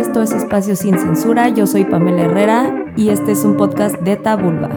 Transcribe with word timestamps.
esto 0.00 0.22
es 0.22 0.32
Espacio 0.32 0.74
Sin 0.76 0.98
Censura, 0.98 1.50
yo 1.50 1.66
soy 1.66 1.84
Pamela 1.84 2.22
Herrera 2.22 2.86
y 2.96 3.10
este 3.10 3.32
es 3.32 3.44
un 3.44 3.58
podcast 3.58 3.96
de 3.96 4.16
Tabulba. 4.16 4.68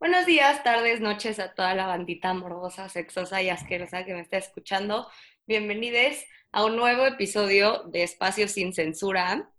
Buenos 0.00 0.26
días, 0.26 0.62
tardes, 0.62 1.00
noches 1.00 1.38
a 1.38 1.54
toda 1.54 1.74
la 1.74 1.86
bandita 1.86 2.34
morbosa, 2.34 2.90
sexosa 2.90 3.40
y 3.40 3.48
asquerosa 3.48 4.04
que 4.04 4.12
me 4.12 4.20
está 4.20 4.36
escuchando. 4.36 5.08
Bienvenidos 5.46 6.18
a 6.52 6.66
un 6.66 6.76
nuevo 6.76 7.06
episodio 7.06 7.84
de 7.84 8.02
Espacio 8.02 8.48
Sin 8.48 8.74
Censura. 8.74 9.50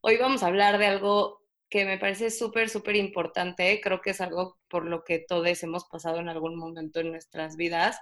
Hoy 0.00 0.16
vamos 0.16 0.42
a 0.42 0.48
hablar 0.48 0.78
de 0.78 0.86
algo 0.86 1.44
que 1.68 1.84
me 1.84 1.96
parece 1.96 2.32
súper, 2.32 2.68
súper 2.68 2.96
importante. 2.96 3.80
Creo 3.80 4.00
que 4.00 4.10
es 4.10 4.20
algo 4.20 4.58
por 4.68 4.86
lo 4.86 5.04
que 5.04 5.20
todos 5.20 5.62
hemos 5.62 5.84
pasado 5.84 6.18
en 6.18 6.28
algún 6.28 6.56
momento 6.56 6.98
en 6.98 7.12
nuestras 7.12 7.54
vidas, 7.54 7.96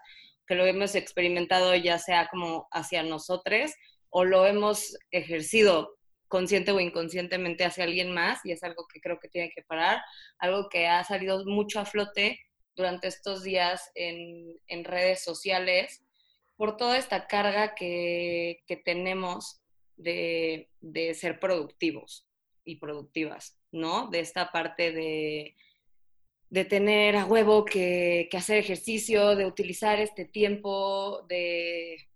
que 0.46 0.54
lo 0.54 0.64
hemos 0.64 0.94
experimentado 0.94 1.74
ya 1.74 1.98
sea 1.98 2.28
como 2.28 2.66
hacia 2.70 3.02
nosotros 3.02 3.72
o 4.08 4.24
lo 4.24 4.46
hemos 4.46 4.96
ejercido 5.10 5.97
consciente 6.28 6.70
o 6.72 6.80
inconscientemente 6.80 7.64
hacia 7.64 7.84
alguien 7.84 8.12
más 8.12 8.44
y 8.44 8.52
es 8.52 8.62
algo 8.62 8.86
que 8.86 9.00
creo 9.00 9.18
que 9.18 9.28
tiene 9.28 9.50
que 9.54 9.62
parar, 9.62 10.00
algo 10.38 10.68
que 10.68 10.86
ha 10.86 11.02
salido 11.04 11.44
mucho 11.46 11.80
a 11.80 11.86
flote 11.86 12.38
durante 12.76 13.08
estos 13.08 13.42
días 13.42 13.90
en, 13.94 14.56
en 14.68 14.84
redes 14.84 15.22
sociales 15.24 16.04
por 16.56 16.76
toda 16.76 16.98
esta 16.98 17.26
carga 17.26 17.74
que, 17.74 18.62
que 18.66 18.76
tenemos 18.76 19.60
de, 19.96 20.70
de, 20.80 21.14
ser 21.14 21.40
productivos 21.40 22.26
y 22.64 22.76
productivas, 22.76 23.58
¿no? 23.72 24.08
De 24.10 24.20
esta 24.20 24.52
parte 24.52 24.92
de, 24.92 25.56
de 26.50 26.64
tener 26.64 27.16
a 27.16 27.26
huevo 27.26 27.64
que, 27.64 28.28
que 28.30 28.36
hacer 28.36 28.58
ejercicio, 28.58 29.34
de 29.36 29.46
utilizar 29.46 29.98
este 30.00 30.24
tiempo 30.24 31.22
de, 31.28 32.08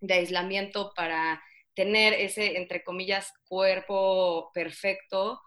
de 0.00 0.14
aislamiento 0.14 0.92
para 0.94 1.42
tener 1.78 2.12
ese, 2.12 2.56
entre 2.56 2.82
comillas, 2.82 3.32
cuerpo 3.46 4.50
perfecto, 4.52 5.40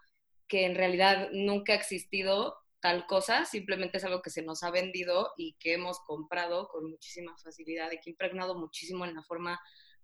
que 0.48 0.64
en 0.64 0.74
realidad 0.74 1.28
nunca 1.30 1.74
ha 1.74 1.76
existido 1.76 2.56
tal 2.80 3.04
cosa, 3.06 3.44
simplemente 3.44 3.98
es 3.98 4.04
algo 4.04 4.22
que 4.22 4.30
se 4.30 4.40
nos 4.40 4.62
ha 4.62 4.70
vendido 4.70 5.32
y 5.36 5.56
que 5.60 5.74
hemos 5.74 6.00
comprado 6.00 6.68
con 6.68 6.88
muchísima 6.88 7.36
facilidad 7.36 7.92
y 7.92 7.96
que 7.96 8.08
ha 8.08 8.12
impregnado 8.12 8.58
muchísimo 8.58 9.04
en 9.04 9.14
la 9.14 9.22
forma 9.22 9.60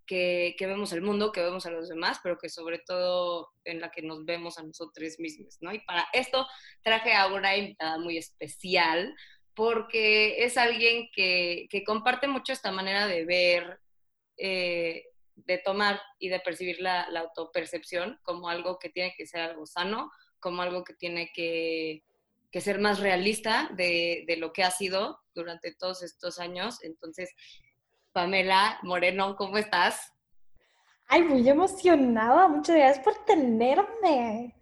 que, 0.06 0.55
que, 0.58 0.66
vemos 0.66 0.92
el 0.92 1.00
mundo, 1.00 1.33
que 1.33 1.41
vemos 1.41 1.64
a 1.64 1.70
los 1.70 1.88
demás, 1.88 2.20
pero 2.22 2.36
que 2.36 2.50
sobre 2.50 2.78
todo 2.78 3.48
en 3.64 3.81
la 3.81 3.91
que 3.91 4.03
nos 4.03 4.27
vemos 4.27 4.58
a 4.58 4.64
nosotros 4.64 5.19
mismos, 5.19 5.56
¿no? 5.62 5.72
Y 5.72 5.78
para 5.81 6.08
esto 6.12 6.47
traje 6.83 7.14
a 7.14 7.28
una 7.28 7.56
invitada 7.56 7.97
muy 7.97 8.19
especial, 8.19 9.14
porque 9.55 10.44
es 10.44 10.58
alguien 10.58 11.08
que, 11.10 11.69
que 11.70 11.84
comparte 11.84 12.28
mucho 12.28 12.53
esta 12.53 12.70
manera 12.70 13.06
de 13.06 13.25
ver 13.25 13.81
eh, 14.36 15.05
de 15.47 15.58
tomar 15.58 16.00
y 16.19 16.28
de 16.28 16.41
percibir 16.41 16.81
la, 16.81 17.08
la, 17.11 17.20
autopercepción 17.20 18.19
como 18.22 18.48
algo 18.48 18.78
que 18.78 18.89
tiene 18.89 19.14
que 19.17 19.27
ser 19.27 19.41
algo 19.41 19.67
sano, 19.67 20.11
como 20.41 20.62
algo 20.62 20.84
que 20.84 20.94
tiene 20.94 21.31
que, 21.34 22.05
que 22.50 22.61
ser 22.61 22.78
más 22.78 23.00
realista 23.00 23.70
de, 23.75 24.25
de, 24.27 24.36
lo 24.36 24.53
que 24.53 24.64
ha 24.64 24.70
sido 24.70 25.20
durante 25.34 25.75
todos 25.75 26.03
estos 26.03 26.39
años. 26.39 26.83
Entonces, 26.83 27.34
Pamela 28.12 28.78
Moreno, 28.83 29.36
¿cómo 29.36 29.59
estás? 29.59 30.12
Ay, 31.06 31.22
muy 31.22 31.48
emocionada. 31.48 32.48
Muchas 32.48 32.77
gracias 32.77 33.05
por 33.05 33.25
tenerme. 33.25 34.55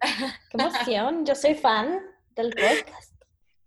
Qué 0.50 0.62
emoción. 0.62 1.26
Yo 1.26 1.34
soy 1.34 1.54
fan 1.54 2.00
del 2.34 2.50
podcast. 2.50 3.15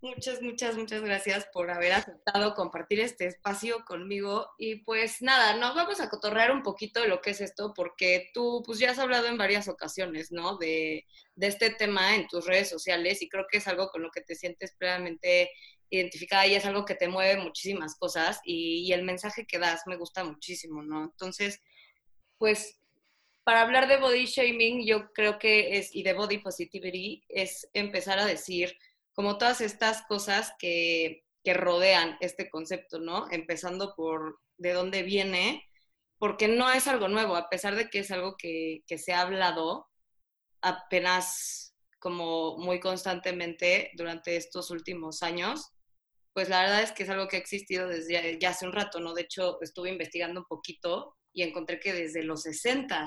Muchas, 0.01 0.41
muchas, 0.41 0.77
muchas 0.77 1.01
gracias 1.01 1.45
por 1.51 1.69
haber 1.69 1.91
aceptado 1.91 2.55
compartir 2.55 3.01
este 3.01 3.25
espacio 3.25 3.83
conmigo. 3.83 4.47
Y 4.57 4.75
pues 4.83 5.21
nada, 5.21 5.57
nos 5.57 5.75
vamos 5.75 5.99
a 5.99 6.09
cotorrear 6.09 6.51
un 6.51 6.63
poquito 6.63 7.01
de 7.01 7.09
lo 7.09 7.19
que 7.19 7.31
es 7.31 7.41
esto, 7.41 7.73
porque 7.75 8.29
tú 8.33 8.63
pues 8.65 8.79
ya 8.79 8.91
has 8.91 8.99
hablado 8.99 9.27
en 9.27 9.37
varias 9.37 9.67
ocasiones, 9.67 10.31
¿no? 10.31 10.57
De, 10.57 11.05
de 11.35 11.47
este 11.47 11.69
tema 11.71 12.15
en 12.15 12.27
tus 12.27 12.45
redes 12.45 12.69
sociales 12.69 13.21
y 13.21 13.27
creo 13.27 13.45
que 13.51 13.57
es 13.57 13.67
algo 13.67 13.89
con 13.89 14.01
lo 14.01 14.09
que 14.09 14.21
te 14.21 14.35
sientes 14.35 14.73
plenamente 14.77 15.51
identificada 15.89 16.47
y 16.47 16.55
es 16.55 16.65
algo 16.65 16.85
que 16.85 16.95
te 16.95 17.09
mueve 17.09 17.41
muchísimas 17.41 17.95
cosas 17.97 18.39
y, 18.45 18.87
y 18.87 18.93
el 18.93 19.03
mensaje 19.03 19.45
que 19.45 19.59
das 19.59 19.81
me 19.85 19.97
gusta 19.97 20.23
muchísimo, 20.23 20.81
¿no? 20.81 21.03
Entonces, 21.03 21.61
pues 22.37 22.79
para 23.43 23.63
hablar 23.63 23.87
de 23.89 23.97
body 23.97 24.27
shaming, 24.27 24.85
yo 24.85 25.11
creo 25.11 25.39
que 25.39 25.77
es, 25.77 25.93
y 25.93 26.03
de 26.03 26.13
body 26.13 26.37
positivity, 26.37 27.25
es 27.27 27.67
empezar 27.73 28.19
a 28.19 28.25
decir 28.25 28.77
como 29.19 29.37
todas 29.37 29.59
estas 29.59 30.03
cosas 30.03 30.53
que, 30.57 31.25
que 31.43 31.53
rodean 31.53 32.15
este 32.21 32.49
concepto, 32.49 32.99
¿no? 32.99 33.29
Empezando 33.29 33.93
por 33.93 34.39
de 34.55 34.71
dónde 34.71 35.03
viene, 35.03 35.69
porque 36.17 36.47
no 36.47 36.71
es 36.71 36.87
algo 36.87 37.09
nuevo, 37.09 37.35
a 37.35 37.49
pesar 37.49 37.75
de 37.75 37.89
que 37.89 37.99
es 37.99 38.11
algo 38.11 38.37
que, 38.37 38.81
que 38.87 38.97
se 38.97 39.11
ha 39.11 39.19
hablado 39.19 39.89
apenas 40.61 41.75
como 41.99 42.57
muy 42.59 42.79
constantemente 42.79 43.91
durante 43.95 44.37
estos 44.37 44.71
últimos 44.71 45.21
años, 45.21 45.69
pues 46.31 46.47
la 46.47 46.61
verdad 46.61 46.83
es 46.83 46.93
que 46.93 47.03
es 47.03 47.09
algo 47.09 47.27
que 47.27 47.35
ha 47.35 47.39
existido 47.39 47.89
desde 47.89 48.39
ya 48.39 48.51
hace 48.51 48.65
un 48.65 48.71
rato, 48.71 49.01
¿no? 49.01 49.13
De 49.13 49.23
hecho, 49.23 49.61
estuve 49.61 49.89
investigando 49.89 50.39
un 50.39 50.47
poquito 50.47 51.17
y 51.33 51.43
encontré 51.43 51.81
que 51.81 51.91
desde 51.91 52.23
los 52.23 52.43
60 52.43 53.05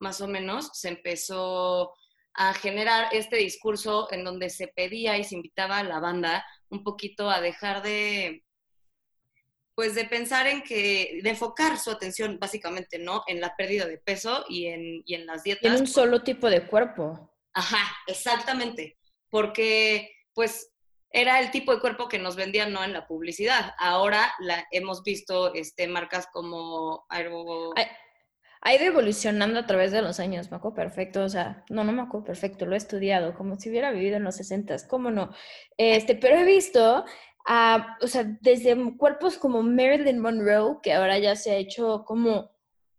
más 0.00 0.20
o 0.20 0.28
menos 0.28 0.68
se 0.74 0.90
empezó 0.90 1.94
a 2.36 2.52
generar 2.54 3.08
este 3.12 3.36
discurso 3.36 4.12
en 4.12 4.22
donde 4.22 4.50
se 4.50 4.68
pedía 4.68 5.16
y 5.16 5.24
se 5.24 5.34
invitaba 5.34 5.78
a 5.78 5.84
la 5.84 6.00
banda 6.00 6.46
un 6.68 6.84
poquito 6.84 7.30
a 7.30 7.40
dejar 7.40 7.82
de, 7.82 8.44
pues 9.74 9.94
de 9.94 10.04
pensar 10.04 10.46
en 10.46 10.62
que, 10.62 11.20
de 11.22 11.30
enfocar 11.30 11.78
su 11.78 11.90
atención 11.90 12.38
básicamente, 12.38 12.98
¿no? 12.98 13.24
En 13.26 13.40
la 13.40 13.56
pérdida 13.56 13.86
de 13.86 13.98
peso 13.98 14.44
y 14.48 14.66
en, 14.66 15.02
y 15.06 15.14
en 15.14 15.26
las 15.26 15.44
dietas. 15.44 15.74
En 15.74 15.80
un 15.80 15.86
solo 15.86 16.22
tipo 16.22 16.50
de 16.50 16.66
cuerpo. 16.66 17.32
Ajá, 17.54 17.78
exactamente, 18.06 18.98
porque 19.30 20.10
pues 20.34 20.72
era 21.10 21.40
el 21.40 21.50
tipo 21.50 21.74
de 21.74 21.80
cuerpo 21.80 22.08
que 22.08 22.18
nos 22.18 22.36
vendían 22.36 22.70
no 22.70 22.84
en 22.84 22.92
la 22.92 23.06
publicidad. 23.06 23.74
Ahora 23.78 24.34
la, 24.40 24.66
hemos 24.70 25.02
visto 25.02 25.54
este, 25.54 25.88
marcas 25.88 26.26
como 26.30 27.06
Aero... 27.08 27.72
Ha 28.66 28.74
ido 28.74 28.84
evolucionando 28.84 29.60
a 29.60 29.66
través 29.66 29.92
de 29.92 30.02
los 30.02 30.18
años, 30.18 30.50
me 30.50 30.56
acuerdo 30.56 30.74
perfecto, 30.74 31.22
o 31.22 31.28
sea, 31.28 31.64
no, 31.70 31.84
no 31.84 31.92
me 31.92 32.02
acuerdo 32.02 32.26
perfecto, 32.26 32.66
lo 32.66 32.74
he 32.74 32.76
estudiado 32.76 33.32
como 33.32 33.54
si 33.54 33.70
hubiera 33.70 33.92
vivido 33.92 34.16
en 34.16 34.24
los 34.24 34.34
60, 34.34 34.74
¿cómo 34.88 35.12
no? 35.12 35.30
Este, 35.76 36.16
pero 36.16 36.34
he 36.36 36.44
visto, 36.44 37.04
o 38.02 38.06
sea, 38.08 38.24
desde 38.40 38.76
cuerpos 38.96 39.38
como 39.38 39.62
Marilyn 39.62 40.18
Monroe, 40.18 40.78
que 40.82 40.94
ahora 40.94 41.16
ya 41.20 41.36
se 41.36 41.52
ha 41.52 41.54
hecho 41.54 42.02
como 42.04 42.50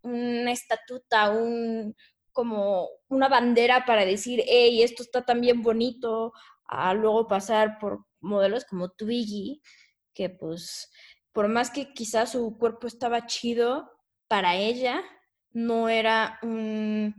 una 0.04 0.54
estatuta, 0.54 1.32
un, 1.32 1.98
como 2.32 2.88
una 3.10 3.28
bandera 3.28 3.84
para 3.84 4.06
decir, 4.06 4.44
hey, 4.48 4.82
esto 4.84 5.04
está 5.04 5.26
también 5.26 5.64
bonito, 5.64 6.32
a 6.64 6.94
luego 6.94 7.28
pasar 7.28 7.78
por 7.78 8.06
modelos 8.22 8.64
como 8.64 8.92
Twiggy, 8.92 9.62
que 10.14 10.30
pues, 10.30 10.90
por 11.34 11.50
más 11.50 11.72
que 11.72 11.92
quizás 11.92 12.32
su 12.32 12.58
cuerpo 12.58 12.88
estaba 12.88 13.26
chido 13.26 13.92
para 14.30 14.56
ella, 14.56 15.04
no 15.52 15.90
era 15.90 16.40
un 16.42 17.14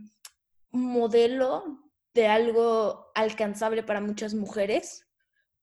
modelo 0.71 1.91
de 2.13 2.27
algo 2.27 3.11
alcanzable 3.15 3.83
para 3.83 4.01
muchas 4.01 4.33
mujeres. 4.33 5.05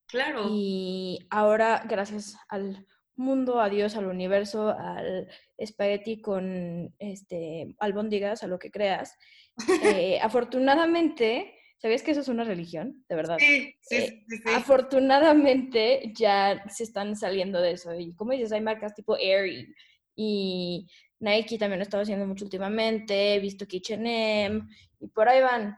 Claro. 0.07 0.47
Y 0.49 1.27
ahora, 1.29 1.83
gracias 1.87 2.37
al 2.49 2.85
mundo, 3.17 3.59
a 3.59 3.69
Dios, 3.69 3.95
al 3.95 4.05
universo, 4.05 4.69
al 4.69 5.27
espagueti 5.57 6.21
con 6.21 6.93
este 6.99 7.75
albóndigas, 7.79 8.43
a 8.43 8.47
lo 8.47 8.59
que 8.59 8.71
creas, 8.71 9.17
eh, 9.83 10.19
afortunadamente, 10.21 11.55
¿sabías 11.77 12.03
que 12.03 12.11
eso 12.11 12.21
es 12.21 12.27
una 12.27 12.43
religión? 12.43 13.03
De 13.09 13.15
verdad. 13.15 13.37
Sí, 13.39 13.75
sí, 13.81 13.95
eh, 13.95 14.23
sí, 14.27 14.37
sí, 14.37 14.43
Afortunadamente 14.55 16.13
ya 16.15 16.63
se 16.69 16.83
están 16.83 17.15
saliendo 17.15 17.59
de 17.59 17.71
eso. 17.71 17.93
Y 17.95 18.13
como 18.13 18.31
dices, 18.31 18.51
hay 18.51 18.61
marcas 18.61 18.93
tipo 18.93 19.17
y, 19.17 19.73
y 20.15 20.87
Nike 21.19 21.57
también 21.57 21.79
lo 21.79 21.83
estaba 21.83 22.03
haciendo 22.03 22.25
mucho 22.25 22.45
últimamente, 22.45 23.35
he 23.35 23.39
visto 23.39 23.65
H&M 23.65 24.61
y 24.99 25.07
por 25.07 25.29
ahí 25.29 25.41
van. 25.41 25.77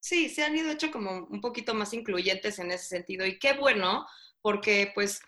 Sí, 0.00 0.28
se 0.28 0.44
han 0.44 0.56
ido 0.56 0.70
hecho 0.70 0.90
como 0.90 1.26
un 1.26 1.40
poquito 1.40 1.74
más 1.74 1.92
incluyentes 1.92 2.58
en 2.58 2.70
ese 2.70 2.84
sentido 2.84 3.26
y 3.26 3.38
qué 3.38 3.54
bueno, 3.54 4.06
porque 4.40 4.92
pues 4.94 5.20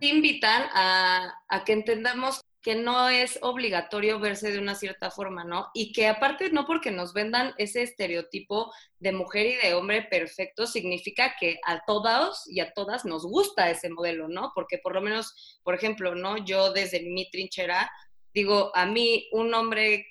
te 0.00 0.06
invitan 0.06 0.64
a 0.72 1.62
que 1.64 1.72
entendamos 1.72 2.40
que 2.66 2.74
no 2.74 3.08
es 3.08 3.38
obligatorio 3.42 4.18
verse 4.18 4.50
de 4.50 4.58
una 4.58 4.74
cierta 4.74 5.12
forma, 5.12 5.44
¿no? 5.44 5.68
Y 5.72 5.92
que 5.92 6.08
aparte 6.08 6.50
no 6.50 6.66
porque 6.66 6.90
nos 6.90 7.12
vendan 7.12 7.54
ese 7.58 7.82
estereotipo 7.82 8.72
de 8.98 9.12
mujer 9.12 9.46
y 9.46 9.54
de 9.54 9.74
hombre 9.74 10.02
perfecto 10.02 10.66
significa 10.66 11.36
que 11.38 11.60
a 11.64 11.84
todos 11.86 12.42
y 12.48 12.58
a 12.58 12.72
todas 12.72 13.04
nos 13.04 13.24
gusta 13.24 13.70
ese 13.70 13.88
modelo, 13.88 14.26
¿no? 14.26 14.50
Porque 14.52 14.78
por 14.78 14.94
lo 14.94 15.00
menos, 15.00 15.60
por 15.62 15.76
ejemplo, 15.76 16.16
¿no? 16.16 16.44
Yo 16.44 16.72
desde 16.72 17.08
mi 17.08 17.30
trinchera 17.30 17.88
digo, 18.36 18.70
a 18.74 18.84
mí 18.84 19.28
un 19.32 19.54
hombre 19.54 20.06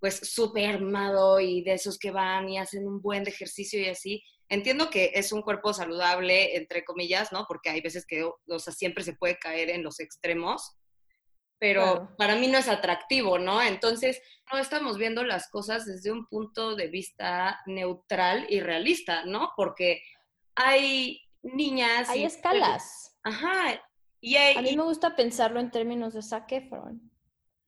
pues 0.00 0.20
súper 0.22 0.70
armado 0.70 1.38
y 1.38 1.62
de 1.62 1.74
esos 1.74 1.98
que 1.98 2.10
van 2.10 2.48
y 2.48 2.56
hacen 2.56 2.86
un 2.86 3.02
buen 3.02 3.26
ejercicio 3.28 3.78
y 3.78 3.88
así, 3.88 4.24
entiendo 4.48 4.88
que 4.88 5.10
es 5.14 5.32
un 5.32 5.42
cuerpo 5.42 5.74
saludable, 5.74 6.56
entre 6.56 6.82
comillas, 6.82 7.30
¿no? 7.30 7.44
Porque 7.46 7.68
hay 7.68 7.82
veces 7.82 8.06
que, 8.06 8.24
o 8.24 8.58
sea, 8.58 8.72
siempre 8.72 9.04
se 9.04 9.12
puede 9.12 9.36
caer 9.36 9.68
en 9.68 9.82
los 9.82 10.00
extremos, 10.00 10.78
pero 11.60 12.14
para 12.16 12.36
mí 12.36 12.46
no 12.46 12.56
es 12.56 12.68
atractivo, 12.68 13.38
¿no? 13.38 13.60
Entonces, 13.60 14.22
no 14.50 14.58
estamos 14.58 14.96
viendo 14.96 15.22
las 15.22 15.50
cosas 15.50 15.84
desde 15.84 16.10
un 16.10 16.26
punto 16.26 16.74
de 16.74 16.86
vista 16.86 17.60
neutral 17.66 18.46
y 18.48 18.60
realista, 18.60 19.26
¿no? 19.26 19.50
Porque 19.56 20.00
hay 20.54 21.20
niñas... 21.42 22.08
Hay 22.08 22.24
escalas. 22.24 23.18
Ajá. 23.24 23.82
Y 24.22 24.36
a 24.36 24.62
mí 24.62 24.74
me 24.74 24.84
gusta 24.84 25.14
pensarlo 25.14 25.60
en 25.60 25.70
términos 25.70 26.14
de 26.14 26.22
Zac 26.22 26.50
Efron. 26.52 27.10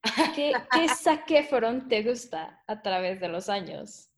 ¿Qué, 0.34 0.52
¿Qué 0.72 0.88
Zac 0.88 1.30
Efron 1.30 1.88
te 1.88 2.02
gusta 2.02 2.62
a 2.66 2.82
través 2.82 3.20
de 3.20 3.28
los 3.28 3.48
años? 3.48 4.09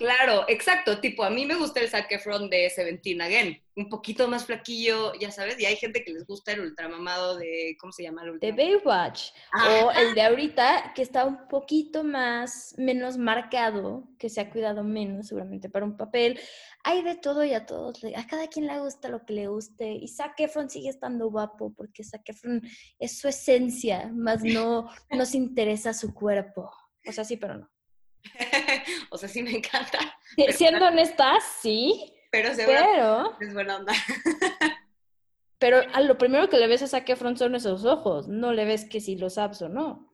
Claro, 0.00 0.46
exacto. 0.48 0.98
Tipo, 0.98 1.24
a 1.24 1.28
mí 1.28 1.44
me 1.44 1.56
gusta 1.56 1.78
el 1.78 1.90
Zac 1.90 2.10
Efron 2.10 2.48
de 2.48 2.70
Seventeen 2.70 3.20
Again. 3.20 3.62
Un 3.76 3.90
poquito 3.90 4.28
más 4.28 4.46
flaquillo, 4.46 5.12
ya 5.20 5.30
sabes. 5.30 5.60
Y 5.60 5.66
hay 5.66 5.76
gente 5.76 6.02
que 6.02 6.14
les 6.14 6.24
gusta 6.26 6.52
el 6.52 6.60
ultramamado 6.60 7.36
de, 7.36 7.76
¿cómo 7.78 7.92
se 7.92 8.04
llama 8.04 8.22
el 8.24 8.40
De 8.40 8.50
Baywatch. 8.50 9.32
O 9.52 9.90
el 9.90 10.14
de 10.14 10.22
ahorita, 10.22 10.94
que 10.94 11.02
está 11.02 11.26
un 11.26 11.46
poquito 11.48 12.02
más, 12.02 12.74
menos 12.78 13.18
marcado, 13.18 14.08
que 14.18 14.30
se 14.30 14.40
ha 14.40 14.48
cuidado 14.48 14.84
menos 14.84 15.26
seguramente 15.26 15.68
para 15.68 15.84
un 15.84 15.98
papel. 15.98 16.40
Hay 16.82 17.02
de 17.02 17.16
todo 17.16 17.44
y 17.44 17.52
a 17.52 17.66
todos. 17.66 18.02
A 18.16 18.26
cada 18.26 18.48
quien 18.48 18.68
le 18.68 18.80
gusta 18.80 19.10
lo 19.10 19.26
que 19.26 19.34
le 19.34 19.48
guste. 19.48 19.92
Y 19.92 20.08
Zac 20.08 20.40
Efron 20.40 20.70
sigue 20.70 20.88
estando 20.88 21.30
guapo 21.30 21.74
porque 21.76 22.04
Zac 22.04 22.26
Efron 22.26 22.62
es 22.98 23.18
su 23.18 23.28
esencia, 23.28 24.10
más 24.14 24.42
no 24.42 24.88
nos 25.10 25.34
interesa 25.34 25.92
su 25.92 26.14
cuerpo. 26.14 26.70
O 27.06 27.12
sea, 27.12 27.22
sí, 27.22 27.36
pero 27.36 27.58
no. 27.58 27.70
o 29.10 29.18
sea, 29.18 29.28
sí 29.28 29.42
me 29.42 29.52
encanta. 29.52 29.98
Siendo 30.50 30.86
honesta, 30.88 31.38
sí. 31.60 32.14
Pero, 32.30 32.50
pero 32.56 33.36
es 33.40 33.52
buena 33.52 33.76
onda. 33.76 33.92
pero 35.58 35.82
a 35.92 36.00
lo 36.00 36.16
primero 36.16 36.48
que 36.48 36.58
le 36.58 36.68
ves 36.68 36.82
a 36.82 36.86
Zac 36.86 37.08
Efron 37.08 37.36
son 37.36 37.54
esos 37.54 37.84
ojos, 37.84 38.28
no 38.28 38.52
le 38.52 38.64
ves 38.64 38.84
que 38.88 39.00
si 39.00 39.16
los 39.16 39.34
sabes 39.34 39.62
o 39.62 39.68
no. 39.68 40.10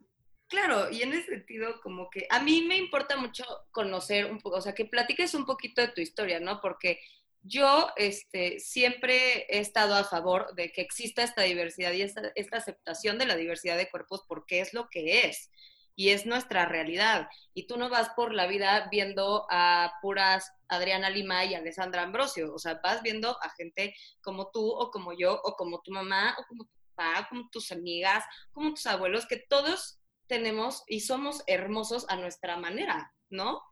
Claro, 0.48 0.90
y 0.90 1.02
en 1.02 1.12
ese 1.12 1.26
sentido, 1.26 1.80
como 1.82 2.08
que 2.08 2.26
a 2.30 2.40
mí 2.40 2.62
me 2.62 2.76
importa 2.76 3.16
mucho 3.16 3.44
conocer 3.72 4.30
un 4.30 4.38
poco, 4.38 4.56
o 4.56 4.60
sea, 4.60 4.74
que 4.74 4.84
platiques 4.84 5.34
un 5.34 5.44
poquito 5.44 5.82
de 5.82 5.88
tu 5.88 6.00
historia, 6.00 6.40
¿no? 6.40 6.60
Porque 6.60 7.00
yo 7.42 7.90
este, 7.96 8.60
siempre 8.60 9.46
he 9.48 9.58
estado 9.58 9.94
a 9.94 10.04
favor 10.04 10.54
de 10.54 10.72
que 10.72 10.82
exista 10.82 11.22
esta 11.22 11.42
diversidad 11.42 11.92
y 11.92 12.02
esta, 12.02 12.32
esta 12.34 12.58
aceptación 12.58 13.18
de 13.18 13.26
la 13.26 13.36
diversidad 13.36 13.76
de 13.76 13.90
cuerpos 13.90 14.24
porque 14.26 14.60
es 14.60 14.72
lo 14.72 14.88
que 14.88 15.26
es 15.26 15.50
y 15.96 16.10
es 16.10 16.26
nuestra 16.26 16.66
realidad. 16.66 17.28
Y 17.54 17.66
tú 17.66 17.76
no 17.78 17.88
vas 17.88 18.10
por 18.10 18.34
la 18.34 18.46
vida 18.46 18.88
viendo 18.90 19.46
a 19.50 19.94
puras 20.02 20.52
Adriana 20.68 21.10
Lima 21.10 21.44
y 21.44 21.54
Alessandra 21.54 22.02
Ambrosio, 22.02 22.54
o 22.54 22.58
sea, 22.58 22.80
vas 22.84 23.02
viendo 23.02 23.30
a 23.42 23.50
gente 23.56 23.94
como 24.20 24.50
tú 24.50 24.68
o 24.68 24.90
como 24.90 25.12
yo 25.14 25.40
o 25.42 25.54
como 25.56 25.80
tu 25.80 25.90
mamá 25.90 26.36
o 26.38 26.44
como 26.46 26.64
tu 26.64 26.72
papá, 26.94 27.26
como 27.28 27.48
tus 27.50 27.72
amigas, 27.72 28.24
como 28.52 28.70
tus 28.70 28.86
abuelos, 28.86 29.26
que 29.26 29.38
todos 29.48 29.98
tenemos 30.28 30.84
y 30.86 31.00
somos 31.00 31.42
hermosos 31.46 32.04
a 32.08 32.16
nuestra 32.16 32.56
manera, 32.56 33.12
¿no? 33.30 33.62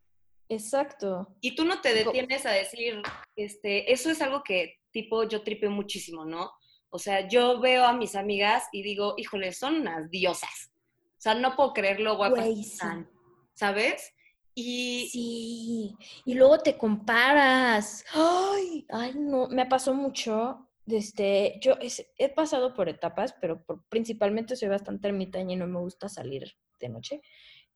Exacto. 0.48 1.36
Y 1.40 1.54
tú 1.54 1.64
no 1.64 1.80
te 1.80 1.94
detienes 1.94 2.46
a 2.46 2.50
decir, 2.50 3.02
este, 3.36 3.92
eso 3.92 4.10
es 4.10 4.22
algo 4.22 4.42
que 4.42 4.80
tipo 4.92 5.24
yo 5.24 5.42
tripeo 5.42 5.70
muchísimo, 5.70 6.24
¿no? 6.24 6.52
O 6.90 6.98
sea, 6.98 7.26
yo 7.26 7.60
veo 7.60 7.84
a 7.84 7.92
mis 7.92 8.14
amigas 8.14 8.68
y 8.70 8.82
digo, 8.82 9.14
híjole, 9.16 9.52
son 9.52 9.76
unas 9.76 10.10
diosas. 10.10 10.70
O 11.24 11.26
sea, 11.26 11.34
no 11.36 11.56
puedo 11.56 11.72
creerlo 11.72 12.18
guapas 12.18 12.46
están, 12.46 13.08
¿sabes? 13.54 14.12
Y... 14.54 15.08
Sí, 15.10 15.96
y 16.26 16.34
luego 16.34 16.58
te 16.58 16.76
comparas. 16.76 18.04
Ay, 18.12 18.84
ay, 18.90 19.14
no, 19.16 19.48
me 19.48 19.64
pasó 19.64 19.94
mucho. 19.94 20.68
Desde, 20.84 21.58
yo 21.62 21.78
he 22.18 22.28
pasado 22.28 22.74
por 22.74 22.90
etapas, 22.90 23.34
pero 23.40 23.64
principalmente 23.88 24.54
soy 24.54 24.68
bastante 24.68 25.08
ermitaña 25.08 25.54
y 25.54 25.56
no 25.56 25.66
me 25.66 25.80
gusta 25.80 26.10
salir 26.10 26.58
de 26.78 26.90
noche. 26.90 27.22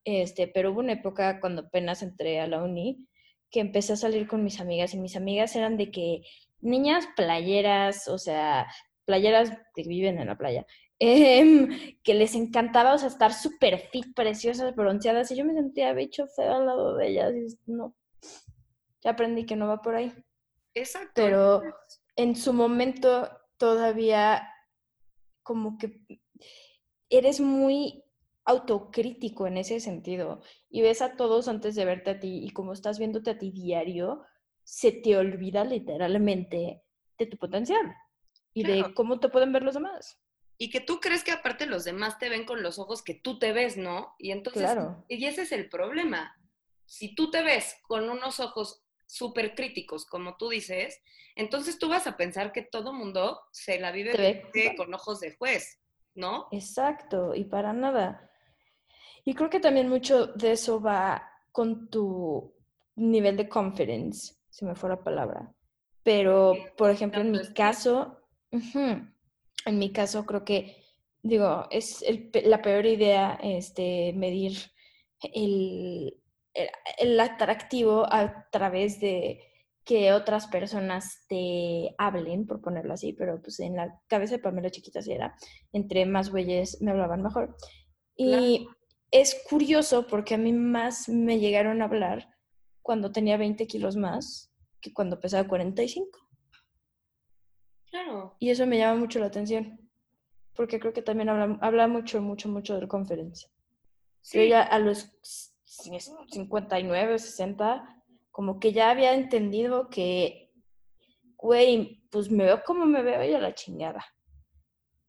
Este, 0.04 0.48
pero 0.48 0.72
hubo 0.72 0.80
una 0.80 0.92
época 0.92 1.40
cuando 1.40 1.62
apenas 1.62 2.02
entré 2.02 2.40
a 2.40 2.48
la 2.48 2.62
uni 2.62 3.08
que 3.50 3.60
empecé 3.60 3.94
a 3.94 3.96
salir 3.96 4.28
con 4.28 4.44
mis 4.44 4.60
amigas 4.60 4.92
y 4.92 4.98
mis 4.98 5.16
amigas 5.16 5.56
eran 5.56 5.78
de 5.78 5.90
que 5.90 6.20
niñas 6.60 7.06
playeras, 7.16 8.08
o 8.08 8.18
sea, 8.18 8.66
playeras 9.06 9.52
que 9.74 9.84
viven 9.84 10.18
en 10.18 10.26
la 10.26 10.36
playa, 10.36 10.66
Em, 11.00 11.96
que 12.02 12.14
les 12.14 12.34
encantaba, 12.34 12.94
o 12.94 12.98
sea, 12.98 13.08
estar 13.08 13.32
súper 13.32 13.78
fit, 13.90 14.12
preciosas, 14.14 14.74
bronceadas, 14.74 15.30
y 15.30 15.36
yo 15.36 15.44
me 15.44 15.54
sentía 15.54 15.92
bicho 15.92 16.26
feo 16.26 16.56
al 16.56 16.66
lado 16.66 16.96
de 16.96 17.08
ellas, 17.08 17.32
y 17.34 17.72
no, 17.72 17.94
ya 19.00 19.12
aprendí 19.12 19.46
que 19.46 19.54
no 19.54 19.68
va 19.68 19.80
por 19.80 19.94
ahí. 19.94 20.12
Exacto. 20.74 21.12
Pero 21.14 21.62
en 22.16 22.34
su 22.34 22.52
momento 22.52 23.30
todavía 23.58 24.48
como 25.44 25.78
que 25.78 26.00
eres 27.08 27.40
muy 27.40 28.04
autocrítico 28.44 29.46
en 29.46 29.58
ese 29.58 29.78
sentido 29.80 30.42
y 30.70 30.82
ves 30.82 31.02
a 31.02 31.16
todos 31.16 31.48
antes 31.48 31.74
de 31.74 31.84
verte 31.84 32.10
a 32.10 32.20
ti 32.20 32.44
y 32.44 32.50
como 32.50 32.72
estás 32.72 32.98
viéndote 32.98 33.30
a 33.30 33.38
ti 33.38 33.50
diario, 33.50 34.24
se 34.64 34.92
te 34.92 35.16
olvida 35.16 35.64
literalmente 35.64 36.82
de 37.18 37.26
tu 37.26 37.36
potencial 37.36 37.94
y 38.52 38.64
de 38.64 38.94
cómo 38.94 39.20
te 39.20 39.28
pueden 39.28 39.52
ver 39.52 39.62
los 39.62 39.74
demás 39.74 40.18
y 40.58 40.70
que 40.70 40.80
tú 40.80 40.98
crees 41.00 41.22
que 41.22 41.30
aparte 41.30 41.66
los 41.66 41.84
demás 41.84 42.18
te 42.18 42.28
ven 42.28 42.44
con 42.44 42.62
los 42.62 42.80
ojos 42.80 43.02
que 43.02 43.14
tú 43.14 43.38
te 43.38 43.52
ves, 43.52 43.76
¿no? 43.76 44.14
Y 44.18 44.32
entonces, 44.32 44.62
claro. 44.62 45.04
y 45.08 45.24
ese 45.24 45.42
es 45.42 45.52
el 45.52 45.68
problema. 45.68 46.36
Si 46.84 47.14
tú 47.14 47.30
te 47.30 47.42
ves 47.42 47.76
con 47.86 48.10
unos 48.10 48.40
ojos 48.40 48.82
súper 49.06 49.54
críticos, 49.54 50.04
como 50.04 50.36
tú 50.36 50.48
dices, 50.48 51.00
entonces 51.36 51.78
tú 51.78 51.88
vas 51.88 52.08
a 52.08 52.16
pensar 52.16 52.50
que 52.50 52.62
todo 52.62 52.92
mundo 52.92 53.40
se 53.52 53.78
la 53.78 53.92
vive 53.92 54.44
con 54.76 54.92
ojos 54.92 55.20
de 55.20 55.36
juez, 55.36 55.78
¿no? 56.14 56.48
Exacto, 56.50 57.34
y 57.36 57.44
para 57.44 57.72
nada. 57.72 58.28
Y 59.24 59.34
creo 59.34 59.48
que 59.48 59.60
también 59.60 59.88
mucho 59.88 60.26
de 60.26 60.52
eso 60.52 60.80
va 60.80 61.30
con 61.52 61.88
tu 61.88 62.52
nivel 62.96 63.36
de 63.36 63.48
confidence, 63.48 64.34
si 64.50 64.64
me 64.64 64.74
fuera 64.74 65.04
palabra. 65.04 65.52
Pero, 66.02 66.54
por 66.76 66.90
ejemplo, 66.90 67.20
en 67.20 67.30
mi 67.30 67.52
caso, 67.52 68.20
en 69.64 69.78
mi 69.78 69.92
caso 69.92 70.24
creo 70.26 70.44
que, 70.44 70.84
digo, 71.22 71.66
es 71.70 72.04
la 72.44 72.62
peor 72.62 72.86
idea 72.86 73.38
este, 73.42 74.12
medir 74.14 74.58
el, 75.20 76.20
el, 76.98 77.20
atractivo 77.20 78.06
a 78.12 78.48
través 78.50 79.00
de 79.00 79.40
que 79.84 80.12
otras 80.12 80.46
personas 80.48 81.24
te 81.28 81.94
hablen, 81.96 82.46
por 82.46 82.60
ponerlo 82.60 82.92
así, 82.92 83.14
pero 83.14 83.40
pues 83.40 83.60
en 83.60 83.76
la 83.76 84.00
cabeza 84.06 84.36
de 84.36 84.42
Pamela 84.42 84.70
chiquita 84.70 85.00
sí 85.00 85.12
era, 85.12 85.34
entre 85.72 86.04
más 86.04 86.30
güeyes 86.30 86.80
me 86.82 86.90
hablaban 86.90 87.22
mejor. 87.22 87.56
Y 88.16 88.68
es 89.10 89.42
curioso 89.48 90.06
porque 90.06 90.34
a 90.34 90.38
mí 90.38 90.52
más 90.52 91.08
me 91.08 91.38
llegaron 91.38 91.80
a 91.80 91.86
hablar 91.86 92.28
cuando 92.82 93.12
tenía 93.12 93.36
20 93.36 93.66
kilos 93.66 93.96
más 93.96 94.52
que 94.80 94.92
cuando 94.92 95.20
pesaba 95.20 95.48
45. 95.48 96.27
Claro. 97.90 98.36
Y 98.38 98.50
eso 98.50 98.66
me 98.66 98.78
llama 98.78 98.98
mucho 98.98 99.18
la 99.18 99.26
atención, 99.26 99.80
porque 100.54 100.78
creo 100.78 100.92
que 100.92 101.02
también 101.02 101.28
habla, 101.28 101.58
habla 101.60 101.88
mucho, 101.88 102.20
mucho, 102.20 102.48
mucho 102.48 102.74
del 102.74 102.88
conferencia. 102.88 103.48
Sí. 104.20 104.38
Yo 104.38 104.44
ya 104.44 104.62
a 104.62 104.78
los 104.78 105.10
59, 105.64 107.18
60, 107.18 108.02
como 108.30 108.60
que 108.60 108.72
ya 108.72 108.90
había 108.90 109.14
entendido 109.14 109.88
que, 109.88 110.52
güey, 111.36 112.02
pues 112.10 112.30
me 112.30 112.44
veo 112.44 112.62
como 112.64 112.86
me 112.86 113.02
veo 113.02 113.24
y 113.24 113.34
a 113.34 113.40
la 113.40 113.54
chingada. 113.54 114.04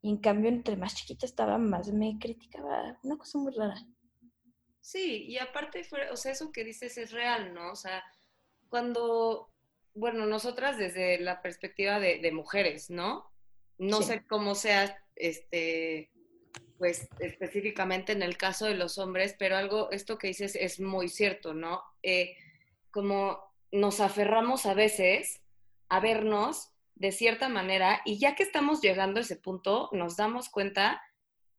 Y 0.02 0.10
en 0.10 0.18
cambio, 0.18 0.50
entre 0.50 0.78
más 0.78 0.96
chiquita 0.96 1.26
estaba, 1.26 1.58
más 1.58 1.92
me 1.92 2.18
criticaba. 2.20 2.98
Una 3.04 3.18
cosa 3.18 3.38
muy 3.38 3.54
rara. 3.54 3.76
Sí, 4.80 5.26
y 5.28 5.38
aparte, 5.38 5.86
o 6.12 6.16
sea, 6.16 6.32
eso 6.32 6.52
que 6.52 6.64
dices 6.64 6.98
es 6.98 7.12
real, 7.12 7.54
¿no? 7.54 7.72
O 7.72 7.76
sea, 7.76 8.04
cuando 8.70 9.52
bueno, 9.94 10.26
nosotras 10.26 10.78
desde 10.78 11.20
la 11.20 11.42
perspectiva 11.42 12.00
de, 12.00 12.32
mujeres, 12.32 12.90
¿no? 12.90 13.32
No 13.78 14.02
sé 14.02 14.26
cómo 14.28 14.56
sea, 14.56 15.02
este, 15.16 16.12
pues 16.78 17.08
específicamente 17.20 18.12
en 18.12 18.24
el 18.24 18.38
caso 18.38 18.66
de 18.66 18.76
los 18.76 18.98
hombres, 18.98 19.36
pero 19.38 19.58
algo, 19.58 19.92
esto 19.92 20.18
que 20.18 20.28
dices 20.28 20.56
es 20.56 20.80
muy 20.80 21.10
cierto, 21.10 21.54
¿no? 21.54 21.84
Eh, 22.04 22.36
como 22.92 23.40
nos 23.72 24.00
aferramos 24.00 24.66
a 24.66 24.74
veces 24.74 25.42
a 25.90 26.00
vernos 26.00 26.72
de 26.96 27.12
cierta 27.12 27.50
manera 27.50 28.02
y 28.06 28.20
ya 28.20 28.36
que 28.36 28.44
estamos 28.44 28.82
llegando 28.82 29.20
a 29.20 29.24
ese 29.24 29.38
punto, 29.38 29.90
nos 29.92 30.18
damos 30.18 30.50
cuenta 30.50 31.02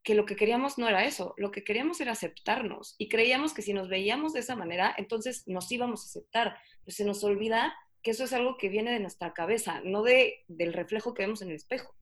que 0.02 0.14
lo 0.14 0.24
que 0.24 0.36
queríamos 0.36 0.78
no 0.78 0.88
era 0.88 1.04
eso, 1.04 1.34
lo 1.36 1.50
que 1.50 1.64
queríamos 1.64 2.00
era 2.00 2.12
aceptarnos 2.12 2.94
y 2.98 3.08
creíamos 3.08 3.52
que 3.52 3.62
si 3.62 3.72
nos 3.72 3.88
veíamos 3.88 4.32
de 4.32 4.40
esa 4.40 4.56
manera, 4.56 4.94
entonces 4.96 5.44
nos 5.46 5.70
íbamos 5.70 6.02
a 6.02 6.08
aceptar, 6.08 6.56
pero 6.84 6.94
se 6.94 7.04
nos 7.04 7.22
olvida 7.22 7.74
que 8.02 8.12
eso 8.12 8.24
es 8.24 8.32
algo 8.32 8.56
que 8.56 8.68
viene 8.68 8.92
de 8.92 9.00
nuestra 9.00 9.32
cabeza, 9.32 9.80
no 9.84 10.02
de, 10.02 10.44
del 10.48 10.72
reflejo 10.72 11.14
que 11.14 11.22
vemos 11.22 11.42
en 11.42 11.50
el 11.50 11.56
espejo. 11.56 11.94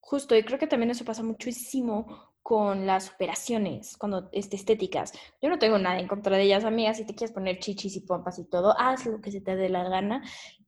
Justo, 0.00 0.36
y 0.36 0.44
creo 0.44 0.58
que 0.58 0.68
también 0.68 0.90
eso 0.90 1.04
pasa 1.04 1.22
muchísimo 1.22 2.34
con 2.42 2.86
las 2.86 3.10
operaciones, 3.10 3.96
cuando 3.96 4.28
este, 4.30 4.54
estéticas. 4.54 5.12
Yo 5.42 5.48
no 5.48 5.58
tengo 5.58 5.78
nada 5.80 5.98
en 5.98 6.06
contra 6.06 6.36
de 6.36 6.44
ellas, 6.44 6.64
amigas, 6.64 6.98
si 6.98 7.04
te 7.04 7.16
quieres 7.16 7.34
poner 7.34 7.58
chichis 7.58 7.96
y 7.96 8.02
pompas 8.02 8.38
y 8.38 8.48
todo, 8.48 8.72
haz 8.78 9.04
lo 9.06 9.20
que 9.20 9.32
se 9.32 9.40
te 9.40 9.56
dé 9.56 9.68
la 9.68 9.88
gana. 9.88 10.22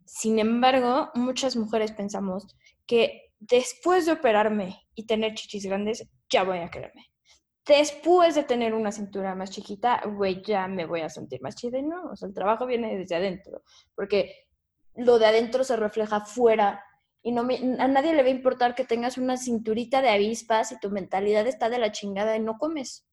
Sin 0.04 0.40
embargo, 0.40 1.10
muchas 1.14 1.54
mujeres 1.54 1.92
pensamos 1.92 2.56
que 2.84 3.30
después 3.38 4.06
de 4.06 4.12
operarme 4.12 4.88
y 4.96 5.06
tener 5.06 5.34
chichis 5.34 5.66
grandes, 5.66 6.08
ya 6.28 6.42
voy 6.42 6.58
a 6.58 6.68
quererme. 6.68 7.07
Después 7.68 8.34
de 8.34 8.44
tener 8.44 8.74
una 8.74 8.90
cintura 8.90 9.34
más 9.34 9.50
chiquita, 9.50 10.02
güey, 10.06 10.42
ya 10.42 10.66
me 10.66 10.86
voy 10.86 11.02
a 11.02 11.08
sentir 11.08 11.40
más 11.42 11.54
chida. 11.54 11.78
Y 11.78 11.82
no, 11.82 12.10
o 12.10 12.16
sea, 12.16 12.28
el 12.28 12.34
trabajo 12.34 12.66
viene 12.66 12.96
desde 12.96 13.16
adentro, 13.16 13.62
porque 13.94 14.48
lo 14.96 15.18
de 15.18 15.26
adentro 15.26 15.62
se 15.62 15.76
refleja 15.76 16.20
fuera 16.24 16.82
y 17.22 17.32
no 17.32 17.42
a 17.42 17.88
nadie 17.88 18.14
le 18.14 18.22
va 18.22 18.28
a 18.28 18.32
importar 18.32 18.74
que 18.74 18.84
tengas 18.84 19.18
una 19.18 19.36
cinturita 19.36 20.02
de 20.02 20.08
avispas 20.08 20.72
y 20.72 20.80
tu 20.80 20.90
mentalidad 20.90 21.46
está 21.46 21.68
de 21.68 21.78
la 21.78 21.92
chingada 21.92 22.36
y 22.36 22.40
no 22.40 22.56
comes. 22.58 23.06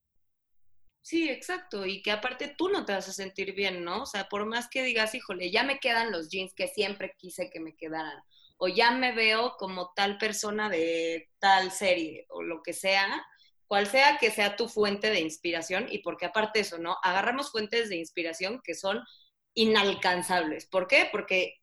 Sí, 1.01 1.29
exacto, 1.29 1.85
y 1.85 2.01
que 2.01 2.12
aparte 2.12 2.55
tú 2.57 2.69
no 2.69 2.83
te 2.83 2.93
vas 2.93 3.07
a 3.07 3.13
sentir 3.13 3.53
bien, 3.53 3.83
¿no? 3.83 4.03
O 4.03 4.05
sea, 4.07 4.27
por 4.27 4.45
más 4.47 4.67
que 4.67 4.81
digas, 4.81 5.13
híjole, 5.13 5.51
ya 5.51 5.63
me 5.63 5.77
quedan 5.77 6.12
los 6.12 6.29
jeans 6.29 6.55
que 6.55 6.67
siempre 6.67 7.13
quise 7.17 7.51
que 7.51 7.59
me 7.59 7.75
quedaran, 7.75 8.24
o 8.57 8.67
ya 8.67 8.89
me 8.89 9.13
veo 9.13 9.55
como 9.59 9.91
tal 9.95 10.17
persona 10.17 10.67
de 10.67 11.29
tal 11.38 11.69
serie, 11.69 12.25
o 12.29 12.41
lo 12.41 12.63
que 12.63 12.74
sea, 12.74 13.24
cual 13.67 13.88
sea 13.88 14.17
que 14.17 14.31
sea 14.31 14.55
tu 14.55 14.67
fuente 14.67 15.10
de 15.10 15.19
inspiración, 15.19 15.88
y 15.89 16.00
porque 16.00 16.25
aparte 16.25 16.60
eso, 16.60 16.77
¿no? 16.77 16.98
Agarramos 17.03 17.51
fuentes 17.51 17.89
de 17.89 17.98
inspiración 17.98 18.62
que 18.63 18.75
son 18.75 19.03
inalcanzables. 19.53 20.65
¿Por 20.67 20.88
qué? 20.88 21.07
Porque 21.12 21.55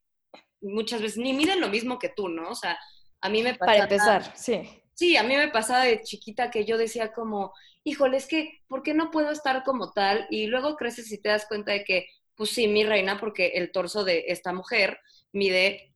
muchas 0.60 1.02
veces 1.02 1.18
ni 1.18 1.32
miden 1.32 1.60
lo 1.60 1.68
mismo 1.68 1.98
que 1.98 2.08
tú, 2.08 2.28
¿no? 2.28 2.50
O 2.50 2.54
sea, 2.54 2.78
a 3.20 3.28
mí 3.28 3.42
me 3.42 3.54
pasa... 3.54 3.72
Para 3.72 3.82
empezar, 3.84 4.36
sí. 4.36 4.62
Sí, 4.94 5.16
a 5.16 5.22
mí 5.22 5.36
me 5.36 5.48
pasaba 5.48 5.84
de 5.84 6.02
chiquita 6.02 6.50
que 6.50 6.64
yo 6.64 6.76
decía 6.76 7.12
como, 7.12 7.52
híjole, 7.82 8.16
es 8.16 8.26
que, 8.26 8.60
¿por 8.68 8.82
qué 8.82 8.94
no 8.94 9.10
puedo 9.10 9.30
estar 9.30 9.62
como 9.64 9.92
tal? 9.92 10.26
Y 10.30 10.46
luego 10.46 10.76
creces 10.76 11.10
y 11.12 11.20
te 11.20 11.30
das 11.30 11.46
cuenta 11.46 11.72
de 11.72 11.84
que, 11.84 12.06
pues 12.34 12.50
sí, 12.50 12.68
mi 12.68 12.84
reina, 12.84 13.18
porque 13.18 13.48
el 13.54 13.72
torso 13.72 14.04
de 14.04 14.24
esta 14.28 14.52
mujer 14.52 14.98
mide 15.32 15.91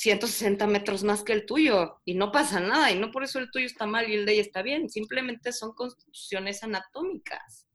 160 0.00 0.66
metros 0.66 1.04
más 1.04 1.22
que 1.22 1.34
el 1.34 1.44
tuyo 1.44 2.00
y 2.06 2.14
no 2.14 2.32
pasa 2.32 2.58
nada 2.58 2.90
y 2.90 2.98
no 2.98 3.10
por 3.10 3.22
eso 3.22 3.38
el 3.38 3.50
tuyo 3.50 3.66
está 3.66 3.84
mal 3.84 4.08
y 4.08 4.14
el 4.14 4.24
de 4.24 4.32
ella 4.32 4.42
está 4.42 4.62
bien, 4.62 4.88
simplemente 4.88 5.52
son 5.52 5.74
constituciones 5.74 6.62
anatómicas 6.62 7.66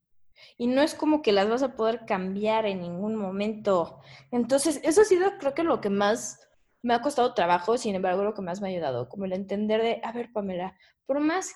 y 0.57 0.65
no 0.65 0.81
es 0.81 0.95
como 0.95 1.21
que 1.21 1.31
las 1.31 1.47
vas 1.47 1.61
a 1.61 1.75
poder 1.75 2.05
cambiar 2.07 2.65
en 2.65 2.81
ningún 2.81 3.15
momento. 3.15 3.99
Entonces, 4.31 4.79
eso 4.83 5.01
ha 5.01 5.05
sido 5.05 5.37
creo 5.37 5.53
que 5.53 5.63
lo 5.63 5.81
que 5.81 5.91
más 5.91 6.39
me 6.81 6.95
ha 6.95 7.01
costado 7.03 7.35
trabajo, 7.35 7.77
sin 7.77 7.93
embargo, 7.93 8.23
lo 8.23 8.33
que 8.33 8.41
más 8.41 8.59
me 8.59 8.69
ha 8.69 8.71
ayudado, 8.71 9.07
como 9.07 9.25
el 9.25 9.33
entender 9.33 9.83
de, 9.83 10.01
a 10.03 10.11
ver, 10.11 10.31
Pamela, 10.33 10.75
por 11.05 11.19
más 11.19 11.53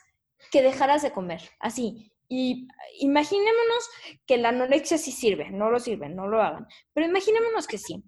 que 0.51 0.61
dejaras 0.61 1.01
de 1.01 1.11
comer, 1.11 1.41
así, 1.59 2.13
y 2.27 2.67
imaginémonos 2.99 3.89
que 4.27 4.37
la 4.37 4.49
anorexia 4.49 4.99
sí 4.99 5.11
sirve, 5.11 5.49
no 5.49 5.71
lo 5.71 5.79
sirve, 5.79 6.09
no 6.09 6.27
lo 6.27 6.43
hagan, 6.43 6.67
pero 6.93 7.07
imaginémonos 7.07 7.65
que 7.65 7.79
sí. 7.79 8.03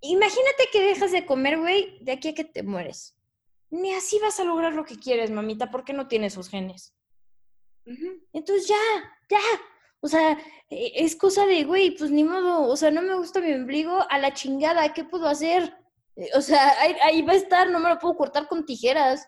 Imagínate 0.00 0.68
que 0.72 0.82
dejas 0.82 1.12
de 1.12 1.26
comer, 1.26 1.58
güey, 1.58 1.98
de 2.02 2.12
aquí 2.12 2.28
a 2.28 2.34
que 2.34 2.44
te 2.44 2.62
mueres. 2.62 3.16
Ni 3.70 3.92
así 3.92 4.18
vas 4.20 4.38
a 4.38 4.44
lograr 4.44 4.74
lo 4.74 4.84
que 4.84 4.96
quieres, 4.96 5.30
mamita, 5.30 5.70
porque 5.70 5.92
no 5.92 6.08
tienes 6.08 6.34
esos 6.34 6.48
genes. 6.48 6.94
Entonces 8.32 8.68
ya, 8.68 8.76
ya. 9.28 9.40
O 10.00 10.08
sea, 10.08 10.38
e, 10.70 10.92
es 11.04 11.16
cosa 11.16 11.46
de, 11.46 11.64
güey, 11.64 11.96
pues 11.96 12.10
ni 12.10 12.24
modo, 12.24 12.62
o 12.68 12.76
sea, 12.76 12.90
no 12.90 13.02
me 13.02 13.14
gusta 13.14 13.40
mi 13.40 13.52
ombligo, 13.52 14.04
a 14.08 14.18
la 14.18 14.34
chingada, 14.34 14.92
¿qué 14.92 15.04
puedo 15.04 15.26
hacer? 15.26 15.74
Eh, 16.16 16.30
o 16.34 16.40
sea, 16.40 16.74
ahí, 17.02 17.22
va 17.22 17.32
a 17.32 17.36
estar, 17.36 17.70
no 17.70 17.78
me 17.80 17.88
lo 17.88 17.98
puedo 17.98 18.16
cortar 18.16 18.48
con 18.48 18.66
tijeras. 18.66 19.26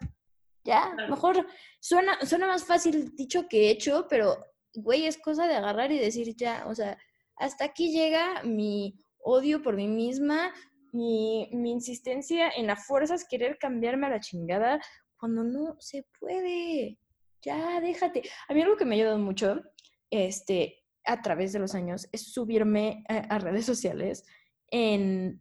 Ya, 0.65 0.95
mejor 1.09 1.47
suena, 1.81 2.19
suena 2.27 2.47
más 2.47 2.65
fácil 2.65 3.15
dicho 3.17 3.49
que 3.49 3.71
hecho, 3.71 4.07
pero, 4.09 4.45
güey, 4.75 5.07
es 5.07 5.17
cosa 5.17 5.47
de 5.47 5.55
agarrar 5.55 5.91
y 5.93 5.99
decir 5.99 6.37
ya, 6.37 6.65
o 6.67 6.75
sea, 6.75 6.99
hasta 7.37 7.65
aquí 7.65 7.91
llega 7.91 8.43
mi 8.43 9.01
odio 9.29 9.63
por 9.63 9.77
mí 9.77 9.89
misma, 9.89 10.53
mi, 10.93 11.51
mi 11.53 11.71
insistencia 11.71 12.51
en 12.57 12.71
a 12.71 12.77
fuerzas 12.77 13.27
querer 13.29 13.59
cambiarme 13.59 14.07
a 14.07 14.11
la 14.11 14.21
chingada 14.21 14.81
cuando 15.17 15.45
no 15.45 15.77
se 15.79 16.07
puede 16.19 16.99
ya 17.43 17.81
déjate. 17.81 18.23
A 18.49 18.55
mí 18.55 18.63
algo 18.63 18.77
que 18.77 18.85
me 18.85 18.95
ha 18.95 18.99
ayudado 18.99 19.19
mucho, 19.19 19.63
este, 20.11 20.85
a 21.05 21.23
través 21.23 21.53
de 21.53 21.59
los 21.59 21.75
años, 21.75 22.09
es 22.13 22.33
subirme 22.33 23.05
a, 23.09 23.39
redes 23.39 23.67
sociales 23.67 24.25
en 24.71 25.41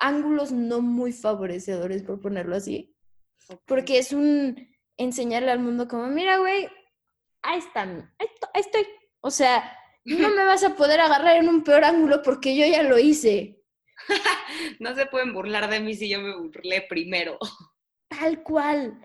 ángulos 0.00 0.52
no 0.52 0.80
muy 0.80 1.12
favorecedores, 1.12 2.02
por 2.02 2.20
ponerlo 2.20 2.56
así. 2.56 2.94
Porque 3.66 3.98
es 3.98 4.12
un 4.12 4.56
enseñarle 4.96 5.50
al 5.50 5.60
mundo 5.60 5.88
como, 5.88 6.06
mira, 6.06 6.38
güey, 6.38 6.68
ahí 7.42 7.58
están, 7.58 8.14
ahí, 8.18 8.26
estoy. 8.54 8.86
O 9.20 9.30
sea, 9.30 9.76
no 10.06 10.30
me 10.30 10.44
vas 10.44 10.62
a 10.64 10.76
poder 10.76 11.00
agarrar 11.00 11.36
en 11.36 11.48
un 11.48 11.62
peor 11.62 11.84
ángulo 11.84 12.22
porque 12.22 12.56
yo 12.56 12.64
ya 12.66 12.82
lo 12.82 12.98
hice. 12.98 13.60
no 14.80 14.94
se 14.94 15.06
pueden 15.06 15.34
burlar 15.34 15.68
de 15.68 15.80
mí 15.80 15.94
si 15.94 16.08
yo 16.08 16.20
me 16.20 16.36
burlé 16.36 16.82
primero. 16.82 17.38
Tal 18.08 18.42
cual. 18.42 19.00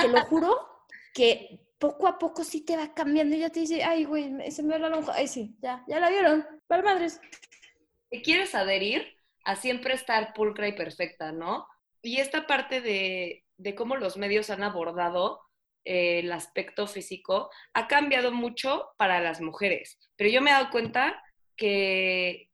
Te 0.00 0.08
lo 0.08 0.20
juro 0.26 0.84
que 1.14 1.60
poco 1.78 2.06
a 2.06 2.18
poco 2.18 2.44
sí 2.44 2.64
te 2.64 2.76
va 2.76 2.92
cambiando 2.92 3.36
y 3.36 3.40
ya 3.40 3.50
te 3.50 3.60
dice, 3.60 3.82
ay, 3.82 4.04
güey, 4.04 4.50
se 4.50 4.62
me 4.62 4.74
ve 4.74 4.80
la 4.80 4.88
lonja, 4.88 5.12
ay, 5.14 5.28
sí, 5.28 5.56
ya, 5.60 5.84
ya 5.88 6.00
la 6.00 6.10
vieron, 6.10 6.44
para 6.66 6.82
madres. 6.82 7.20
Te 8.10 8.20
quieres 8.20 8.54
adherir 8.54 9.16
a 9.44 9.56
siempre 9.56 9.94
estar 9.94 10.34
pulcra 10.34 10.68
y 10.68 10.72
perfecta, 10.72 11.32
¿no? 11.32 11.66
Y 12.02 12.18
esta 12.20 12.46
parte 12.46 12.80
de, 12.80 13.44
de 13.56 13.74
cómo 13.74 13.96
los 13.96 14.16
medios 14.16 14.50
han 14.50 14.62
abordado 14.62 15.40
eh, 15.88 16.18
el 16.18 16.30
aspecto 16.32 16.86
físico 16.86 17.48
ha 17.72 17.88
cambiado 17.88 18.30
mucho 18.30 18.90
para 18.98 19.22
las 19.22 19.40
mujeres, 19.40 19.98
pero 20.16 20.28
yo 20.28 20.42
me 20.42 20.50
he 20.50 20.52
dado 20.52 20.68
cuenta 20.68 21.22
que, 21.56 22.50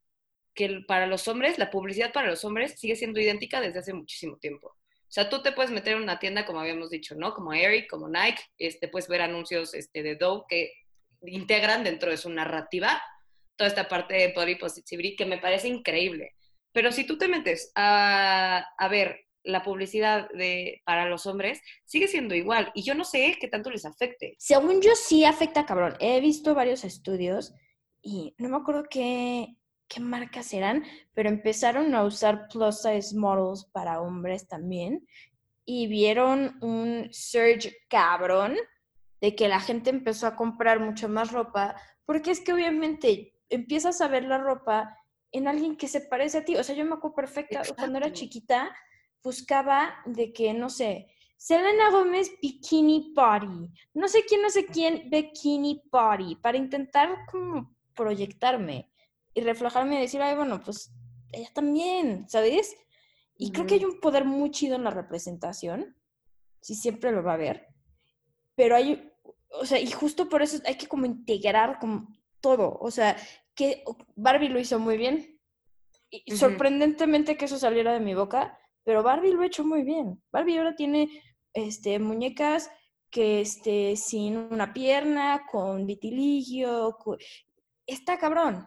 que 0.54 0.84
para 0.86 1.08
los 1.08 1.26
hombres, 1.26 1.58
la 1.58 1.72
publicidad 1.72 2.12
para 2.12 2.28
los 2.28 2.44
hombres 2.44 2.78
sigue 2.78 2.94
siendo 2.94 3.18
idéntica 3.18 3.60
desde 3.60 3.80
hace 3.80 3.92
muchísimo 3.92 4.36
tiempo. 4.36 4.68
O 4.68 5.10
sea, 5.14 5.28
tú 5.28 5.42
te 5.42 5.50
puedes 5.50 5.72
meter 5.72 5.96
en 5.96 6.04
una 6.04 6.20
tienda, 6.20 6.46
como 6.46 6.60
habíamos 6.60 6.90
dicho, 6.90 7.16
¿no? 7.16 7.34
Como 7.34 7.52
Eric, 7.52 7.90
como 7.90 8.08
Nike, 8.08 8.40
este, 8.56 8.86
puedes 8.86 9.08
ver 9.08 9.22
anuncios 9.22 9.74
este, 9.74 10.04
de 10.04 10.14
Dove 10.14 10.44
que 10.48 10.72
integran 11.22 11.82
dentro 11.82 12.12
de 12.12 12.16
su 12.16 12.30
narrativa 12.30 13.02
toda 13.56 13.66
esta 13.66 13.88
parte 13.88 14.14
de 14.14 14.32
body 14.32 14.54
positivity 14.54 15.16
que 15.16 15.26
me 15.26 15.38
parece 15.38 15.66
increíble. 15.66 16.36
Pero 16.70 16.92
si 16.92 17.04
tú 17.04 17.18
te 17.18 17.26
metes 17.26 17.72
a, 17.74 18.64
a 18.78 18.88
ver 18.88 19.23
la 19.44 19.62
publicidad 19.62 20.28
de, 20.30 20.82
para 20.84 21.08
los 21.08 21.26
hombres, 21.26 21.60
sigue 21.84 22.08
siendo 22.08 22.34
igual. 22.34 22.72
Y 22.74 22.82
yo 22.82 22.94
no 22.94 23.04
sé 23.04 23.36
qué 23.40 23.48
tanto 23.48 23.70
les 23.70 23.84
afecte. 23.84 24.34
Según 24.38 24.80
yo, 24.80 24.90
sí 24.94 25.24
afecta, 25.24 25.66
cabrón. 25.66 25.94
He 26.00 26.20
visto 26.20 26.54
varios 26.54 26.84
estudios 26.84 27.54
y 28.02 28.34
no 28.38 28.48
me 28.48 28.56
acuerdo 28.56 28.84
qué, 28.90 29.56
qué 29.86 30.00
marcas 30.00 30.52
eran, 30.52 30.84
pero 31.12 31.28
empezaron 31.28 31.94
a 31.94 32.04
usar 32.04 32.48
plus 32.48 32.82
size 32.82 33.16
models 33.16 33.66
para 33.72 34.00
hombres 34.00 34.48
también 34.48 35.06
y 35.64 35.86
vieron 35.86 36.58
un 36.60 37.08
surge 37.12 37.76
cabrón 37.88 38.56
de 39.20 39.34
que 39.34 39.48
la 39.48 39.60
gente 39.60 39.90
empezó 39.90 40.26
a 40.26 40.36
comprar 40.36 40.80
mucho 40.80 41.08
más 41.08 41.32
ropa, 41.32 41.76
porque 42.04 42.30
es 42.30 42.40
que 42.40 42.52
obviamente 42.52 43.34
empiezas 43.48 44.00
a 44.00 44.08
ver 44.08 44.24
la 44.24 44.38
ropa 44.38 44.98
en 45.32 45.48
alguien 45.48 45.76
que 45.76 45.88
se 45.88 46.00
parece 46.00 46.38
a 46.38 46.44
ti. 46.44 46.56
O 46.56 46.62
sea, 46.62 46.74
yo 46.74 46.84
me 46.84 46.94
acuerdo 46.94 47.16
perfecta, 47.16 47.62
cuando 47.76 47.98
era 47.98 48.12
chiquita, 48.12 48.74
buscaba 49.24 49.94
de 50.04 50.32
que, 50.32 50.52
no 50.52 50.68
sé, 50.68 51.08
Selena 51.36 51.90
Gómez 51.90 52.30
Bikini 52.40 53.12
Party, 53.14 53.70
no 53.94 54.06
sé 54.06 54.24
quién, 54.28 54.42
no 54.42 54.50
sé 54.50 54.66
quién, 54.66 55.08
Bikini 55.10 55.82
Party, 55.90 56.36
para 56.36 56.58
intentar 56.58 57.26
como 57.30 57.74
proyectarme 57.94 58.90
y 59.32 59.40
reflejarme 59.40 59.96
y 59.96 60.02
decir, 60.02 60.22
ay, 60.22 60.36
bueno, 60.36 60.60
pues 60.60 60.92
ella 61.32 61.50
también, 61.52 62.28
¿sabes? 62.28 62.76
Y 63.36 63.50
creo 63.50 63.66
que 63.66 63.74
hay 63.74 63.84
un 63.84 63.98
poder 63.98 64.24
muy 64.24 64.50
chido 64.50 64.76
en 64.76 64.84
la 64.84 64.90
representación, 64.90 65.96
si 66.60 66.74
siempre 66.74 67.10
lo 67.10 67.22
va 67.22 67.32
a 67.32 67.34
haber, 67.34 67.66
pero 68.54 68.76
hay, 68.76 69.10
o 69.50 69.66
sea, 69.66 69.80
y 69.80 69.90
justo 69.90 70.28
por 70.28 70.42
eso 70.42 70.58
hay 70.66 70.76
que 70.76 70.86
como 70.86 71.06
integrar 71.06 71.78
como 71.78 72.14
todo, 72.40 72.78
o 72.80 72.90
sea, 72.90 73.16
que 73.54 73.84
Barbie 74.14 74.50
lo 74.50 74.60
hizo 74.60 74.78
muy 74.78 74.96
bien, 74.96 75.40
y 76.10 76.36
sorprendentemente 76.36 77.36
que 77.36 77.46
eso 77.46 77.58
saliera 77.58 77.92
de 77.92 78.00
mi 78.00 78.14
boca, 78.14 78.58
pero 78.84 79.02
Barbie 79.02 79.32
lo 79.32 79.42
ha 79.42 79.46
hecho 79.46 79.64
muy 79.64 79.82
bien. 79.82 80.22
Barbie 80.30 80.58
ahora 80.58 80.76
tiene 80.76 81.08
este, 81.52 81.98
muñecas 81.98 82.70
que 83.10 83.40
este, 83.40 83.96
sin 83.96 84.36
una 84.36 84.72
pierna, 84.72 85.46
con 85.50 85.86
vitiligio, 85.86 86.96
está 87.86 88.18
cabrón 88.18 88.66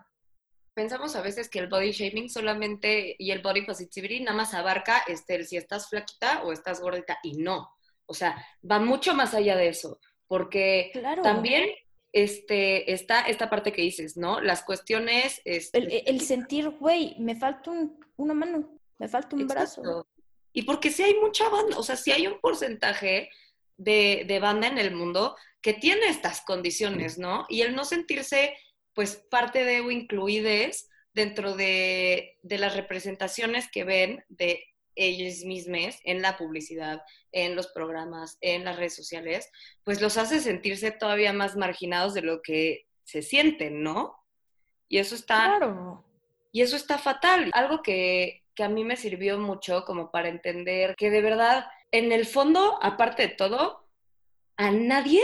pensamos 0.77 1.15
a 1.15 1.23
veces 1.23 1.49
que 1.49 1.57
el 1.57 1.69
body 1.69 1.91
shaming 1.91 2.29
solamente 2.29 3.15
y 3.17 3.31
el 3.31 3.41
body 3.41 3.65
positivity 3.65 4.19
nada 4.19 4.37
más 4.37 4.53
abarca 4.53 5.01
este, 5.07 5.43
si 5.43 5.57
estás 5.57 5.89
flaquita 5.89 6.43
o 6.43 6.53
estás 6.53 6.79
gordita 6.79 7.17
y 7.23 7.33
no. 7.33 7.67
O 8.05 8.13
sea, 8.13 8.45
va 8.61 8.77
mucho 8.77 9.15
más 9.15 9.33
allá 9.33 9.55
de 9.57 9.69
eso, 9.69 9.99
porque 10.27 10.91
también 11.23 11.67
este, 12.13 12.93
está 12.93 13.21
esta 13.21 13.49
parte 13.49 13.73
que 13.73 13.81
dices, 13.81 14.17
¿no? 14.17 14.39
Las 14.39 14.61
cuestiones... 14.63 15.41
Este, 15.45 16.07
el, 16.07 16.21
sentir, 16.21 16.69
güey, 16.69 17.15
me 17.17 17.35
falta 17.35 17.71
una 18.15 18.35
mano, 18.35 18.76
me 18.99 19.07
falta 19.07 19.35
un 19.35 19.47
brazo. 19.47 20.07
Y 20.53 20.63
porque 20.63 20.91
si 20.91 21.03
hay 21.03 21.15
mucha 21.15 21.49
banda, 21.49 21.77
o 21.77 21.83
sea, 21.83 21.95
si 21.95 22.11
hay 22.11 22.27
un 22.27 22.39
porcentaje 22.39 23.29
de, 23.77 24.25
de 24.27 24.39
banda 24.39 24.67
en 24.67 24.77
el 24.77 24.95
mundo 24.95 25.35
que 25.61 25.73
tiene 25.73 26.07
estas 26.07 26.41
condiciones, 26.41 27.17
¿no? 27.17 27.45
Y 27.49 27.61
el 27.61 27.75
no 27.75 27.85
sentirse 27.85 28.55
pues 28.93 29.15
parte 29.29 29.63
de 29.63 29.81
o 29.81 29.91
incluides 29.91 30.89
dentro 31.13 31.55
de, 31.55 32.37
las 32.43 32.75
representaciones 32.75 33.69
que 33.71 33.83
ven 33.83 34.23
de 34.29 34.63
ellos 34.95 35.45
mismos 35.45 35.99
en 36.03 36.21
la 36.21 36.37
publicidad, 36.37 37.01
en 37.31 37.55
los 37.55 37.67
programas, 37.67 38.37
en 38.41 38.65
las 38.65 38.77
redes 38.77 38.95
sociales, 38.95 39.51
pues 39.83 40.01
los 40.01 40.17
hace 40.17 40.39
sentirse 40.39 40.91
todavía 40.91 41.33
más 41.33 41.55
marginados 41.55 42.13
de 42.13 42.21
lo 42.21 42.41
que 42.41 42.87
se 43.03 43.21
sienten, 43.21 43.83
¿no? 43.83 44.15
Y 44.87 44.97
eso 44.97 45.15
está... 45.15 45.57
Claro. 45.57 46.03
Y 46.51 46.61
eso 46.61 46.75
está 46.75 46.97
fatal. 46.97 47.51
Algo 47.53 47.83
que, 47.83 48.43
que 48.57 48.63
a 48.63 48.69
mí 48.69 48.83
me 48.83 48.97
sirvió 48.97 49.37
mucho 49.37 49.85
como 49.85 50.09
para 50.09 50.29
entender 50.29 50.95
que 50.97 51.11
de 51.11 51.21
verdad, 51.21 51.67
en 51.91 52.11
el 52.11 52.25
fondo, 52.25 52.79
aparte 52.81 53.27
de 53.27 53.35
todo, 53.35 53.87
a 54.57 54.71
nadie 54.71 55.21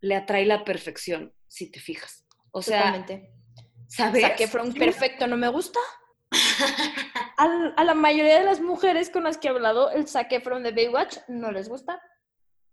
le 0.00 0.16
atrae 0.16 0.44
la 0.44 0.64
perfección, 0.64 1.32
si 1.46 1.70
te 1.70 1.78
fijas. 1.78 2.26
O 2.50 2.60
sea, 2.60 2.92
Totalmente. 2.92 3.30
¿sabes? 3.88 4.22
Zac 4.22 4.40
Efron 4.40 4.74
perfecto 4.74 5.28
no 5.28 5.36
me 5.36 5.48
gusta. 5.48 5.78
A 7.38 7.84
la 7.84 7.94
mayoría 7.94 8.40
de 8.40 8.44
las 8.44 8.60
mujeres 8.60 9.10
con 9.10 9.22
las 9.22 9.38
que 9.38 9.46
he 9.46 9.50
hablado, 9.50 9.92
el 9.92 10.08
Zac 10.08 10.32
Efron 10.32 10.64
de 10.64 10.72
Baywatch 10.72 11.18
no 11.28 11.52
les 11.52 11.68
gusta. 11.68 12.02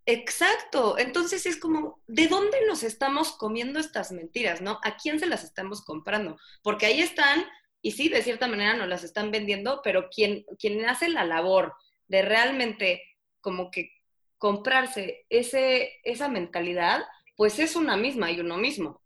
Exacto. 0.07 0.97
Entonces 0.97 1.45
es 1.45 1.57
como, 1.57 2.01
¿de 2.07 2.27
dónde 2.27 2.57
nos 2.67 2.81
estamos 2.81 3.33
comiendo 3.33 3.79
estas 3.79 4.12
mentiras, 4.12 4.59
no? 4.59 4.79
¿A 4.83 4.97
quién 4.97 5.19
se 5.19 5.27
las 5.27 5.43
estamos 5.43 5.83
comprando? 5.83 6.38
Porque 6.63 6.88
ahí 6.88 7.01
están, 7.01 7.45
y 7.83 7.91
sí, 7.91 8.07
de 8.07 8.23
cierta 8.23 8.47
manera 8.47 8.75
nos 8.75 8.87
las 8.87 9.03
están 9.03 9.29
vendiendo, 9.29 9.81
pero 9.83 10.09
quien, 10.09 10.45
hace 10.87 11.09
la 11.09 11.25
labor 11.25 11.73
de 12.07 12.21
realmente 12.21 13.03
como 13.41 13.69
que 13.69 13.91
comprarse 14.37 15.25
ese, 15.29 15.99
esa 16.05 16.29
mentalidad, 16.29 17.01
pues 17.35 17.59
es 17.59 17.75
una 17.75 17.97
misma 17.97 18.31
y 18.31 18.39
uno 18.39 18.57
mismo. 18.57 19.01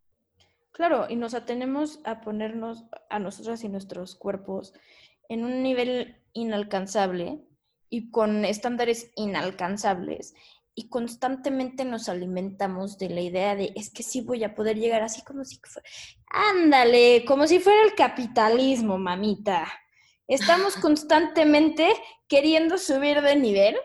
Claro, 0.72 1.08
y 1.10 1.16
nos 1.16 1.34
atenemos 1.34 2.02
a 2.06 2.22
ponernos 2.22 2.86
a 3.10 3.18
nosotras 3.18 3.64
y 3.64 3.70
nuestros 3.70 4.14
cuerpos 4.14 4.74
en 5.28 5.44
un 5.44 5.64
nivel 5.64 6.22
inalcanzable 6.34 7.42
y 7.90 8.12
con 8.12 8.46
estándares 8.46 9.12
inalcanzables 9.16 10.36
y 10.80 10.90
constantemente 10.90 11.86
nos 11.86 12.08
alimentamos 12.08 13.00
de 13.00 13.10
la 13.10 13.22
idea 13.22 13.56
de 13.56 13.74
es 13.76 13.90
que 13.90 14.04
sí 14.04 14.22
voy 14.22 14.44
a 14.44 14.54
poder 14.54 14.78
llegar 14.78 15.02
así 15.02 15.24
como 15.24 15.44
si 15.44 15.58
fuera... 15.58 15.90
Ándale, 16.30 17.26
como 17.26 17.48
si 17.48 17.60
fuera 17.60 17.84
el 17.84 17.96
capitalismo, 17.96 19.00
mamita. 19.00 19.68
Estamos 20.28 20.76
constantemente 20.82 21.92
queriendo 22.28 22.78
subir 22.78 23.22
de 23.22 23.36
nivel 23.36 23.76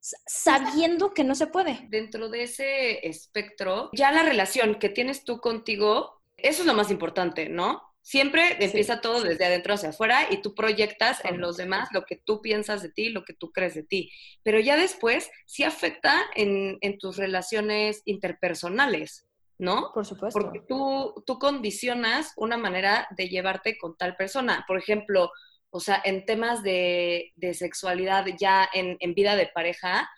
sabiendo 0.00 1.12
que 1.12 1.24
no 1.24 1.34
se 1.34 1.48
puede. 1.48 1.88
Dentro 1.88 2.28
de 2.28 2.44
ese 2.44 3.04
espectro, 3.04 3.90
ya 3.92 4.12
la 4.12 4.22
relación 4.22 4.76
que 4.76 4.90
tienes 4.90 5.24
tú 5.24 5.40
contigo, 5.40 6.22
eso 6.36 6.62
es 6.62 6.66
lo 6.68 6.74
más 6.74 6.92
importante, 6.92 7.48
¿no? 7.48 7.82
Siempre 8.02 8.56
empieza 8.58 9.00
todo 9.00 9.22
desde 9.22 9.44
adentro 9.44 9.74
hacia 9.74 9.90
afuera 9.90 10.26
y 10.28 10.42
tú 10.42 10.56
proyectas 10.56 11.24
en 11.24 11.40
los 11.40 11.56
demás 11.56 11.88
lo 11.92 12.04
que 12.04 12.16
tú 12.16 12.42
piensas 12.42 12.82
de 12.82 12.90
ti, 12.90 13.10
lo 13.10 13.24
que 13.24 13.32
tú 13.32 13.52
crees 13.52 13.74
de 13.74 13.84
ti. 13.84 14.10
Pero 14.42 14.58
ya 14.58 14.76
después 14.76 15.30
sí 15.46 15.62
afecta 15.62 16.20
en, 16.34 16.78
en 16.80 16.98
tus 16.98 17.16
relaciones 17.16 18.02
interpersonales, 18.04 19.28
¿no? 19.56 19.92
Por 19.94 20.04
supuesto. 20.04 20.38
Porque 20.38 20.60
tú, 20.68 21.22
tú 21.24 21.38
condicionas 21.38 22.32
una 22.36 22.56
manera 22.56 23.06
de 23.16 23.28
llevarte 23.28 23.78
con 23.78 23.96
tal 23.96 24.16
persona. 24.16 24.64
Por 24.66 24.78
ejemplo, 24.78 25.30
o 25.70 25.78
sea, 25.78 26.02
en 26.04 26.26
temas 26.26 26.64
de, 26.64 27.32
de 27.36 27.54
sexualidad 27.54 28.26
ya 28.38 28.68
en, 28.74 28.96
en 28.98 29.14
vida 29.14 29.36
de 29.36 29.46
pareja, 29.46 30.10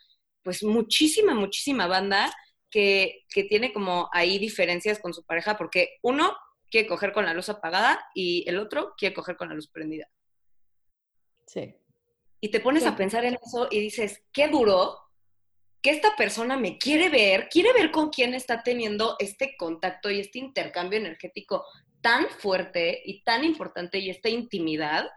pues 0.42 0.62
muchísima, 0.62 1.34
muchísima 1.34 1.86
banda 1.86 2.34
que, 2.70 3.24
que 3.28 3.44
tiene 3.44 3.74
como 3.74 4.08
ahí 4.12 4.38
diferencias 4.38 4.98
con 4.98 5.12
su 5.12 5.22
pareja, 5.24 5.58
porque 5.58 5.98
uno 6.02 6.34
quiere 6.74 6.88
coger 6.88 7.12
con 7.12 7.24
la 7.24 7.32
luz 7.34 7.48
apagada 7.48 8.04
y 8.14 8.42
el 8.48 8.58
otro 8.58 8.94
quiere 8.98 9.14
coger 9.14 9.36
con 9.36 9.48
la 9.48 9.54
luz 9.54 9.68
prendida. 9.68 10.08
Sí. 11.46 11.72
Y 12.40 12.48
te 12.48 12.58
pones 12.58 12.82
Sí. 12.82 12.88
a 12.88 12.96
pensar 12.96 13.24
en 13.24 13.38
eso 13.46 13.68
y 13.70 13.78
dices, 13.78 14.24
qué 14.32 14.48
duro 14.48 14.98
que 15.80 15.90
esta 15.90 16.16
persona 16.16 16.56
me 16.56 16.76
quiere 16.76 17.10
ver, 17.10 17.48
quiere 17.48 17.72
ver 17.72 17.92
con 17.92 18.10
quién 18.10 18.34
está 18.34 18.64
teniendo 18.64 19.14
este 19.20 19.56
contacto 19.56 20.10
y 20.10 20.18
este 20.18 20.40
intercambio 20.40 20.98
energético 20.98 21.64
tan 22.00 22.28
fuerte 22.28 23.00
y 23.04 23.22
tan 23.22 23.44
importante 23.44 23.98
y 24.00 24.10
esta 24.10 24.28
intimidad, 24.28 25.08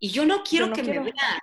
y 0.00 0.10
yo 0.10 0.26
no 0.26 0.42
quiero 0.42 0.66
no 0.66 0.74
que 0.74 0.82
quiero. 0.82 1.02
me 1.04 1.12
vea. 1.12 1.38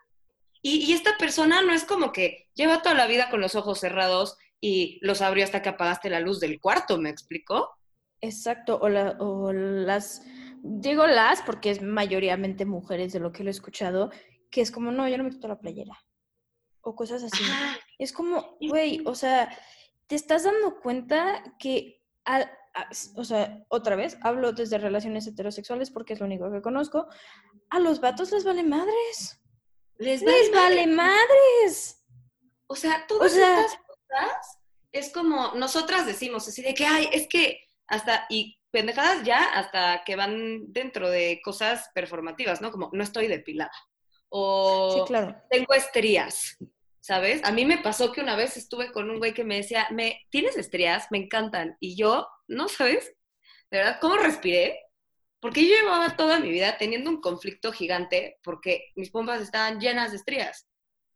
Y, 0.61 0.83
y 0.83 0.91
esta 0.91 1.17
persona 1.17 1.61
no 1.61 1.73
es 1.73 1.85
como 1.85 2.11
que 2.11 2.49
lleva 2.55 2.81
toda 2.81 2.93
la 2.95 3.07
vida 3.07 3.29
con 3.29 3.39
los 3.39 3.55
ojos 3.55 3.79
cerrados 3.79 4.37
y 4.59 4.99
los 5.01 5.21
abrió 5.21 5.45
hasta 5.45 5.61
que 5.61 5.69
apagaste 5.69 6.09
la 6.09 6.19
luz 6.19 6.41
del 6.41 6.59
cuarto, 6.59 6.97
¿me 6.97 7.09
explicó? 7.09 7.69
Exacto, 8.21 8.79
o, 8.81 8.89
la- 8.89 9.17
o 9.19 9.51
las, 9.53 10.23
digo 10.61 11.05
las 11.07 11.41
porque 11.41 11.69
es 11.71 11.81
mayoritariamente 11.81 12.65
mujeres 12.65 13.13
de 13.13 13.19
lo 13.19 13.31
que 13.31 13.43
lo 13.43 13.49
he 13.49 13.51
escuchado, 13.51 14.11
que 14.49 14.61
es 14.61 14.71
como, 14.71 14.91
no, 14.91 15.07
yo 15.07 15.17
no 15.17 15.23
me 15.23 15.29
quito 15.31 15.47
la 15.47 15.59
playera, 15.59 15.97
o 16.81 16.95
cosas 16.95 17.23
así. 17.23 17.43
Ajá. 17.43 17.77
Es 17.99 18.11
como, 18.13 18.57
güey, 18.61 19.01
o 19.05 19.15
sea, 19.15 19.49
te 20.07 20.15
estás 20.15 20.43
dando 20.43 20.79
cuenta 20.79 21.43
que, 21.59 22.01
al- 22.23 22.51
a- 22.73 22.89
o 23.15 23.23
sea, 23.23 23.65
otra 23.69 23.95
vez, 23.95 24.17
hablo 24.21 24.53
desde 24.53 24.77
relaciones 24.77 25.27
heterosexuales 25.27 25.91
porque 25.91 26.13
es 26.13 26.19
lo 26.19 26.25
único 26.25 26.51
que 26.51 26.61
conozco, 26.61 27.07
a 27.69 27.79
los 27.79 27.99
vatos 28.01 28.31
les 28.31 28.43
vale 28.43 28.63
madres, 28.63 29.41
Les, 29.97 30.21
les 30.21 30.51
vale 30.51 30.87
madres. 30.87 32.03
O 32.67 32.75
sea, 32.75 33.05
todas 33.07 33.31
sea- 33.31 33.61
estas 33.61 33.77
cosas 33.87 34.59
es 34.91 35.11
como 35.13 35.53
nosotras 35.55 36.05
decimos 36.05 36.47
así 36.47 36.61
de 36.61 36.73
que, 36.73 36.85
ay, 36.85 37.09
es 37.13 37.27
que 37.27 37.64
hasta, 37.87 38.25
y 38.29 38.57
pendejadas 38.71 39.23
ya 39.23 39.43
hasta 39.53 40.03
que 40.05 40.15
van 40.15 40.71
dentro 40.73 41.09
de 41.09 41.41
cosas 41.43 41.89
performativas, 41.93 42.61
¿no? 42.61 42.71
Como 42.71 42.89
no 42.93 43.03
estoy 43.03 43.27
depilada. 43.27 43.71
O 44.29 44.93
Sí, 44.93 45.01
claro. 45.07 45.35
tengo 45.49 45.73
estrías, 45.73 46.57
¿sabes? 46.99 47.43
A 47.43 47.51
mí 47.51 47.65
me 47.65 47.77
pasó 47.77 48.11
que 48.11 48.21
una 48.21 48.35
vez 48.35 48.57
estuve 48.57 48.91
con 48.91 49.09
un 49.09 49.19
güey 49.19 49.33
que 49.33 49.43
me 49.43 49.57
decía, 49.57 49.87
me, 49.91 50.25
¿tienes 50.29 50.57
estrías? 50.57 51.07
Me 51.11 51.19
encantan. 51.19 51.77
Y 51.79 51.95
yo, 51.95 52.27
¿no 52.47 52.67
sabes? 52.67 53.15
De 53.71 53.77
verdad, 53.77 53.99
¿cómo 54.01 54.17
respiré? 54.17 54.79
Porque 55.39 55.61
yo 55.61 55.75
llevaba 55.75 56.15
toda 56.15 56.39
mi 56.39 56.49
vida 56.49 56.77
teniendo 56.77 57.09
un 57.09 57.21
conflicto 57.21 57.71
gigante 57.71 58.39
porque 58.43 58.91
mis 58.95 59.11
pompas 59.11 59.41
estaban 59.41 59.79
llenas 59.79 60.11
de 60.11 60.17
estrías. 60.17 60.67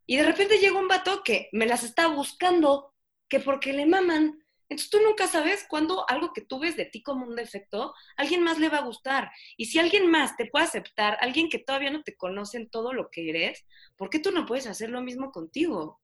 Y 0.05 0.17
de 0.17 0.23
repente 0.23 0.59
llega 0.59 0.79
un 0.79 0.87
vato 0.87 1.23
que 1.23 1.49
me 1.51 1.65
las 1.65 1.83
está 1.83 2.07
buscando, 2.07 2.93
que 3.27 3.39
porque 3.39 3.73
le 3.73 3.85
maman. 3.85 4.38
Entonces 4.69 4.91
tú 4.91 4.99
nunca 5.01 5.27
sabes 5.27 5.65
cuándo 5.67 6.05
algo 6.09 6.31
que 6.31 6.41
tú 6.41 6.59
ves 6.59 6.77
de 6.77 6.85
ti 6.85 7.01
como 7.01 7.25
un 7.25 7.35
defecto, 7.35 7.93
alguien 8.15 8.43
más 8.43 8.59
le 8.59 8.69
va 8.69 8.77
a 8.77 8.85
gustar. 8.85 9.31
Y 9.57 9.65
si 9.65 9.79
alguien 9.79 10.09
más 10.09 10.37
te 10.37 10.45
puede 10.45 10.65
aceptar, 10.65 11.17
alguien 11.21 11.49
que 11.49 11.59
todavía 11.59 11.89
no 11.89 12.03
te 12.03 12.15
conoce 12.15 12.57
en 12.57 12.69
todo 12.69 12.93
lo 12.93 13.09
que 13.09 13.29
eres, 13.29 13.65
¿por 13.97 14.09
qué 14.09 14.19
tú 14.19 14.31
no 14.31 14.45
puedes 14.45 14.67
hacer 14.67 14.89
lo 14.89 15.01
mismo 15.01 15.31
contigo? 15.31 15.99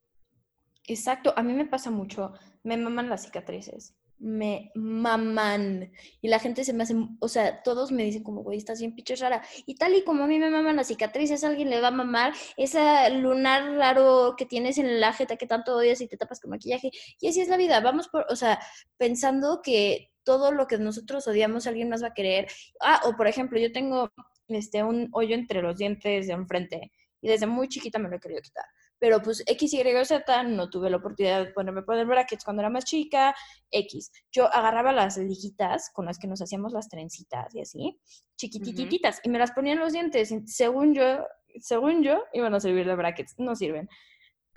Exacto, 0.87 1.33
a 1.35 1.43
mí 1.43 1.53
me 1.53 1.65
pasa 1.65 1.89
mucho, 1.91 2.33
me 2.63 2.77
maman 2.77 3.09
las 3.09 3.23
cicatrices, 3.23 3.95
me 4.19 4.71
maman. 4.75 5.91
Y 6.21 6.27
la 6.27 6.39
gente 6.39 6.63
se 6.63 6.73
me 6.73 6.83
hace, 6.83 6.95
o 7.19 7.27
sea, 7.27 7.61
todos 7.63 7.91
me 7.91 8.03
dicen 8.03 8.23
como, 8.23 8.43
güey, 8.43 8.57
estás 8.57 8.79
bien 8.79 8.95
pinche 8.95 9.15
rara. 9.15 9.43
Y 9.65 9.75
tal 9.75 9.95
y 9.95 10.03
como 10.03 10.23
a 10.23 10.27
mí 10.27 10.39
me 10.39 10.49
maman 10.49 10.75
las 10.75 10.87
cicatrices, 10.87 11.43
alguien 11.43 11.69
le 11.69 11.81
va 11.81 11.89
a 11.89 11.91
mamar 11.91 12.33
esa 12.57 13.09
lunar 13.09 13.75
raro 13.75 14.35
que 14.37 14.45
tienes 14.45 14.77
en 14.77 14.99
la 14.99 15.13
jeta 15.13 15.37
que 15.37 15.47
tanto 15.47 15.75
odias 15.75 16.01
y 16.01 16.07
te 16.07 16.17
tapas 16.17 16.39
con 16.39 16.51
maquillaje. 16.51 16.91
Y 17.19 17.27
así 17.27 17.41
es 17.41 17.49
la 17.49 17.57
vida, 17.57 17.79
vamos 17.81 18.07
por, 18.07 18.25
o 18.29 18.35
sea, 18.35 18.59
pensando 18.97 19.61
que 19.61 20.11
todo 20.23 20.51
lo 20.51 20.67
que 20.67 20.77
nosotros 20.77 21.27
odiamos 21.27 21.67
alguien 21.67 21.89
más 21.89 22.03
va 22.03 22.07
a 22.07 22.13
querer. 22.13 22.47
Ah, 22.81 23.01
o 23.05 23.15
por 23.15 23.27
ejemplo, 23.27 23.59
yo 23.59 23.71
tengo 23.71 24.11
este, 24.47 24.83
un 24.83 25.09
hoyo 25.13 25.35
entre 25.35 25.61
los 25.61 25.77
dientes 25.77 26.27
de 26.27 26.33
enfrente 26.33 26.91
y 27.21 27.27
desde 27.27 27.47
muy 27.47 27.67
chiquita 27.67 27.99
me 27.99 28.09
lo 28.09 28.17
he 28.17 28.19
querido 28.19 28.41
quitar 28.41 28.65
pero 29.05 29.21
pues 29.21 29.43
X, 29.45 29.71
Y 29.71 29.83
Z, 30.03 30.43
no 30.45 30.67
tuve 30.67 30.89
la 30.89 30.97
oportunidad 30.97 31.45
de 31.45 31.53
ponerme 31.53 31.83
poner 31.83 32.07
brackets 32.07 32.43
cuando 32.43 32.63
era 32.63 32.71
más 32.71 32.85
chica, 32.85 33.35
X. 33.69 34.11
Yo 34.31 34.51
agarraba 34.51 34.91
las 34.91 35.17
liguitas 35.17 35.91
con 35.93 36.07
las 36.07 36.17
que 36.17 36.25
nos 36.25 36.41
hacíamos 36.41 36.73
las 36.73 36.89
trencitas 36.89 37.53
y 37.53 37.61
así, 37.61 37.99
chiquitititas, 38.35 39.21
y 39.21 39.29
me 39.29 39.37
las 39.37 39.51
ponía 39.51 39.73
en 39.73 39.79
los 39.79 39.93
dientes. 39.93 40.33
según 40.47 40.95
yo, 40.95 41.23
según 41.59 42.01
yo, 42.01 42.23
iban 42.33 42.55
a 42.55 42.59
servir 42.59 42.87
de 42.87 42.95
brackets. 42.95 43.35
No 43.37 43.55
sirven. 43.55 43.87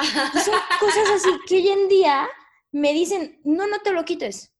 Y 0.00 0.06
son 0.06 0.54
cosas 0.80 1.10
así 1.16 1.28
que 1.46 1.56
hoy 1.56 1.68
en 1.68 1.88
día 1.88 2.26
me 2.72 2.94
dicen, 2.94 3.42
no, 3.44 3.66
no 3.66 3.80
te 3.80 3.92
lo 3.92 4.06
quites. 4.06 4.54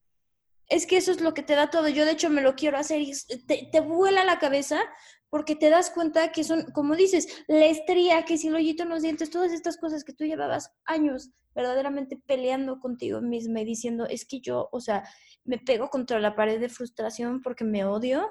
Es 0.67 0.87
que 0.87 0.99
eso 0.99 1.13
es 1.13 1.23
lo 1.23 1.33
que 1.33 1.43
te 1.43 1.55
da 1.55 1.71
todo. 1.71 1.89
Yo 1.89 2.05
de 2.05 2.13
hecho 2.13 2.29
me 2.29 2.43
lo 2.43 2.57
quiero 2.57 2.77
hacer 2.77 3.01
y 3.01 3.15
te, 3.47 3.71
te 3.73 3.81
vuela 3.81 4.23
la 4.25 4.39
cabeza 4.39 4.83
porque 5.31 5.57
te 5.57 5.71
das 5.71 5.91
cuenta 5.91 6.33
que 6.33 6.45
son, 6.45 6.65
como 6.73 6.97
dices, 6.97 7.45
la 7.49 7.67
estría, 7.67 8.25
que 8.25 8.39
si 8.39 8.49
el 8.49 8.55
hoyito 8.55 8.83
en 8.85 8.89
los 8.89 9.03
dientes, 9.03 9.31
todas 9.31 9.53
estas 9.53 9.77
cosas 9.77 10.05
que 10.05 10.13
tú 10.13 10.25
llevabas 10.25 10.73
años 10.85 11.31
verdaderamente 11.55 12.17
peleando 12.17 12.79
contigo 12.79 13.21
misma 13.21 13.61
y 13.61 13.65
diciendo, 13.65 14.07
es 14.07 14.25
que 14.25 14.41
yo, 14.41 14.69
o 14.71 14.81
sea, 14.81 15.09
me 15.45 15.59
pego 15.59 15.91
contra 15.91 16.21
la 16.21 16.37
pared 16.37 16.61
de 16.61 16.69
frustración 16.69 17.43
porque 17.43 17.65
me 17.65 17.85
odio, 17.85 18.31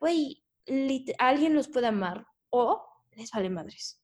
güey, 0.00 0.44
alguien 1.18 1.54
los 1.54 1.68
puede 1.68 1.86
amar 1.86 2.26
o 2.50 2.84
les 3.12 3.30
vale 3.30 3.50
madres. 3.50 4.00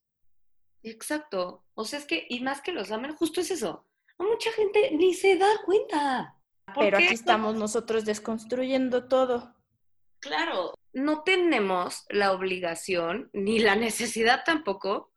Exacto. 0.81 1.65
O 1.75 1.85
sea, 1.85 1.99
es 1.99 2.05
que, 2.05 2.25
y 2.29 2.41
más 2.41 2.61
que 2.61 2.71
los 2.71 2.91
amen, 2.91 3.15
justo 3.15 3.41
es 3.41 3.51
eso. 3.51 3.85
A 4.17 4.23
mucha 4.23 4.51
gente 4.51 4.91
ni 4.91 5.13
se 5.13 5.37
da 5.37 5.47
cuenta. 5.65 6.37
Pero 6.75 6.97
aquí 6.97 7.13
estamos 7.13 7.55
nosotros 7.55 8.05
desconstruyendo 8.05 9.07
todo. 9.07 9.55
Claro, 10.23 10.73
no 10.93 11.23
tenemos 11.23 12.05
la 12.09 12.31
obligación 12.31 13.29
ni 13.33 13.59
la 13.59 13.75
necesidad 13.75 14.43
tampoco 14.45 15.11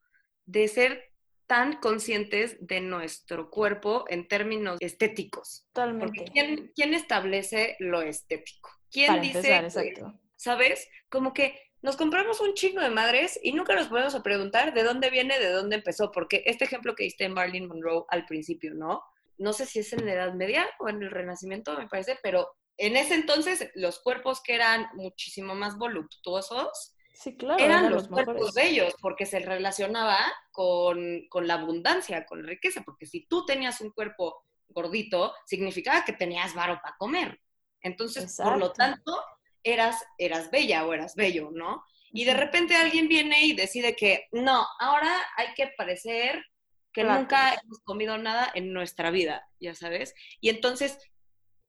de 0.47 0.67
ser 0.67 1.13
tan 1.47 1.77
conscientes 1.77 2.57
de 2.61 2.81
nuestro 2.81 3.51
cuerpo 3.51 4.05
en 4.09 4.27
términos 4.27 4.79
estéticos. 4.81 5.65
Totalmente. 5.73 6.25
¿quién, 6.33 6.73
¿quién, 6.75 6.93
establece 6.93 7.77
lo 7.79 8.03
estético? 8.03 8.69
¿Quién 8.91 9.07
Para 9.07 9.23
dice, 9.23 9.39
empezar, 9.39 9.65
exacto. 9.65 10.21
¿sabes? 10.35 10.89
Como 11.09 11.33
que 11.33 11.57
nos 11.83 11.97
compramos 11.97 12.41
un 12.41 12.55
chingo 12.55 12.81
de 12.81 12.91
madres 12.91 13.39
y 13.41 13.53
nunca 13.53 13.77
nos 13.77 13.87
podemos 13.87 14.17
a 14.17 14.25
preguntar 14.25 14.75
de 14.75 14.83
dónde 14.83 15.09
viene, 15.09 15.39
de 15.39 15.51
dónde 15.51 15.77
empezó, 15.77 16.11
porque 16.11 16.43
este 16.47 16.65
ejemplo 16.65 16.97
que 16.97 17.05
diste 17.05 17.25
en 17.25 17.35
Marilyn 17.35 17.69
Monroe 17.69 18.05
al 18.09 18.27
principio, 18.27 18.75
¿no? 18.75 19.05
No 19.39 19.53
sé 19.53 19.67
si 19.67 19.79
es 19.79 19.93
en 19.93 20.05
la 20.05 20.15
Edad 20.15 20.35
Media 20.35 20.67
o 20.81 20.89
en 20.89 21.01
el 21.01 21.13
Renacimiento, 21.13 21.79
me 21.79 21.87
parece, 21.87 22.19
pero 22.25 22.49
en 22.79 22.97
ese 22.97 23.15
entonces 23.15 23.71
los 23.75 24.01
cuerpos 24.01 24.43
que 24.43 24.55
eran 24.55 24.89
muchísimo 24.95 25.55
más 25.55 25.79
voluptuosos 25.79 26.93
Sí, 27.13 27.35
claro. 27.35 27.65
eran 27.65 27.91
los, 27.91 28.09
cuerpos 28.09 28.53
bellos, 28.53 28.95
porque 29.01 29.25
se 29.25 29.39
relacionaba 29.39 30.19
con, 30.53 31.27
con, 31.31 31.47
la 31.47 31.55
abundancia, 31.55 32.27
con 32.27 32.43
la 32.43 32.49
riqueza, 32.51 32.83
porque 32.85 33.07
si 33.07 33.27
tú 33.27 33.47
tenías 33.47 33.81
un 33.81 33.91
cuerpo 33.91 34.45
gordito, 34.69 35.33
significaba 35.47 36.05
que 36.05 36.13
tenías 36.13 36.55
varo 36.55 36.79
para 36.83 36.95
comer. 36.99 37.41
Entonces, 37.81 38.25
Exacto. 38.25 38.53
por 38.53 38.61
lo 38.61 38.73
tanto, 38.73 39.19
eras, 39.63 40.05
eras 40.19 40.51
bella 40.51 40.85
o 40.85 40.93
eras 40.93 41.15
bello, 41.15 41.51
¿no? 41.53 41.85
Y 42.13 42.25
de 42.25 42.35
repente 42.35 42.77
alguien 42.77 43.09
viene 43.09 43.47
y 43.47 43.55
decide 43.55 43.97
que 43.97 44.29
no, 44.33 44.67
ahora 44.79 45.11
hay 45.37 45.55
que 45.55 45.69
parecer 45.77 46.45
que 46.93 47.05
nunca 47.05 47.55
hemos 47.55 47.81
comido 47.81 48.17
nada 48.17 48.51
en 48.55 48.73
nuestra 48.73 49.11
vida, 49.11 49.47
ya 49.61 49.75
sabes. 49.75 50.15
Y 50.41 50.49
entonces 50.49 50.99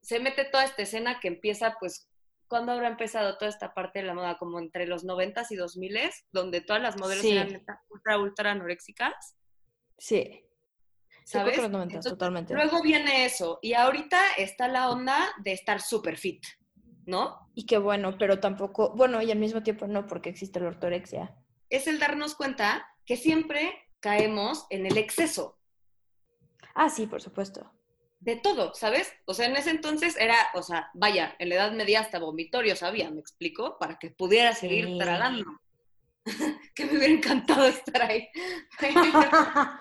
se 0.01 0.19
mete 0.19 0.45
toda 0.45 0.63
esta 0.63 0.81
escena 0.83 1.19
que 1.19 1.27
empieza, 1.27 1.75
pues, 1.79 2.09
¿cuándo 2.47 2.71
habrá 2.71 2.87
empezado 2.87 3.37
toda 3.37 3.49
esta 3.49 3.73
parte 3.73 3.99
de 3.99 4.05
la 4.05 4.13
moda? 4.13 4.37
Como 4.37 4.59
entre 4.59 4.87
los 4.87 5.03
90s 5.03 5.51
y 5.51 5.55
2000s, 5.57 6.25
donde 6.31 6.61
todas 6.61 6.81
las 6.81 6.97
modelos 6.97 7.21
Sí. 7.21 7.31
eran 7.31 7.63
ultra, 7.89 8.19
ultra 8.19 8.51
anoréxicas, 8.51 9.35
Sí. 9.97 10.43
Sí, 11.25 11.33
¿sabes? 11.33 11.55
que 11.55 11.61
los 11.63 11.71
90, 11.71 11.95
Entonces, 11.95 12.11
totalmente. 12.13 12.53
Luego 12.53 12.81
viene 12.81 13.25
eso, 13.25 13.59
y 13.61 13.73
ahorita 13.73 14.35
está 14.37 14.69
la 14.69 14.89
onda 14.89 15.27
de 15.43 15.51
estar 15.51 15.81
súper 15.81 16.17
fit, 16.17 16.41
¿no? 17.05 17.49
Y 17.53 17.65
qué 17.65 17.77
bueno, 17.79 18.17
pero 18.17 18.39
tampoco, 18.39 18.93
bueno, 18.95 19.21
y 19.21 19.29
al 19.31 19.37
mismo 19.39 19.61
tiempo 19.61 19.87
no, 19.87 20.05
porque 20.07 20.29
existe 20.29 20.59
la 20.61 20.67
ortorexia. 20.69 21.35
Es 21.69 21.87
el 21.87 21.99
darnos 21.99 22.35
cuenta 22.35 22.87
que 23.05 23.17
siempre 23.17 23.73
caemos 23.99 24.67
en 24.69 24.85
el 24.85 24.97
exceso 24.97 25.59
Ah, 26.75 26.89
sí, 26.89 27.07
por 27.07 27.21
supuesto. 27.21 27.73
De 28.19 28.35
todo, 28.35 28.73
¿sabes? 28.73 29.13
O 29.25 29.33
sea, 29.33 29.45
en 29.47 29.55
ese 29.55 29.69
entonces 29.69 30.17
era, 30.19 30.35
o 30.53 30.63
sea, 30.63 30.89
vaya, 30.93 31.35
en 31.39 31.49
la 31.49 31.55
Edad 31.55 31.71
Media 31.71 31.99
hasta 32.01 32.19
vomitorios 32.19 32.83
había, 32.83 33.09
¿me 33.11 33.19
explico? 33.19 33.77
Para 33.79 33.97
que 33.99 34.09
pudiera 34.11 34.53
seguir 34.53 34.85
Sí. 34.85 34.97
tragando. 34.97 35.45
que 36.75 36.85
me 36.85 36.97
hubiera 36.97 37.13
encantado 37.13 37.65
estar 37.67 38.01
ahí. 38.03 38.27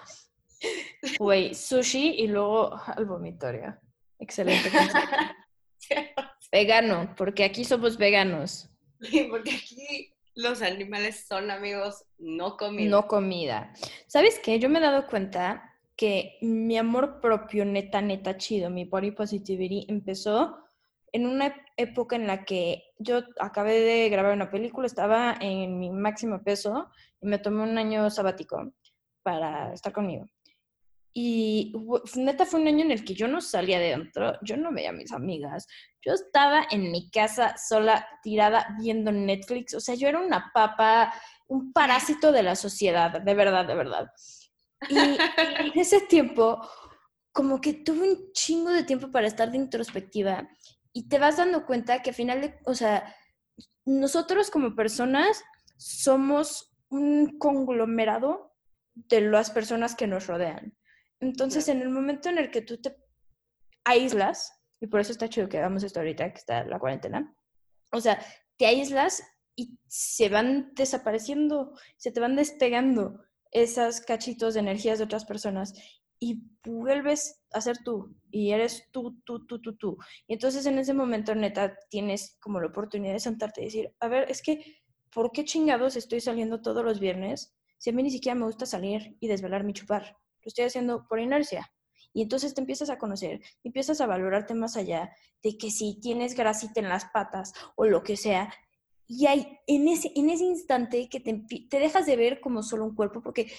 Güey, 1.19 1.55
sushi 1.55 2.15
y 2.19 2.29
luego 2.29 2.75
al 2.87 3.05
vomitorio. 3.05 3.77
Excelente. 4.19 4.71
Vegano, 6.53 7.15
porque 7.17 7.45
aquí 7.45 7.65
somos 7.65 7.97
veganos, 7.99 8.69
Sí, 9.03 9.27
Porque 9.31 9.51
aquí 9.55 10.15
los 10.35 10.63
animales 10.63 11.27
son 11.29 11.51
amigos, 11.51 12.05
no 12.19 12.57
comida. 12.57 12.89
no 12.91 13.07
comida. 13.07 13.73
¿Sabes 14.07 14.39
qué? 14.43 14.59
Yo 14.59 14.71
me 14.71 14.79
he 14.79 14.83
dado 14.83 15.07
cuenta 15.07 15.76
que 15.97 16.39
mi 16.43 16.77
amor 16.77 17.21
propio, 17.21 17.65
neta, 17.65 18.01
neta, 18.01 18.37
chido, 18.37 18.71
mi 18.71 18.85
body 18.85 19.13
positivity, 19.13 19.87
empezó 19.89 20.59
en 21.13 21.27
una 21.27 21.55
época 21.77 22.17
en 22.17 22.27
la 22.27 22.45
que 22.45 22.85
yo 22.99 23.23
acabé 23.41 23.81
de 23.81 24.09
grabar 24.11 24.35
una 24.35 24.51
película, 24.51 24.87
estaba 24.87 25.37
en 25.41 25.79
mi 25.79 25.91
máximo 25.91 26.43
peso 26.43 26.91
y 27.21 27.27
me 27.27 27.39
tomé 27.39 27.63
un 27.63 27.79
año 27.79 28.11
sabático 28.11 28.73
para 29.23 29.73
estar 29.73 29.93
conmigo. 29.93 30.27
Y 31.15 31.73
neta 32.17 32.45
fue 32.45 32.61
un 32.61 32.69
año 32.69 32.85
en 32.85 32.91
el 32.91 33.03
que 33.03 33.15
yo 33.15 33.27
no 33.27 33.41
salía 33.41 33.79
de 33.79 33.89
dentro, 33.89 34.39
yo 34.43 34.59
no 34.59 34.71
veía 34.71 34.91
a 34.91 34.93
mis 34.93 35.13
amigas, 35.13 35.67
yo 36.03 36.13
estaba 36.13 36.67
en 36.71 36.93
mi 36.93 37.11
casa 37.11 37.57
sola, 37.57 38.07
tirada, 38.23 38.77
viendo 38.79 39.11
Netflix, 39.11 39.73
o 39.73 39.81
sea, 39.81 39.95
yo 39.95 40.09
era 40.09 40.21
una 40.21 40.51
papa, 40.53 41.15
un 41.49 41.73
parásito 41.73 42.33
de 42.33 42.43
la 42.43 42.55
sociedad, 42.55 43.23
de 43.23 43.35
verdad, 43.35 43.67
de 43.67 43.75
verdad. 43.75 44.11
Y, 44.89 44.95
y 44.95 45.71
en 45.71 45.79
ese 45.79 46.01
tiempo, 46.03 46.61
como 47.33 47.61
que 47.61 47.75
tuve 47.75 48.11
un 48.11 48.33
chingo 48.33 48.71
de 48.71 48.85
tiempo 48.85 49.11
para 49.11 49.27
estar 49.27 49.51
de 49.51 49.59
introspectiva 49.59 50.49
y 50.93 51.09
te 51.09 51.19
vas 51.19 51.37
dando 51.37 51.67
cuenta 51.67 52.01
que 52.01 52.09
al 52.09 52.17
final, 52.17 52.41
de, 52.41 52.59
o 52.65 52.75
sea, 52.75 53.15
nosotros 53.85 54.51
como 54.51 54.75
personas 54.75 55.45
somos 55.77 56.75
un 56.89 57.39
conglomerado 57.39 58.55
de 58.95 59.21
las 59.21 59.51
personas 59.51 59.95
que 59.95 60.07
nos 60.07 60.27
rodean. 60.27 60.75
Entonces, 61.21 61.69
en 61.69 61.83
el 61.83 61.91
momento 61.91 62.31
en 62.31 62.39
el 62.39 62.51
que 62.51 62.63
tú 62.63 62.81
te 62.81 62.97
aíslas, 63.85 64.59
y 64.81 64.87
por 64.87 65.01
eso 65.01 65.13
está 65.13 65.29
chido 65.29 65.51
que 65.51 65.59
hagamos 65.59 65.83
esto 65.83 66.01
ahorita, 66.01 66.33
que 66.33 66.39
está 66.39 66.65
la 66.65 66.79
cuarentena, 66.79 67.37
o 67.93 68.01
sea, 68.01 68.19
te 68.57 68.65
aíslas 68.65 69.23
y 69.55 69.79
se 69.87 70.31
van 70.31 70.73
desapareciendo, 70.75 71.79
se 71.99 72.11
te 72.11 72.21
van 72.21 72.37
despegando 72.37 73.26
esos 73.57 74.01
cachitos 74.03 74.53
de 74.53 74.61
energías 74.61 74.99
de 74.99 75.05
otras 75.05 75.25
personas 75.25 75.73
y 76.19 76.43
vuelves 76.63 77.41
a 77.53 77.61
ser 77.63 77.79
tú 77.83 78.15
y 78.31 78.51
eres 78.53 78.89
tú, 78.93 79.19
tú, 79.25 79.47
tú, 79.47 79.61
tú, 79.63 79.77
tú. 79.77 79.97
Y 80.27 80.35
entonces 80.35 80.67
en 80.67 80.79
ese 80.79 80.93
momento, 80.93 81.35
neta, 81.35 81.75
tienes 81.89 82.37
como 82.41 82.61
la 82.61 82.69
oportunidad 82.69 83.15
de 83.15 83.21
sentarte 83.21 83.63
y 83.63 83.65
decir, 83.65 83.95
a 83.99 84.09
ver, 84.09 84.31
es 84.31 84.43
que, 84.43 84.83
¿por 85.11 85.33
qué 85.33 85.45
chingados 85.47 85.97
estoy 85.97 86.21
saliendo 86.21 86.61
todos 86.61 86.85
los 86.85 87.01
viernes 87.01 87.55
si 87.79 87.91
a 87.91 87.93
mí 87.95 88.03
ni 88.03 88.11
siquiera 88.11 88.35
me 88.35 88.45
gusta 88.45 88.67
salir 88.67 89.17
y 89.21 89.29
desvelarme 89.29 89.71
y 89.71 89.75
chupar? 89.75 90.19
Lo 90.43 90.49
estoy 90.49 90.67
haciendo 90.67 91.07
por 91.09 91.19
inercia. 91.19 91.71
Y 92.13 92.23
entonces 92.23 92.55
te 92.55 92.61
empiezas 92.61 92.91
a 92.91 92.99
conocer, 92.99 93.41
empiezas 93.65 94.03
a 94.03 94.07
valorarte 94.07 94.55
más 94.55 94.77
allá 94.77 95.11
de 95.43 95.57
que 95.57 95.71
si 95.71 95.99
tienes 96.01 96.35
grasita 96.35 96.81
en 96.81 96.89
las 96.91 97.07
patas 97.07 97.53
o 97.75 97.87
lo 97.87 98.03
que 98.03 98.17
sea, 98.17 98.53
y 99.09 99.27
hay 99.27 99.59
en 99.67 99.87
ese, 99.89 100.11
en 100.17 100.31
ese 100.31 100.45
instante 100.45 101.09
que 101.09 101.21
te, 101.21 101.45
te 101.71 101.79
dejas 101.79 102.07
de 102.07 102.17
ver 102.17 102.41
como 102.41 102.63
solo 102.63 102.85
un 102.85 102.95
cuerpo, 102.95 103.23
porque 103.23 103.53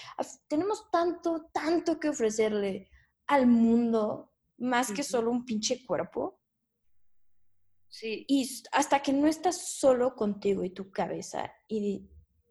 tenemos 0.48 0.92
tanto, 0.92 1.50
tanto 1.54 2.00
que 2.00 2.10
ofrecerle 2.10 2.90
al 3.28 3.48
mundo, 3.48 4.34
más 4.58 4.92
que 4.92 5.04
solo 5.04 5.32
un 5.32 5.46
pinche 5.46 5.86
cuerpo. 5.86 6.42
Sí, 7.90 8.26
Y 8.28 8.50
hasta 8.74 9.02
que 9.02 9.14
no 9.14 9.28
estás 9.28 9.78
solo 9.78 10.16
contigo 10.16 10.64
y 10.66 10.72
tu 10.72 10.92
cabeza, 10.92 11.54
y 11.70 12.10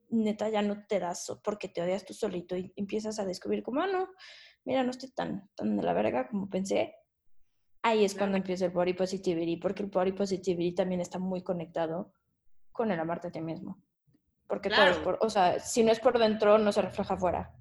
neta 0.08 0.48
ya 0.48 0.62
no 0.62 0.86
te 0.86 0.98
das 0.98 1.30
porque 1.44 1.68
te 1.68 1.82
odias 1.82 2.06
tú 2.06 2.14
solito 2.14 2.56
y 2.56 2.72
empiezas 2.76 3.18
a 3.18 3.26
descubrir 3.26 3.62
como, 3.62 3.82
ah, 3.82 3.86
no, 3.86 4.08
mira, 4.64 4.82
no 4.82 4.90
estoy 4.90 5.10
tan, 5.10 5.50
tan 5.54 5.76
de 5.76 5.82
la 5.82 5.92
verga 5.92 6.28
como 6.28 6.48
pensé. 6.48 6.94
Ahí 7.82 8.04
es 8.04 8.14
cuando 8.14 8.38
empieza 8.38 8.64
el 8.64 8.70
body 8.70 8.94
positivity, 8.94 9.58
porque 9.58 9.82
el 9.82 9.90
body 9.90 10.12
positivity 10.12 10.74
también 10.74 11.02
está 11.02 11.18
muy 11.18 11.42
conectado 11.42 12.14
con 12.76 12.90
el 12.92 13.00
amarte 13.00 13.28
a 13.28 13.30
ti 13.32 13.40
mismo. 13.40 13.82
Porque 14.46 14.68
todo 14.70 14.84
es 14.84 14.90
Claro. 14.98 15.04
por, 15.04 15.18
o 15.20 15.28
sea, 15.30 15.58
si 15.58 15.82
no 15.82 15.90
es 15.90 15.98
por 15.98 16.18
dentro, 16.18 16.58
no 16.58 16.70
se 16.72 16.82
refleja 16.82 17.14
afuera. 17.14 17.52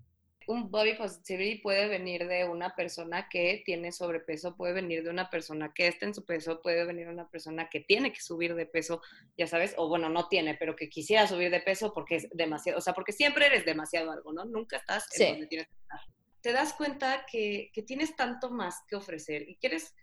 un 0.48 0.70
body 0.70 0.94
positivity 0.94 1.60
puede 1.60 1.88
venir 1.88 2.28
de 2.28 2.48
una 2.48 2.76
persona 2.76 3.28
que 3.30 3.64
tiene 3.66 3.92
sobrepeso, 3.92 4.56
puede 4.56 4.74
venir 4.74 5.04
de 5.04 5.10
una 5.10 5.28
persona 5.32 5.74
que 5.74 5.88
está 5.88 6.06
en 6.06 6.14
su 6.14 6.24
peso, 6.24 6.62
puede 6.62 6.86
venir 6.86 7.08
de 7.08 7.14
una 7.14 7.28
persona 7.28 7.68
que 7.68 7.80
tiene 7.80 8.14
que 8.14 8.22
subir 8.22 8.54
de 8.54 8.68
peso, 8.68 9.02
ya 9.36 9.48
sabes, 9.48 9.74
o 9.78 9.88
bueno, 9.90 10.08
no 10.08 10.28
tiene, 10.28 10.54
pero 10.54 10.76
que 10.76 10.88
quisiera 10.88 11.26
subir 11.26 11.50
de 11.50 11.62
peso 11.62 11.92
porque 11.96 12.18
es 12.18 12.30
demasiado, 12.32 12.78
o 12.78 12.82
sea, 12.82 12.94
porque 12.94 13.12
siempre 13.12 13.48
eres 13.48 13.66
demasiado 13.66 14.12
algo, 14.12 14.34
¿no? 14.34 14.46
Nunca 14.46 14.78
estás 14.78 15.08
en 15.14 15.18
Sí. 15.18 15.32
donde 15.32 15.48
tienes 15.48 15.68
que 15.68 15.74
estar. 15.82 16.00
Te 16.42 16.52
das 16.54 16.74
cuenta 16.74 17.26
que, 17.26 17.72
que 17.74 17.82
tienes 17.82 18.16
tanto 18.16 18.52
más 18.52 18.84
que 18.88 18.96
ofrecer 18.98 19.50
y 19.50 19.56
quieres, 19.56 19.96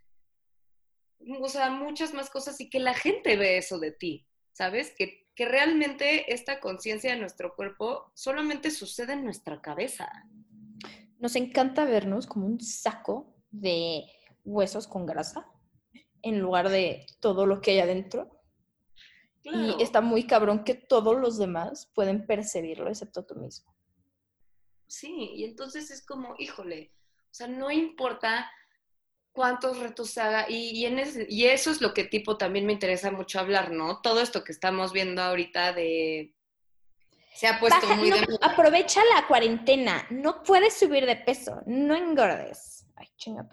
o 1.41 1.49
sea, 1.49 1.71
muchas 1.71 2.13
más 2.15 2.31
cosas 2.31 2.61
y 2.61 2.69
que 2.69 2.81
la 2.81 2.95
gente 2.95 3.37
ve 3.37 3.59
eso 3.59 3.79
de 3.79 3.93
ti, 3.93 4.27
¿sabes? 4.53 4.95
Que, 4.97 5.29
que 5.35 5.47
realmente 5.47 6.33
esta 6.33 6.61
conciencia 6.61 7.13
de 7.13 7.21
nuestro 7.21 7.55
cuerpo 7.55 8.11
solamente 8.15 8.71
sucede 8.71 9.15
en 9.15 9.25
nuestra 9.25 9.61
cabeza. 9.61 10.11
Nos 11.19 11.37
encanta 11.37 11.85
vernos 11.85 12.27
como 12.27 12.47
un 12.47 12.61
saco 12.61 13.35
de 13.51 14.05
huesos 14.45 14.87
con 14.87 15.07
grasa 15.07 15.47
en 16.23 16.41
lugar 16.41 16.69
de 16.69 17.07
todo 17.21 17.47
lo 17.47 17.61
que 17.61 17.73
hay 17.73 17.81
adentro. 17.81 18.41
Claro. 19.43 19.77
Y 19.79 19.83
está 19.83 20.01
muy 20.01 20.27
cabrón 20.27 20.65
que 20.65 20.75
todos 20.75 21.19
los 21.19 21.37
demás 21.37 21.91
pueden 21.95 22.27
percibirlo 22.27 22.89
excepto 22.89 23.25
tú 23.25 23.35
mismo. 23.37 23.73
Sí, 24.87 25.31
y 25.35 25.45
entonces 25.45 25.91
es 25.91 26.05
como, 26.05 26.35
híjole, 26.39 26.93
o 27.33 27.35
sea, 27.35 27.49
no 27.49 27.71
importa 27.71 28.51
cuántos 29.33 29.79
retos 29.79 30.17
haga, 30.19 30.47
y, 30.49 30.71
y, 30.79 30.87
en 30.87 30.99
ese- 30.99 31.27
y 31.29 31.47
eso 31.47 31.71
es 31.71 31.81
lo 31.81 31.95
que 31.95 32.05
tipo 32.05 32.37
también 32.37 32.67
me 32.67 32.73
interesa 32.73 33.11
mucho 33.11 33.41
hablar, 33.41 33.71
¿no? 33.73 34.01
Todo 34.03 34.21
esto 34.21 34.45
que 34.45 34.53
estamos 34.53 34.93
viendo 34.93 35.23
ahorita 35.23 35.73
de... 35.73 36.35
Se 37.35 37.47
ha 37.47 37.59
puesto 37.59 37.81
Baja- 37.81 37.97
muy 37.99 38.11
no, 38.11 38.17
de 38.17 38.27
moda. 38.27 38.39
aprovecha 38.47 39.01
la 39.15 39.27
cuarentena. 39.27 40.07
No 40.11 40.43
puedes 40.43 40.75
subir 40.79 41.07
de 41.07 41.17
peso. 41.17 41.63
No 41.65 41.95
engordes. 41.97 42.85
Ay, 42.95 43.09
chinga. 43.17 43.49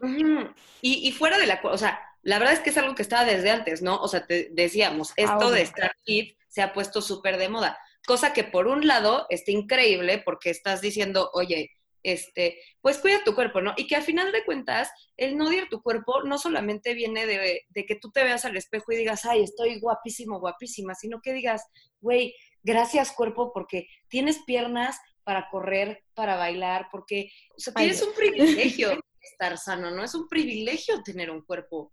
Y, 0.82 1.08
y 1.08 1.12
fuera 1.14 1.38
de 1.38 1.48
la... 1.48 1.62
O 1.64 1.78
sea, 1.78 1.98
la 2.22 2.40
verdad 2.40 2.56
es 2.56 2.60
que 2.60 2.72
es 2.72 2.78
algo 2.78 2.94
que 2.94 3.02
estaba 3.04 3.24
desde 3.24 3.50
antes, 3.50 3.82
¿no? 3.82 3.96
O 4.02 4.10
sea, 4.10 4.26
te 4.28 4.50
decíamos, 4.52 5.14
esto 5.16 5.50
de 5.50 5.62
estar 5.62 5.96
fit 6.06 6.38
se 6.50 6.62
ha 6.62 6.74
puesto 6.74 7.02
súper 7.02 7.38
de 7.38 7.48
moda. 7.48 7.80
Cosa 8.06 8.34
que 8.34 8.44
por 8.44 8.68
un 8.68 8.86
lado 8.86 9.26
está 9.30 9.52
increíble 9.52 10.22
porque 10.26 10.50
estás 10.50 10.82
diciendo, 10.82 11.30
oye, 11.34 11.72
este, 12.04 12.60
pues 12.82 12.98
cuida 13.00 13.24
tu 13.24 13.36
cuerpo, 13.36 13.62
¿no? 13.62 13.74
Y 13.78 13.88
que 13.88 13.96
al 13.96 14.04
final 14.04 14.32
de 14.32 14.46
cuentas, 14.46 14.90
el 15.18 15.38
no 15.38 15.48
odiar 15.48 15.68
tu 15.70 15.82
cuerpo 15.82 16.24
no 16.24 16.38
solamente 16.38 16.94
viene 16.94 17.26
de, 17.26 17.66
de, 17.68 17.86
que 17.86 17.96
tú 17.96 18.12
te 18.12 18.24
veas 18.24 18.46
al 18.46 18.58
espejo 18.58 18.92
y 18.92 18.98
digas, 18.98 19.26
ay, 19.26 19.44
estoy 19.44 19.80
guapísimo, 19.80 20.40
guapísima, 20.40 20.96
sino 20.96 21.22
que 21.22 21.34
digas, 21.34 21.64
güey, 22.00 22.36
gracias 22.64 23.12
cuerpo 23.12 23.52
porque 23.54 23.88
tienes 24.08 24.40
piernas 24.46 24.98
para 25.24 25.50
correr, 25.50 26.04
para 26.14 26.36
bailar, 26.38 26.88
porque, 26.92 27.32
o 27.56 27.60
sea, 27.60 27.74
tienes 27.74 28.02
un 28.02 28.14
privilegio 28.14 29.00
estar 29.22 29.58
sano, 29.58 29.92
¿no? 29.92 30.04
Es 30.04 30.16
un 30.16 30.28
privilegio 30.28 31.04
tener 31.04 31.30
un 31.30 31.42
cuerpo. 31.42 31.92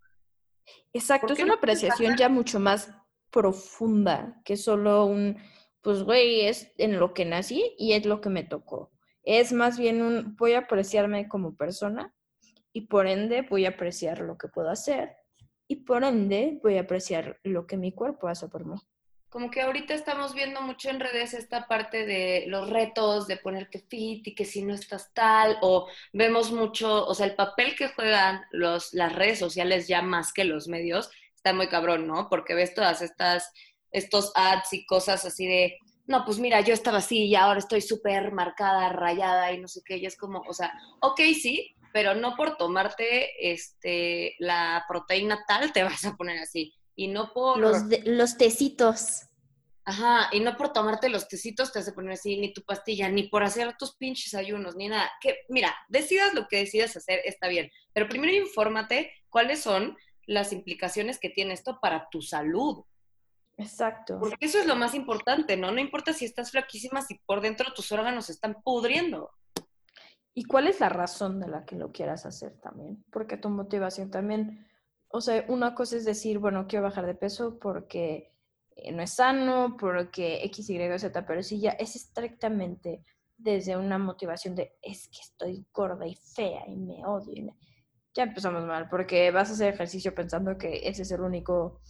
Exacto, 0.93 1.33
es 1.33 1.41
una 1.41 1.55
apreciación 1.55 2.17
ya 2.17 2.29
mucho 2.29 2.59
más 2.59 2.91
profunda 3.31 4.41
que 4.45 4.57
solo 4.57 5.05
un, 5.05 5.37
pues, 5.83 6.03
güey, 6.03 6.47
es 6.47 6.73
en 6.79 6.99
lo 6.99 7.15
que 7.15 7.25
nací 7.25 7.75
y 7.79 7.93
es 7.93 8.07
lo 8.07 8.21
que 8.21 8.31
me 8.31 8.43
tocó. 8.43 8.91
Es 9.27 9.53
más 9.53 9.77
bien 9.77 10.03
un, 10.03 10.37
voy 10.37 10.53
a 10.53 10.61
apreciarme 10.61 11.29
como 11.29 11.57
persona 11.57 12.15
y 12.73 12.83
por 12.83 13.09
ende 13.09 13.43
voy 13.43 13.67
a 13.67 13.71
apreciar 13.71 14.21
lo 14.21 14.39
que 14.39 14.47
puedo 14.47 14.71
hacer 14.71 15.17
y 15.67 15.77
por 15.85 16.05
ende 16.05 16.61
voy 16.63 16.79
a 16.79 16.83
apreciar 16.83 17.41
lo 17.43 17.67
que 17.67 17.77
mi 17.77 17.91
cuerpo 17.91 18.29
hace 18.29 18.49
por 18.49 18.65
mí. 18.65 18.77
Como 19.29 19.51
que 19.51 19.63
ahorita 19.63 19.95
estamos 19.95 20.33
viendo 20.33 20.63
mucho 20.63 20.91
en 20.91 21.01
redes 21.01 21.35
esta 21.35 21.67
parte 21.67 22.07
de 22.07 22.45
los 22.47 22.71
retos, 22.71 23.27
de 23.27 23.37
ponerte 23.37 23.81
fit 23.81 24.29
y 24.29 24.35
que 24.37 24.45
si 24.45 24.63
no 24.63 24.73
estás 24.73 25.13
tal, 25.13 25.59
o 25.61 25.89
vemos 26.13 26.53
mucho, 26.53 27.05
o 27.05 27.13
sea, 27.13 27.27
el 27.27 27.35
papel 27.35 27.75
que 27.75 27.89
juegan 27.89 28.43
los, 28.53 28.95
las 28.95 29.13
redes 29.13 29.41
sociales 29.41 29.89
ya 29.89 30.03
más 30.03 30.33
que 30.33 30.45
los 30.45 30.69
medios, 30.69 31.11
está 31.35 31.53
muy 31.53 31.69
cabrón, 31.69 32.07
¿no? 32.07 32.29
Porque 32.31 32.55
ves 32.55 32.75
todas 32.75 33.03
estas, 33.03 33.53
estos 33.91 34.31
ads 34.37 34.73
y 34.73 34.87
cosas 34.87 35.25
así 35.25 35.47
de, 35.49 35.79
no, 36.07 36.25
pues 36.25 36.39
mira, 36.39 36.61
yo 36.61 36.73
estaba 36.73 36.99
así 36.99 37.25
y 37.25 37.35
ahora 37.35 37.59
estoy 37.59 37.81
súper 37.81 38.33
marcada, 38.33 38.91
rayada 38.91 39.53
y 39.53 39.61
no 39.61 39.69
sé 39.69 39.81
qué, 39.85 39.97
y 39.97 40.07
es 40.07 40.17
como, 40.17 40.43
o 40.47 40.53
sea, 40.53 40.73
ok, 41.01 41.21
sí, 41.41 41.75
pero 41.93 42.15
no 42.15 42.37
por 42.37 42.57
tomarte 42.57 43.53
este, 43.53 44.35
la 44.39 44.85
proteína 44.89 45.45
tal 45.49 45.73
te 45.73 45.83
vas 45.85 46.05
a 46.05 46.15
poner 46.15 46.39
así. 46.39 46.75
Y 46.95 47.09
no 47.09 47.33
por... 47.33 47.59
Los, 47.59 47.83
los 48.05 48.39
tecitos. 48.39 49.23
Ajá, 49.85 50.29
y 50.33 50.41
no 50.41 50.57
por 50.57 50.73
tomarte 50.73 51.09
los 51.09 51.29
tecitos 51.29 51.73
te 51.73 51.79
vas 51.79 51.89
a 51.89 51.95
poner 51.95 52.13
así, 52.13 52.39
ni 52.39 52.53
tu 52.53 52.63
pastilla, 52.63 53.09
ni 53.09 53.29
por 53.29 53.45
hacer 53.45 53.77
tus 53.79 53.95
pinches 53.97 54.35
ayunos, 54.35 54.77
ni 54.77 54.89
nada. 54.89 55.11
Que, 55.21 55.39
mira, 55.49 55.75
decidas 55.89 56.35
lo 56.35 56.49
que 56.49 56.59
decidas 56.59 56.97
hacer, 56.97 57.21
está 57.25 57.49
bien. 57.49 57.71
Pero 57.93 58.09
primero 58.09 58.33
infórmate 58.33 59.13
cuáles 59.29 59.61
son 59.61 59.97
las 60.27 60.53
implicaciones 60.53 61.19
que 61.19 61.31
tiene 61.31 61.55
esto 61.55 61.79
para 61.81 62.09
tu 62.11 62.21
salud. 62.21 62.85
Exacto. 63.57 64.19
Porque 64.19 64.47
eso 64.47 64.59
es 64.59 64.67
lo 64.67 64.77
más 64.77 64.95
importante, 64.95 65.57
¿no? 65.57 65.71
No 65.73 65.81
importa 65.81 66.13
si 66.13 66.25
estás 66.25 66.51
flaquísima, 66.51 67.01
si 67.03 67.19
por 67.27 67.41
dentro 67.41 67.73
tus 67.73 67.91
órganos 67.93 68.29
están 68.29 68.63
pudriendo. 68.63 69.31
¿Y 70.35 70.45
cuál 70.45 70.67
es 70.67 70.81
la 70.81 70.91
razón 70.91 71.41
de 71.41 71.49
la 71.49 71.65
que 71.65 71.77
lo 71.77 71.93
quieras 71.93 72.27
hacer 72.27 72.59
también? 72.61 73.03
Porque 73.11 73.39
tu 73.39 73.49
motivación 73.49 74.11
también, 74.11 74.67
o 75.09 75.23
sea, 75.23 75.47
una 75.49 75.75
cosa 75.75 75.97
es 75.97 76.05
decir, 76.05 76.39
bueno, 76.39 76.67
quiero 76.67 76.85
bajar 76.85 77.07
de 77.07 77.15
peso 77.15 77.59
porque 77.59 78.35
eh, 78.77 78.93
no 78.93 79.03
es 79.03 79.15
sano, 79.15 79.77
porque 79.79 80.45
X, 80.45 80.69
Y, 80.69 80.99
Z, 80.99 81.27
pero 81.27 81.43
si 81.43 81.59
ya 81.59 81.71
es 81.71 81.97
estrictamente 81.97 83.03
desde 83.39 83.77
una 83.77 83.97
motivación 83.97 84.55
de 84.55 84.77
es 84.83 85.09
que 85.09 85.21
estoy 85.23 85.67
gorda 85.73 86.07
y 86.07 86.17
fea 86.17 86.65
y 86.69 86.77
me 86.77 87.05
odio, 87.07 87.55
ya 88.15 88.25
empezamos 88.25 88.65
mal, 88.65 88.89
porque 88.91 89.31
vas 89.31 89.51
a 89.51 89.53
hacer 89.53 89.73
ejercicio 89.73 90.15
pensando 90.15 90.59
que 90.59 90.89
ese 90.89 91.03
es 91.03 91.11
el 91.13 91.21
único 91.21 91.81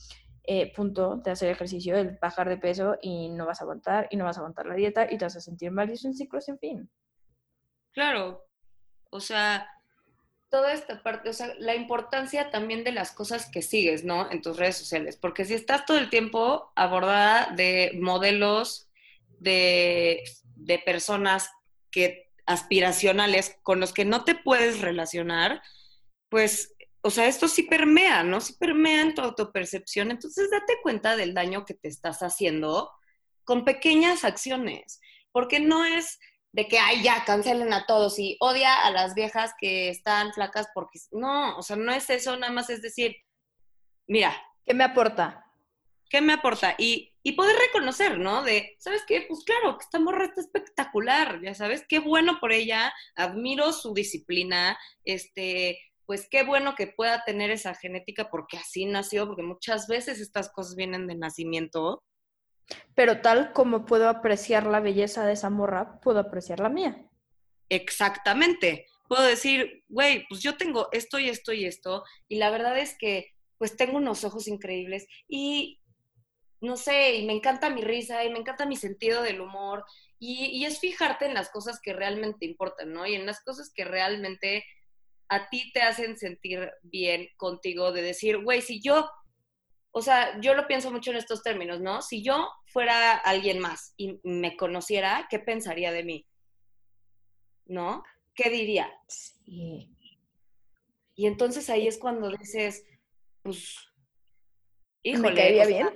eh, 0.46 0.72
punto 0.72 1.16
de 1.16 1.30
hacer 1.30 1.50
ejercicio, 1.50 1.96
el 1.96 2.18
bajar 2.20 2.48
de 2.48 2.56
peso 2.56 2.98
y 3.02 3.28
no 3.30 3.46
vas 3.46 3.61
a 3.61 3.64
aguantar 3.64 4.06
y 4.11 4.16
no 4.16 4.24
vas 4.24 4.37
a 4.37 4.40
aguantar 4.40 4.66
la 4.66 4.74
dieta 4.74 5.06
y 5.11 5.18
te 5.18 5.24
vas 5.24 5.37
a 5.37 5.40
sentir 5.40 5.70
mal 5.70 5.90
y 5.90 5.94
es 5.94 6.04
un 6.04 6.14
ciclo 6.14 6.40
sin 6.40 6.59
fin. 6.59 6.90
Claro, 7.92 8.46
o 9.11 9.20
sea, 9.20 9.68
toda 10.48 10.72
esta 10.72 11.02
parte, 11.02 11.30
o 11.30 11.32
sea, 11.32 11.52
la 11.59 11.74
importancia 11.74 12.50
también 12.50 12.85
de 12.85 12.92
las 12.92 13.11
cosas 13.11 13.50
que 13.50 13.62
sigues, 13.62 14.04
¿no? 14.04 14.30
En 14.30 14.42
tus 14.42 14.56
redes 14.56 14.76
sociales, 14.76 15.16
porque 15.16 15.44
si 15.44 15.54
estás 15.54 15.85
todo 15.85 15.98
el 15.98 16.11
tiempo 16.11 16.72
abordada 16.76 17.52
de 17.56 17.98
modelos 18.00 18.88
de, 19.40 20.22
de 20.54 20.78
personas 20.78 21.50
que 21.90 22.30
aspiracionales 22.46 23.59
con 23.62 23.80
los 23.80 23.92
que 23.92 24.04
no 24.04 24.24
te 24.24 24.37
puedes 24.37 24.80
relacionar, 24.80 25.61
pues 26.28 26.75
o 27.02 27.11
sea, 27.11 27.26
esto 27.26 27.48
sí 27.48 27.62
permea, 27.62 28.22
¿no? 28.22 28.40
Sí 28.40 28.54
permea 28.54 29.02
en 29.02 29.14
tu 29.14 29.22
autopercepción. 29.22 30.11
Entonces, 30.11 30.50
date 30.50 30.74
cuenta 30.82 31.16
del 31.16 31.35
daño 31.35 31.64
que 31.64 31.74
te 31.74 31.88
estás 31.88 32.22
haciendo 32.22 32.90
con 33.44 33.64
pequeñas 33.64 34.24
acciones, 34.24 35.00
porque 35.30 35.61
no 35.61 35.85
es 35.85 36.18
de 36.52 36.66
que, 36.68 36.78
ay, 36.78 37.02
ya, 37.02 37.24
cancelen 37.24 37.72
a 37.72 37.87
todos 37.87 38.18
y 38.18 38.37
odia 38.40 38.87
a 38.87 38.90
las 38.90 39.14
viejas 39.14 39.52
que 39.61 39.90
están 39.90 40.32
flacas 40.32 40.68
porque, 40.74 40.98
no, 41.12 41.56
o 41.59 41.62
sea, 41.62 41.76
no 41.76 41.92
es 41.92 42.09
eso, 42.11 42.37
nada 42.37 42.52
más 42.52 42.70
es 42.70 42.82
decir, 42.82 43.16
mira. 44.06 44.35
¿Qué 44.64 44.74
me 44.74 44.82
aporta? 44.82 45.44
¿Qué 46.09 46.20
me 46.20 46.32
aporta? 46.32 46.74
Y, 46.78 47.14
y 47.22 47.32
poder 47.32 47.56
reconocer, 47.56 48.18
¿no? 48.18 48.42
De, 48.42 48.74
¿sabes 48.78 49.02
qué? 49.06 49.26
Pues 49.28 49.44
claro, 49.44 49.78
que 49.78 49.85
esta 49.85 50.00
morra 50.00 50.24
está 50.24 50.40
espectacular, 50.40 51.40
ya 51.42 51.54
sabes, 51.54 51.85
qué 51.88 51.98
bueno 51.98 52.38
por 52.40 52.52
ella, 52.52 52.92
admiro 53.14 53.72
su 53.72 53.94
disciplina, 53.94 54.78
este, 55.04 55.78
pues 56.06 56.28
qué 56.30 56.44
bueno 56.44 56.74
que 56.76 56.86
pueda 56.86 57.24
tener 57.24 57.50
esa 57.50 57.74
genética 57.74 58.30
porque 58.30 58.56
así 58.56 58.86
nació, 58.86 59.26
porque 59.26 59.42
muchas 59.42 59.88
veces 59.88 60.20
estas 60.20 60.50
cosas 60.50 60.76
vienen 60.76 61.06
de 61.06 61.16
nacimiento. 61.16 62.04
Pero 62.94 63.20
tal 63.20 63.52
como 63.52 63.84
puedo 63.84 64.08
apreciar 64.08 64.66
la 64.66 64.80
belleza 64.80 65.26
de 65.26 65.32
esa 65.32 65.50
morra, 65.50 66.00
puedo 66.00 66.20
apreciar 66.20 66.60
la 66.60 66.68
mía. 66.68 67.08
Exactamente. 67.68 68.86
Puedo 69.08 69.22
decir, 69.22 69.84
güey, 69.88 70.26
pues 70.28 70.42
yo 70.42 70.56
tengo 70.56 70.88
esto 70.92 71.18
y 71.18 71.28
esto 71.28 71.52
y 71.52 71.64
esto, 71.64 72.04
y 72.28 72.36
la 72.36 72.50
verdad 72.50 72.78
es 72.78 72.96
que 72.98 73.32
pues 73.58 73.76
tengo 73.76 73.96
unos 73.96 74.24
ojos 74.24 74.48
increíbles 74.48 75.06
y 75.28 75.80
no 76.60 76.76
sé, 76.76 77.16
y 77.16 77.26
me 77.26 77.32
encanta 77.32 77.70
mi 77.70 77.82
risa 77.82 78.24
y 78.24 78.30
me 78.30 78.38
encanta 78.38 78.66
mi 78.66 78.76
sentido 78.76 79.22
del 79.22 79.40
humor 79.40 79.84
y, 80.18 80.46
y 80.46 80.64
es 80.64 80.80
fijarte 80.80 81.26
en 81.26 81.34
las 81.34 81.50
cosas 81.50 81.80
que 81.80 81.92
realmente 81.92 82.46
importan, 82.46 82.92
¿no? 82.92 83.06
Y 83.06 83.14
en 83.14 83.26
las 83.26 83.42
cosas 83.42 83.70
que 83.74 83.84
realmente 83.84 84.64
a 85.28 85.48
ti 85.48 85.72
te 85.72 85.82
hacen 85.82 86.16
sentir 86.16 86.70
bien 86.82 87.28
contigo 87.36 87.92
de 87.92 88.02
decir, 88.02 88.38
güey, 88.38 88.62
si 88.62 88.80
yo, 88.80 89.10
o 89.90 90.02
sea, 90.02 90.40
yo 90.40 90.54
lo 90.54 90.66
pienso 90.66 90.90
mucho 90.90 91.10
en 91.10 91.16
estos 91.16 91.42
términos, 91.42 91.80
¿no? 91.80 92.02
Si 92.02 92.22
yo 92.22 92.48
fuera 92.66 93.16
alguien 93.16 93.58
más 93.58 93.94
y 93.96 94.20
me 94.22 94.56
conociera, 94.56 95.26
¿qué 95.30 95.38
pensaría 95.38 95.92
de 95.92 96.04
mí? 96.04 96.26
¿No? 97.66 98.04
¿Qué 98.34 98.50
diría? 98.50 98.92
Sí. 99.08 99.90
Y 101.14 101.26
entonces 101.26 101.70
ahí 101.70 101.88
es 101.88 101.98
cuando 101.98 102.30
dices, 102.30 102.84
pues, 103.42 103.76
híjole. 105.02 105.30
¿Me 105.30 105.34
caería 105.34 105.66
bien? 105.66 105.88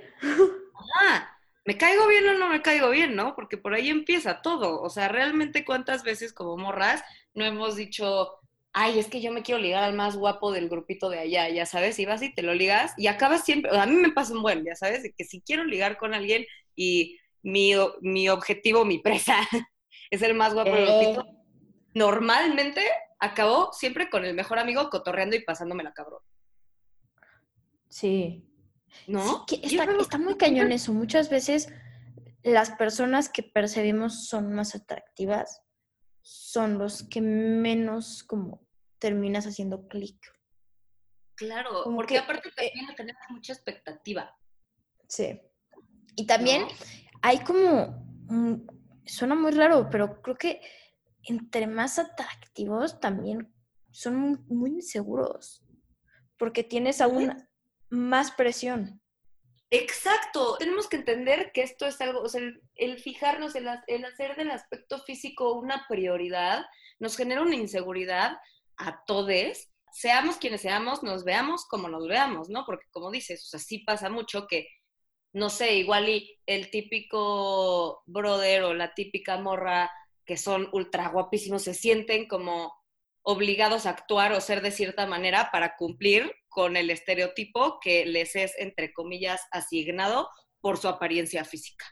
Ah, 0.99 1.37
¿me 1.63 1.77
caigo 1.77 2.07
bien 2.07 2.27
o 2.27 2.33
no 2.33 2.49
me 2.49 2.63
caigo 2.63 2.89
bien, 2.89 3.15
no? 3.15 3.35
Porque 3.35 3.57
por 3.57 3.75
ahí 3.75 3.89
empieza 3.89 4.41
todo. 4.41 4.81
O 4.81 4.89
sea, 4.89 5.07
realmente 5.07 5.63
cuántas 5.63 6.03
veces 6.03 6.33
como 6.33 6.57
morras 6.57 7.03
no 7.35 7.45
hemos 7.45 7.75
dicho, 7.75 8.40
ay, 8.73 8.99
es 8.99 9.07
que 9.07 9.21
yo 9.21 9.31
me 9.31 9.43
quiero 9.43 9.59
ligar 9.59 9.83
al 9.83 9.93
más 9.93 10.15
guapo 10.15 10.51
del 10.51 10.69
grupito 10.69 11.09
de 11.09 11.19
allá, 11.19 11.49
ya 11.49 11.65
sabes, 11.65 11.99
y 11.99 12.05
vas 12.05 12.21
y 12.21 12.33
te 12.33 12.41
lo 12.41 12.53
ligas 12.53 12.93
y 12.97 13.07
acabas 13.07 13.43
siempre, 13.43 13.77
a 13.77 13.85
mí 13.85 13.95
me 13.95 14.11
pasa 14.11 14.33
un 14.33 14.41
buen, 14.41 14.63
ya 14.63 14.75
sabes, 14.75 15.03
de 15.03 15.13
que 15.13 15.25
si 15.25 15.41
quiero 15.41 15.63
ligar 15.63 15.97
con 15.97 16.13
alguien 16.13 16.45
y 16.75 17.19
mi, 17.43 17.73
mi 18.01 18.29
objetivo, 18.29 18.85
mi 18.85 18.99
presa, 18.99 19.35
es 20.11 20.21
el 20.21 20.33
más 20.33 20.53
guapo 20.53 20.71
del 20.71 20.85
grupito, 20.85 21.25
normalmente 21.93 22.81
acabo 23.19 23.71
siempre 23.73 24.09
con 24.09 24.25
el 24.25 24.33
mejor 24.33 24.59
amigo 24.59 24.89
cotorreando 24.89 25.35
y 25.35 25.43
pasándome 25.43 25.83
la 25.83 25.93
cabrón. 25.93 26.21
Sí. 27.89 28.47
¿No? 29.07 29.45
está, 29.49 29.83
está 29.99 30.17
muy 30.17 30.35
cañón 30.35 30.71
eso. 30.71 30.91
Muchas 30.91 31.29
veces 31.29 31.71
las 32.43 32.71
personas 32.71 33.29
que 33.29 33.43
percibimos 33.43 34.27
son 34.27 34.53
más 34.53 34.75
atractivas 34.75 35.61
son 36.21 36.77
los 36.77 37.03
que 37.03 37.21
menos 37.21 38.23
como 38.23 38.67
terminas 38.99 39.45
haciendo 39.45 39.87
clic. 39.87 40.19
Claro, 41.35 41.83
porque 41.85 42.19
aparte 42.19 42.49
eh 42.49 42.71
también 42.75 42.95
tenemos 42.95 43.21
mucha 43.29 43.53
expectativa. 43.53 44.37
Sí. 45.07 45.41
Y 46.15 46.25
también 46.27 46.67
hay 47.21 47.39
como, 47.39 48.05
suena 49.05 49.35
muy 49.35 49.51
raro, 49.51 49.89
pero 49.89 50.21
creo 50.21 50.37
que 50.37 50.61
entre 51.23 51.67
más 51.67 51.99
atractivos 51.99 52.99
también 52.99 53.53
son 53.91 54.45
muy 54.47 54.71
inseguros, 54.71 55.63
porque 56.37 56.63
tienes 56.63 57.01
aún 57.01 57.47
más 57.89 58.31
presión. 58.31 59.00
Exacto, 59.73 60.57
tenemos 60.59 60.89
que 60.89 60.97
entender 60.97 61.51
que 61.53 61.61
esto 61.61 61.87
es 61.87 61.99
algo, 62.01 62.21
o 62.21 62.27
sea, 62.27 62.41
el, 62.75 62.99
fijarnos, 62.99 63.55
el, 63.55 63.69
el, 63.87 64.03
hacer 64.03 64.35
del 64.35 64.51
aspecto 64.51 64.99
físico 64.99 65.53
una 65.53 65.85
prioridad, 65.87 66.65
nos 66.99 67.15
genera 67.15 67.41
una 67.41 67.55
inseguridad 67.55 68.37
a 68.75 69.03
todos, 69.05 69.69
seamos 69.93 70.35
quienes 70.37 70.61
seamos, 70.61 71.03
nos 71.03 71.23
veamos 71.23 71.65
como 71.65 71.87
nos 71.87 72.05
veamos, 72.07 72.49
¿no? 72.49 72.65
Porque 72.65 72.87
como 72.91 73.11
dices, 73.11 73.45
o 73.45 73.47
sea, 73.47 73.59
sí 73.61 73.79
pasa 73.79 74.09
mucho 74.09 74.45
que 74.47 74.67
no 75.33 75.49
sé, 75.49 75.75
igual 75.75 76.09
y 76.09 76.39
el 76.45 76.69
típico 76.71 78.03
brother 78.05 78.63
o 78.63 78.73
la 78.73 78.93
típica 78.93 79.37
morra 79.37 79.91
que 80.25 80.37
son 80.37 80.69
ultra 80.73 81.09
guapísimos 81.09 81.63
se 81.63 81.73
sienten 81.73 82.27
como 82.27 82.73
obligados 83.23 83.85
a 83.85 83.91
actuar 83.91 84.33
o 84.33 84.41
ser 84.41 84.61
de 84.61 84.71
cierta 84.71 85.05
manera 85.07 85.49
para 85.51 85.75
cumplir 85.77 86.33
con 86.51 86.75
el 86.75 86.89
estereotipo 86.89 87.79
que 87.79 88.05
les 88.05 88.35
es, 88.35 88.53
entre 88.59 88.93
comillas, 88.93 89.41
asignado 89.51 90.29
por 90.59 90.77
su 90.77 90.89
apariencia 90.89 91.45
física, 91.45 91.85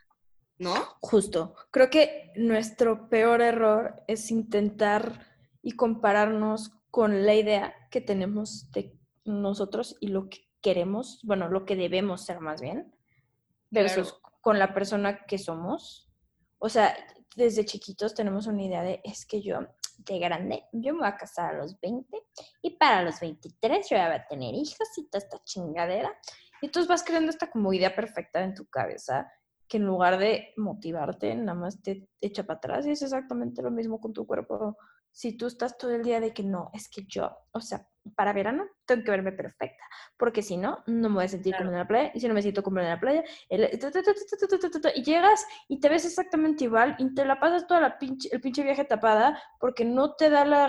¿no? 0.58 0.76
Justo. 1.00 1.56
Creo 1.72 1.89
que 1.89 2.32
nuestro 2.36 3.10
peor 3.10 3.41
error 3.41 4.04
es 4.08 4.30
intentar 4.32 5.26
y 5.62 5.72
compararnos 5.72 6.72
con 6.91 7.26
la 7.26 7.36
idea 7.36 7.74
que 7.89 8.02
tenemos 8.02 8.69
de 8.72 8.93
nosotros 9.24 9.95
y 10.02 10.10
lo 10.10 10.30
que 10.30 10.39
queremos, 10.62 11.22
bueno, 11.24 11.48
lo 11.48 11.65
que 11.65 11.78
debemos 11.78 12.26
ser 12.26 12.41
más 12.41 12.62
bien, 12.62 12.93
versus 13.72 14.19
con 14.41 14.60
la 14.60 14.74
persona 14.74 15.26
que 15.26 15.38
somos. 15.38 16.12
O 16.58 16.67
sea, 16.67 16.98
desde 17.38 17.63
chiquitos 17.63 18.13
tenemos 18.13 18.45
una 18.45 18.63
idea 18.63 18.84
de, 18.84 19.00
es 19.06 19.26
que 19.26 19.41
yo 19.41 19.62
de 20.06 20.20
grande, 20.20 20.66
yo 20.72 20.94
me 20.94 21.00
voy 21.00 21.08
a 21.08 21.18
casar 21.18 21.56
a 21.56 21.58
los 21.58 21.80
20 21.80 22.08
y 22.62 22.78
para 22.78 23.04
los 23.04 23.20
23 23.20 23.90
yo 23.90 23.98
ya 23.98 24.08
voy 24.08 24.16
a 24.16 24.28
tener 24.28 24.56
hijos 24.56 24.88
y 24.98 25.10
toda 25.10 25.24
esta 25.24 25.44
chingadera. 25.44 26.12
Y 26.62 26.68
entonces 26.68 26.88
vas 26.88 27.04
creando 27.04 27.30
esta 27.30 27.50
como 27.50 27.74
idea 27.74 27.96
perfecta 27.96 28.44
en 28.44 28.54
tu 28.54 28.66
cabeza 28.68 29.32
que 29.68 29.78
en 29.78 29.86
lugar 29.86 30.18
de 30.18 30.54
motivarte, 30.58 31.36
nada 31.36 31.58
más 31.58 31.82
te 31.82 32.10
echa 32.20 32.44
para 32.44 32.58
atrás 32.58 32.88
y 32.88 32.92
es 32.92 33.02
exactamente 33.02 33.62
lo 33.62 33.70
mismo 33.70 34.02
con 34.02 34.14
tu 34.14 34.26
cuerpo 34.26 34.78
si 35.12 35.38
tú 35.38 35.48
estás 35.48 35.78
todo 35.78 35.91
el 35.91 36.04
día 36.04 36.19
de 36.19 36.34
que 36.34 36.43
no, 36.43 36.69
es 36.74 36.89
que 36.89 37.04
yo, 37.08 37.36
o 37.52 37.62
sea, 37.62 37.88
para 38.15 38.34
verano 38.34 38.65
tengo 38.86 39.04
que 39.04 39.12
verme 39.12 39.32
perfecta, 39.32 39.84
porque 40.17 40.41
si 40.41 40.58
no, 40.58 40.84
no 40.88 41.10
me 41.10 41.15
voy 41.15 41.26
a 41.26 41.30
sentir 41.30 41.56
como 41.58 41.69
en 41.69 41.78
la 41.78 41.88
playa, 41.88 42.12
y 42.13 42.19
si 42.19 42.28
no 42.28 42.34
me 42.34 42.41
siento 42.41 42.63
como 42.63 42.80
en 42.80 42.88
la 42.88 43.00
playa, 43.00 43.24
y 43.50 45.04
llegas 45.04 45.45
y 45.67 45.80
te 45.80 45.89
ves 45.89 46.06
exactamente 46.06 46.63
igual, 46.63 46.95
y 47.00 47.13
te 47.13 47.26
la 47.26 47.39
pasas 47.39 47.67
toda 47.67 47.82
la 47.82 47.98
pinche, 47.98 48.30
el 48.32 48.41
pinche 48.41 48.63
viaje 48.63 48.86
tapada, 48.86 49.41
porque 49.60 49.86
no 49.86 50.15
te 50.15 50.30
da 50.30 50.45
la, 50.45 50.67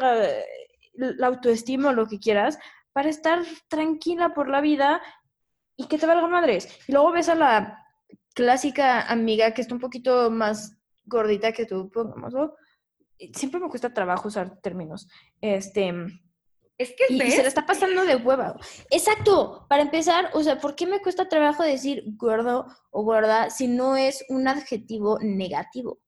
la 0.94 1.26
autoestima 1.26 1.90
o 1.90 1.92
lo 1.92 2.06
que 2.06 2.18
quieras, 2.18 2.58
para 2.92 3.08
estar 3.08 3.42
tranquila 3.68 4.34
por 4.34 4.48
la 4.48 4.60
vida 4.60 5.00
y 5.76 5.86
que 5.86 5.98
te 5.98 6.06
valga 6.06 6.26
madres. 6.26 6.68
Y 6.88 6.92
luego 6.92 7.12
ves 7.12 7.28
a 7.28 7.34
la 7.34 7.86
clásica 8.34 9.02
amiga 9.02 9.52
que 9.54 9.62
está 9.62 9.74
un 9.74 9.80
poquito 9.80 10.30
más 10.30 10.76
gordita 11.04 11.52
que 11.52 11.66
tú, 11.66 11.90
pongámoslo, 11.90 12.56
siempre 13.34 13.60
me 13.60 13.68
cuesta 13.68 13.92
trabajo 13.92 14.28
usar 14.28 14.60
términos. 14.60 15.08
Este. 15.40 15.92
Es 16.78 16.94
que 16.96 17.12
y, 17.12 17.30
se 17.30 17.42
le 17.42 17.48
está 17.48 17.66
pasando 17.66 18.06
de 18.06 18.16
hueva. 18.16 18.58
Exacto. 18.90 19.66
Para 19.68 19.82
empezar, 19.82 20.30
o 20.32 20.42
sea, 20.42 20.58
¿por 20.58 20.74
qué 20.74 20.86
me 20.86 21.00
cuesta 21.00 21.28
trabajo 21.28 21.62
decir 21.62 22.04
gordo 22.16 22.66
o 22.90 23.02
gorda 23.02 23.50
si 23.50 23.68
no 23.68 23.96
es 23.96 24.24
un 24.30 24.48
adjetivo 24.48 25.18
negativo? 25.20 26.00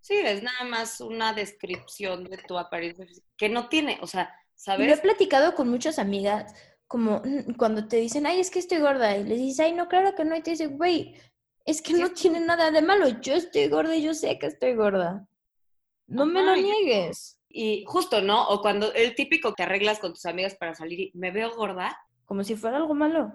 Sí, 0.00 0.14
es 0.16 0.42
nada 0.42 0.64
más 0.64 1.00
una 1.00 1.34
descripción 1.34 2.24
de 2.24 2.38
tu 2.38 2.58
apariencia 2.58 3.06
que 3.36 3.48
no 3.48 3.68
tiene, 3.68 3.98
o 4.02 4.06
sea, 4.06 4.34
¿sabes? 4.54 4.86
Lo 4.88 4.94
he 4.94 4.98
platicado 4.98 5.54
con 5.54 5.68
muchas 5.68 5.98
amigas, 5.98 6.52
como 6.86 7.22
mm, 7.24 7.54
cuando 7.56 7.86
te 7.86 7.98
dicen, 7.98 8.26
ay, 8.26 8.40
es 8.40 8.50
que 8.50 8.58
estoy 8.58 8.78
gorda, 8.78 9.16
y 9.16 9.24
les 9.24 9.38
dices, 9.38 9.60
ay, 9.60 9.72
no, 9.72 9.88
claro 9.88 10.14
que 10.14 10.24
no, 10.24 10.34
y 10.34 10.42
te 10.42 10.52
dicen, 10.52 10.78
güey, 10.78 11.14
es 11.66 11.82
que 11.82 11.92
no 11.92 12.10
tiene 12.10 12.40
nada 12.40 12.70
de 12.70 12.82
malo, 12.82 13.20
yo 13.20 13.34
estoy 13.34 13.68
gorda 13.68 13.94
y 13.94 14.02
yo 14.02 14.14
sé 14.14 14.38
que 14.38 14.46
estoy 14.46 14.74
gorda. 14.74 15.28
No 16.10 16.26
me 16.26 16.42
lo 16.42 16.56
niegues. 16.56 17.38
Y 17.48 17.84
justo, 17.86 18.20
¿no? 18.20 18.48
O 18.48 18.60
cuando 18.60 18.92
el 18.92 19.14
típico 19.14 19.54
que 19.54 19.62
arreglas 19.62 20.00
con 20.00 20.12
tus 20.12 20.26
amigas 20.26 20.56
para 20.56 20.74
salir 20.74 21.00
y 21.00 21.12
me 21.14 21.30
veo 21.30 21.54
gorda. 21.54 21.96
Como 22.24 22.44
si 22.44 22.56
fuera 22.56 22.76
algo 22.76 22.94
malo. 22.94 23.32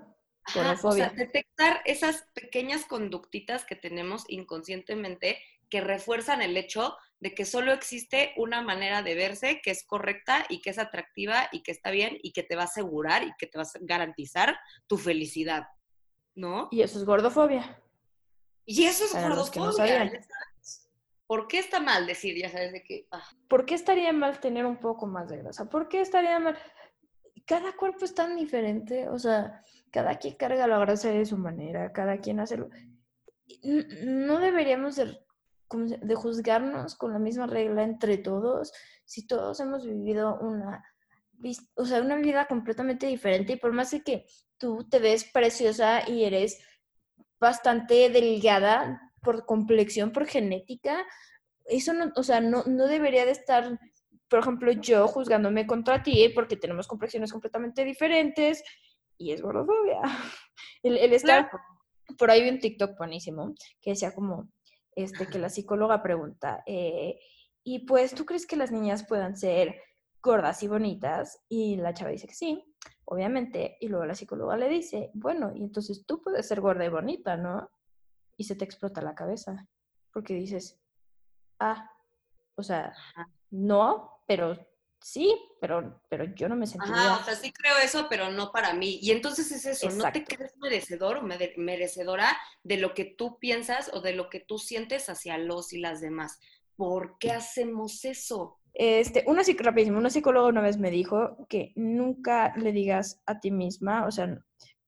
o 0.84 0.92
sea, 0.92 1.10
detectar 1.10 1.82
esas 1.86 2.28
pequeñas 2.34 2.86
conductitas 2.86 3.66
que 3.66 3.76
tenemos 3.76 4.26
inconscientemente 4.28 5.40
que 5.70 5.82
refuerzan 5.82 6.42
el 6.42 6.56
hecho 6.58 6.96
de 7.20 7.34
que 7.34 7.46
solo 7.46 7.72
existe 7.72 8.34
una 8.38 8.62
manera 8.62 9.02
de 9.02 9.16
verse 9.16 9.62
que 9.64 9.72
es 9.72 9.84
correcta 9.86 10.46
y 10.50 10.62
que 10.62 10.70
es 10.70 10.78
atractiva 10.78 11.48
y 11.52 11.64
que 11.64 11.72
está 11.72 11.92
bien 11.92 12.20
y 12.22 12.34
que 12.34 12.44
te 12.44 12.56
va 12.56 12.64
a 12.64 12.66
asegurar 12.66 13.24
y 13.24 13.32
que 13.38 13.48
te 13.48 13.58
va 13.58 13.64
a 13.64 13.80
garantizar 13.82 14.60
tu 14.86 14.98
felicidad, 14.98 15.64
¿no? 16.36 16.68
Y 16.72 16.82
eso 16.82 17.00
es 17.00 17.06
gordofobia. 17.06 17.82
Y 18.66 18.84
eso 18.86 19.06
es 19.06 19.14
gordofobia. 19.14 20.12
¿Por 21.28 21.48
qué 21.48 21.60
está 21.60 21.80
mal 21.80 22.06
decir, 22.06 22.38
ya 22.38 22.50
sabes, 22.50 22.72
de 22.72 22.84
que... 22.84 23.08
Ah. 23.12 23.28
¿Por 23.48 23.66
qué 23.66 23.76
estaría 23.76 24.14
mal 24.14 24.40
tener 24.40 24.66
un 24.66 24.78
poco 24.78 25.08
más 25.08 25.30
de 25.30 25.38
grasa? 25.38 25.70
¿Por 25.70 25.88
qué 25.88 26.02
estaría 26.02 26.38
mal? 26.40 26.58
Cada 27.46 27.76
cuerpo 27.76 28.06
es 28.06 28.14
tan 28.14 28.36
diferente, 28.36 29.10
o 29.10 29.18
sea, 29.18 29.64
cada 29.92 30.18
quien 30.18 30.36
carga 30.36 30.68
la 30.68 30.80
grasa 30.80 31.10
de 31.10 31.26
su 31.26 31.38
manera, 31.38 31.92
cada 31.92 32.20
quien 32.20 32.40
hace 32.40 32.58
lo... 32.58 32.70
No 33.64 34.40
deberíamos 34.40 34.96
de, 34.96 35.20
de 35.70 36.16
juzgarnos 36.16 36.96
con 36.96 37.14
la 37.14 37.20
misma 37.20 37.48
regla 37.48 37.84
entre 37.84 38.18
todos 38.18 38.72
si 39.06 39.28
todos 39.28 39.60
hemos 39.60 39.86
vivido 39.86 40.38
una, 40.42 40.84
o 41.76 41.86
sea, 41.86 42.02
una 42.02 42.16
vida 42.16 42.46
completamente 42.48 43.08
diferente 43.08 43.54
y 43.54 43.58
por 43.58 43.72
más 43.72 43.96
que 44.04 44.26
tú 44.58 44.88
te 44.90 45.00
ves 45.00 45.26
preciosa 45.26 46.08
y 46.10 46.24
eres 46.24 46.60
bastante 47.40 48.10
delgada, 48.10 49.05
por 49.26 49.46
complexión, 49.46 50.12
por 50.12 50.26
genética, 50.26 51.06
eso 51.66 51.94
no, 51.94 52.12
o 52.16 52.24
sea, 52.24 52.40
no, 52.40 52.64
no 52.66 52.88
debería 52.88 53.26
de 53.26 53.32
estar, 53.32 53.80
por 54.30 54.40
ejemplo, 54.40 54.72
yo 54.72 55.08
juzgándome 55.08 55.68
contra 55.68 56.04
ti 56.04 56.30
porque 56.34 56.56
tenemos 56.56 56.88
complexiones 56.88 57.32
completamente 57.32 57.84
diferentes 57.84 58.64
y 59.18 59.32
es 59.32 59.42
gordofobia. 59.42 60.02
El, 60.84 60.98
el 60.98 61.14
estar, 61.14 61.50
por 62.18 62.30
ahí 62.30 62.44
vi 62.44 62.50
un 62.50 62.60
TikTok 62.60 62.96
buenísimo 62.96 63.56
que 63.82 63.90
decía 63.90 64.14
como, 64.14 64.50
este, 64.96 65.26
que 65.28 65.40
la 65.40 65.50
psicóloga 65.50 66.04
pregunta, 66.04 66.64
eh, 66.68 67.20
y 67.64 67.80
pues, 67.80 68.14
¿tú 68.14 68.26
crees 68.26 68.46
que 68.46 68.56
las 68.56 68.72
niñas 68.72 69.08
puedan 69.08 69.36
ser 69.36 69.82
gordas 70.22 70.62
y 70.62 70.68
bonitas? 70.68 71.42
Y 71.50 71.78
la 71.78 71.96
chava 71.96 72.12
dice 72.12 72.28
que 72.28 72.36
sí, 72.36 72.64
obviamente, 73.06 73.78
y 73.80 73.88
luego 73.88 74.06
la 74.06 74.14
psicóloga 74.14 74.56
le 74.56 74.70
dice, 74.70 75.10
bueno, 75.16 75.52
y 75.56 75.64
entonces 75.64 76.06
tú 76.06 76.22
puedes 76.22 76.48
ser 76.48 76.62
gorda 76.62 76.86
y 76.86 76.90
bonita, 76.90 77.36
¿no? 77.36 77.72
Y 78.38 78.44
se 78.46 78.56
te 78.56 78.66
explota 78.66 79.02
la 79.02 79.16
cabeza, 79.16 79.68
porque 80.12 80.34
dices, 80.34 80.80
ah, 81.60 81.92
o 82.56 82.64
sea, 82.64 82.94
no, 83.52 84.22
pero 84.28 84.58
sí, 85.00 85.36
pero, 85.62 86.02
pero 86.10 86.26
yo 86.36 86.50
no 86.50 86.56
me 86.56 86.68
sentiría... 86.68 87.14
Ah, 87.14 87.20
o 87.22 87.24
sea, 87.24 87.36
sí 87.36 87.52
creo 87.52 87.78
eso, 87.78 88.08
pero 88.10 88.32
no 88.32 88.52
para 88.52 88.74
mí. 88.74 89.00
Y 89.02 89.12
entonces 89.12 89.52
es 89.52 89.66
eso, 89.66 89.90
no 89.92 90.12
te 90.12 90.24
crees 90.24 90.58
merecedor 90.58 91.18
o 91.18 91.24
merecedora 91.58 92.36
de 92.64 92.78
lo 92.78 92.94
que 92.94 93.06
tú 93.06 93.38
piensas 93.40 93.92
o 93.94 94.02
de 94.02 94.14
lo 94.14 94.30
que 94.30 94.40
tú 94.40 94.58
sientes 94.58 95.10
hacia 95.10 95.38
los 95.38 95.74
y 95.74 95.80
las 95.80 96.02
demás. 96.02 96.40
¿Por 96.76 97.18
qué 97.20 97.32
hacemos 97.32 98.04
eso? 98.04 98.60
Este, 98.74 99.24
una, 99.28 99.42
rapidísimo, 99.60 99.98
una 99.98 100.10
psicóloga 100.10 100.50
una 100.50 100.62
vez 100.62 100.78
me 100.78 100.92
dijo 100.92 101.46
que 101.48 101.72
nunca 101.76 102.54
le 102.58 102.74
digas 102.74 103.22
a 103.26 103.40
ti 103.40 103.50
misma, 103.50 104.06
o 104.06 104.12
sea, 104.12 104.38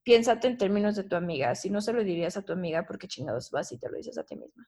piénsate 0.07 0.47
en 0.47 0.57
términos 0.57 0.95
de 0.95 1.03
tu 1.03 1.17
amiga. 1.17 1.53
Si 1.53 1.69
no 1.69 1.81
se 1.81 1.91
lo 1.91 2.01
dirías 2.01 2.37
a 2.37 2.41
tu 2.41 2.53
amiga, 2.53 2.85
porque 2.85 3.09
chingados 3.09 3.51
vas 3.51 3.73
y 3.73 3.77
te 3.77 3.89
lo 3.89 3.97
dices 3.97 4.17
a 4.17 4.23
ti 4.23 4.37
misma. 4.37 4.65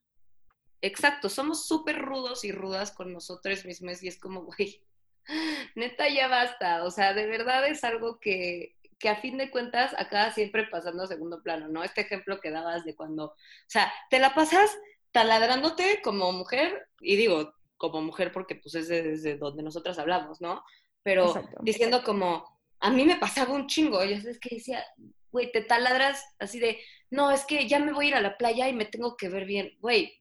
Exacto, 0.81 1.29
somos 1.29 1.65
súper 1.65 1.97
rudos 1.97 2.43
y 2.43 2.51
rudas 2.51 2.91
con 2.91 3.13
nosotros 3.13 3.63
mismos 3.63 4.03
y 4.03 4.09
es 4.09 4.19
como, 4.19 4.41
güey, 4.43 4.83
neta 5.75 6.09
ya 6.09 6.27
basta. 6.27 6.83
O 6.83 6.91
sea, 6.91 7.13
de 7.13 7.25
verdad 7.25 7.65
es 7.69 7.85
algo 7.85 8.19
que, 8.19 8.75
que 8.99 9.07
a 9.07 9.15
fin 9.15 9.37
de 9.37 9.49
cuentas 9.49 9.95
acaba 9.97 10.29
siempre 10.33 10.67
pasando 10.67 11.03
a 11.03 11.07
segundo 11.07 11.41
plano, 11.41 11.69
¿no? 11.69 11.85
Este 11.85 12.01
ejemplo 12.01 12.41
que 12.41 12.51
dabas 12.51 12.83
de 12.83 12.97
cuando, 12.97 13.27
o 13.27 13.35
sea, 13.67 13.93
te 14.09 14.19
la 14.19 14.35
pasas 14.35 14.77
taladrándote 15.13 16.01
como 16.03 16.33
mujer, 16.33 16.89
y 16.99 17.15
digo 17.15 17.53
como 17.77 18.01
mujer 18.01 18.33
porque 18.33 18.55
pues 18.55 18.75
es 18.75 18.89
desde 18.89 19.37
donde 19.37 19.63
nosotras 19.63 19.99
hablamos, 19.99 20.41
¿no? 20.41 20.65
Pero 21.01 21.33
diciendo 21.61 22.03
como, 22.03 22.59
a 22.81 22.91
mí 22.91 23.05
me 23.05 23.15
pasaba 23.15 23.53
un 23.53 23.67
chingo, 23.67 24.03
ya 24.03 24.19
sabes 24.19 24.37
que 24.37 24.55
decía, 24.55 24.83
güey, 25.31 25.51
te 25.51 25.61
taladras 25.61 26.23
así 26.39 26.59
de, 26.59 26.79
no, 27.09 27.31
es 27.31 27.45
que 27.45 27.67
ya 27.67 27.79
me 27.79 27.93
voy 27.93 28.05
a 28.05 28.09
ir 28.09 28.15
a 28.15 28.21
la 28.21 28.37
playa 28.37 28.67
y 28.69 28.73
me 28.73 28.85
tengo 28.85 29.17
que 29.17 29.29
ver 29.29 29.45
bien, 29.45 29.77
güey. 29.79 30.19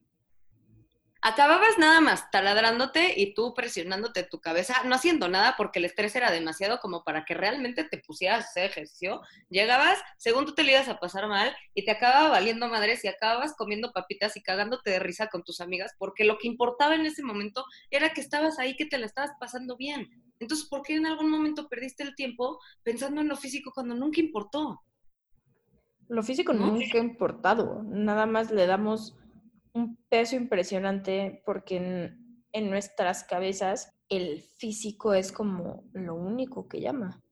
Acababas 1.20 1.78
nada 1.78 2.00
más 2.00 2.30
taladrándote 2.30 3.14
y 3.20 3.34
tú 3.34 3.52
presionándote 3.52 4.22
tu 4.22 4.40
cabeza, 4.40 4.84
no 4.84 4.94
haciendo 4.94 5.26
nada 5.26 5.56
porque 5.56 5.80
el 5.80 5.84
estrés 5.84 6.14
era 6.14 6.30
demasiado 6.30 6.78
como 6.78 7.02
para 7.02 7.24
que 7.24 7.34
realmente 7.34 7.82
te 7.82 7.98
pusieras 7.98 8.56
ejercicio. 8.56 9.20
Llegabas, 9.50 9.98
según 10.16 10.46
tú 10.46 10.54
te 10.54 10.62
le 10.62 10.72
ibas 10.72 10.88
a 10.88 11.00
pasar 11.00 11.26
mal 11.26 11.56
y 11.74 11.84
te 11.84 11.90
acababa 11.90 12.28
valiendo 12.28 12.68
madres 12.68 13.04
y 13.04 13.08
acababas 13.08 13.56
comiendo 13.56 13.90
papitas 13.90 14.36
y 14.36 14.42
cagándote 14.42 14.90
de 14.90 15.00
risa 15.00 15.26
con 15.26 15.42
tus 15.42 15.60
amigas 15.60 15.92
porque 15.98 16.22
lo 16.22 16.38
que 16.38 16.46
importaba 16.46 16.94
en 16.94 17.04
ese 17.04 17.24
momento 17.24 17.64
era 17.90 18.10
que 18.10 18.20
estabas 18.20 18.60
ahí, 18.60 18.76
que 18.76 18.86
te 18.86 18.96
la 18.96 19.06
estabas 19.06 19.32
pasando 19.40 19.76
bien. 19.76 20.08
Entonces, 20.38 20.68
¿por 20.68 20.82
qué 20.82 20.94
en 20.94 21.06
algún 21.06 21.30
momento 21.30 21.68
perdiste 21.68 22.04
el 22.04 22.14
tiempo 22.14 22.60
pensando 22.84 23.20
en 23.20 23.28
lo 23.28 23.36
físico 23.36 23.72
cuando 23.74 23.96
nunca 23.96 24.20
importó? 24.20 24.84
Lo 26.08 26.22
físico 26.22 26.52
nunca 26.52 26.98
ha 26.98 27.02
importado, 27.02 27.82
nada 27.84 28.26
más 28.26 28.50
le 28.50 28.66
damos 28.66 29.16
un 29.72 29.96
peso 30.08 30.36
impresionante 30.36 31.42
porque 31.44 31.76
en, 31.76 32.70
nuestras 32.70 33.22
cabezas 33.24 33.94
el 34.08 34.40
físico 34.40 35.14
es 35.14 35.30
como 35.30 35.84
lo 35.92 36.14
único 36.14 36.66
que 36.66 36.80
llama. 36.80 37.22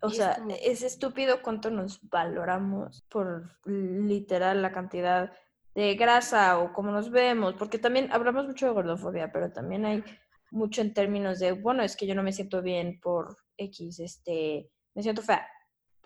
O 0.00 0.08
sea, 0.08 0.38
es 0.62 0.82
estúpido 0.82 1.42
cuánto 1.42 1.70
nos 1.70 2.00
valoramos 2.08 3.02
por 3.10 3.50
literal 3.66 4.62
la 4.62 4.72
cantidad 4.72 5.30
de 5.74 5.94
grasa 5.94 6.58
o 6.58 6.72
cómo 6.72 6.90
nos 6.90 7.10
vemos, 7.10 7.54
porque 7.54 7.78
también 7.78 8.10
hablamos 8.10 8.46
mucho 8.46 8.66
de 8.66 8.72
gordofobia, 8.72 9.30
pero 9.30 9.52
también 9.52 9.84
hay 9.84 10.02
mucho 10.50 10.80
en 10.80 10.94
términos 10.94 11.38
de, 11.38 11.52
bueno, 11.52 11.82
es 11.82 11.96
que 11.96 12.06
yo 12.06 12.14
no 12.14 12.22
me 12.22 12.32
siento 12.32 12.62
bien 12.62 12.98
por 12.98 13.36
X, 13.58 14.00
este, 14.00 14.70
me 14.94 15.02
siento 15.02 15.20
fea, 15.20 15.46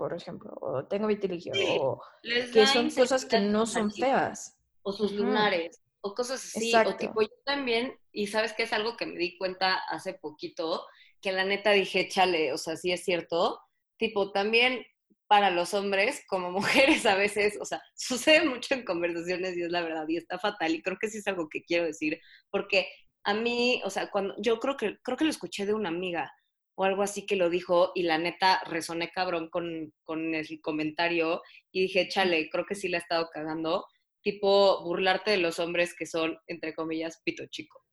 por 0.01 0.15
ejemplo, 0.15 0.57
o 0.63 0.87
tengo 0.87 1.07
vitiligio, 1.09 1.53
o 1.79 2.01
que 2.23 2.67
son 2.67 2.91
cosas 2.91 3.27
que 3.27 3.39
no 3.39 3.67
son 3.67 3.93
feas. 3.93 4.57
O 4.81 4.95
sus 4.95 5.13
lunares, 5.13 5.83
o 6.01 6.15
cosas 6.15 6.43
así, 6.43 6.75
o 6.75 6.97
tipo 6.97 7.21
yo 7.21 7.29
también, 7.45 7.95
y 8.11 8.29
sabes 8.29 8.55
que 8.55 8.63
es 8.63 8.73
algo 8.73 8.97
que 8.97 9.05
me 9.05 9.19
di 9.19 9.37
cuenta 9.37 9.75
hace 9.91 10.15
poquito, 10.15 10.87
que 11.21 11.33
la 11.33 11.45
neta 11.45 11.73
dije, 11.73 12.09
chale, 12.09 12.51
o 12.55 12.57
sea, 12.57 12.79
sí 12.79 12.91
es 12.93 13.05
cierto, 13.05 13.61
tipo 13.99 14.33
también 14.33 14.87
para 15.27 15.51
los 15.51 15.75
hombres 15.75 16.25
como 16.27 16.51
mujeres 16.97 17.05
a 17.05 17.15
veces, 17.15 17.59
o 17.61 17.67
sea, 17.67 17.83
sucede 17.95 18.49
mucho 18.49 18.73
en 18.73 18.87
conversaciones 18.87 19.55
y 19.55 19.65
es 19.65 19.71
la 19.71 19.83
verdad 19.83 20.07
y 20.09 20.17
está 20.17 20.39
fatal 20.39 20.75
y 20.75 20.81
creo 20.81 20.97
que 20.99 21.11
sí 21.11 21.19
es 21.19 21.27
algo 21.27 21.47
que 21.51 21.63
quiero 21.63 21.85
decir, 21.85 22.19
porque 22.51 22.89
a 23.25 23.35
mí, 23.35 23.83
o 23.85 23.91
sea, 23.91 24.11
cuando 24.11 24.35
yo 24.39 24.59
creo 24.61 24.79
que 24.79 24.97
creo 25.03 25.19
que 25.19 25.25
lo 25.25 25.31
escuché 25.31 25.67
de 25.67 25.75
una 25.75 25.91
amiga 25.91 26.33
o 26.81 26.85
algo 26.85 27.03
así 27.03 27.27
que 27.27 27.37
lo 27.37 27.51
dijo 27.51 27.93
y 27.95 28.05
la 28.05 28.17
neta 28.17 28.63
resoné 28.65 29.11
cabrón 29.11 29.51
con, 29.51 29.93
con 30.03 30.35
el 30.35 30.63
comentario 30.63 31.43
y 31.71 31.83
dije, 31.83 32.09
chale, 32.09 32.49
creo 32.49 32.65
que 32.65 32.75
sí 32.75 32.89
la 32.89 32.97
he 32.97 33.01
estado 33.01 33.29
cagando, 33.31 33.85
tipo 34.23 34.83
burlarte 34.83 35.33
de 35.33 35.37
los 35.37 35.59
hombres 35.59 35.95
que 35.95 36.07
son, 36.07 36.39
entre 36.47 36.75
comillas, 36.75 37.21
pito 37.23 37.45
chico. 37.51 37.85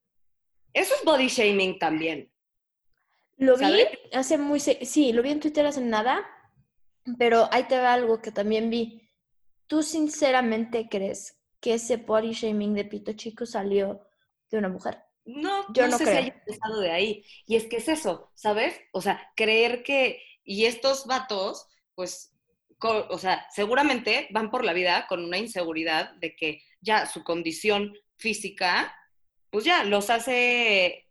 Eso 0.71 0.95
es 0.95 1.03
body 1.03 1.27
shaming 1.27 1.79
también. 1.79 2.31
Lo 3.35 3.57
vi 3.57 3.65
hace 4.13 4.37
muy, 4.37 4.61
sí, 4.61 5.11
lo 5.11 5.21
vi 5.21 5.31
en 5.31 5.41
Twitter 5.41 5.65
hace 5.65 5.81
nada, 5.81 6.25
pero 7.19 7.49
ahí 7.51 7.63
te 7.67 7.77
va 7.77 7.93
algo 7.93 8.21
que 8.21 8.31
también 8.31 8.69
vi. 8.69 9.01
¿Tú 9.67 9.83
sinceramente 9.83 10.87
crees 10.89 11.37
que 11.59 11.73
ese 11.73 11.97
body 11.97 12.31
shaming 12.31 12.73
de 12.73 12.85
pito 12.85 13.11
chico 13.11 13.45
salió 13.45 14.07
de 14.49 14.57
una 14.59 14.69
mujer? 14.69 15.03
No, 15.27 15.65
yo 15.73 15.89
no, 15.89 15.97
sé 15.97 16.05
si 16.05 16.11
haya 16.11 16.33
empezado 16.33 16.79
de 16.79 16.89
ahí. 16.89 17.25
Y 17.45 17.57
es 17.57 17.65
que 17.65 17.77
es 17.77 17.89
eso, 17.89 18.31
¿sabes? 18.33 18.79
O 18.93 19.01
sea, 19.01 19.31
creer 19.35 19.83
que, 19.83 20.23
y 20.45 20.65
estos 20.65 21.05
vatos, 21.05 21.67
pues, 21.95 22.33
o 22.79 23.17
sea, 23.17 23.45
seguramente 23.51 24.29
van 24.31 24.49
por 24.49 24.63
la 24.63 24.71
vida 24.71 25.05
con 25.07 25.23
una 25.23 25.37
inseguridad 25.37 26.13
de 26.15 26.33
que 26.35 26.63
ya 26.79 27.05
su 27.05 27.25
condición 27.25 27.93
física, 28.15 28.95
pues 29.49 29.65
ya 29.65 29.83
los 29.83 30.09
hace, 30.09 31.09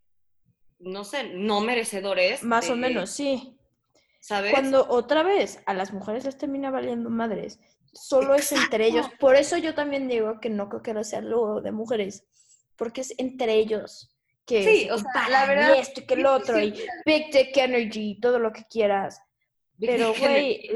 no 0.78 1.04
sé, 1.04 1.24
no 1.34 1.60
merecedores. 1.60 2.42
Más 2.42 2.70
o 2.70 2.76
menos, 2.76 3.10
sí. 3.10 3.54
¿Sabes? 4.20 4.50
Cuando 4.50 4.88
otra 4.88 5.22
vez 5.22 5.60
a 5.66 5.74
las 5.74 5.92
mujeres 5.92 6.24
les 6.24 6.38
termina 6.38 6.70
valiendo 6.70 7.10
madres, 7.10 7.60
solo 7.92 8.34
es 8.34 8.50
entre 8.50 8.86
ellos. 8.86 9.08
Por 9.20 9.36
eso 9.36 9.58
yo 9.58 9.74
también 9.74 10.08
digo 10.08 10.40
que 10.40 10.48
no 10.48 10.70
creo 10.70 10.82
que 10.82 10.94
no 10.94 11.04
sea 11.04 11.18
algo 11.18 11.60
de 11.60 11.70
mujeres 11.70 12.24
porque 12.76 13.00
es 13.00 13.14
entre 13.18 13.54
ellos 13.54 14.16
que 14.46 14.64
sí, 14.64 14.90
o 14.90 14.98
sea, 14.98 15.28
la 15.28 15.46
verdad, 15.46 15.74
y 15.76 15.80
esto 15.80 16.00
y 16.00 16.06
que 16.06 16.14
el 16.14 16.26
otro, 16.26 16.60
y 16.60 16.72
Big 17.04 17.30
Tech 17.30 17.56
Energy, 17.56 18.20
todo 18.20 18.38
lo 18.38 18.52
que 18.52 18.64
quieras. 18.70 19.20
Pero, 19.78 20.14
güey, 20.18 20.70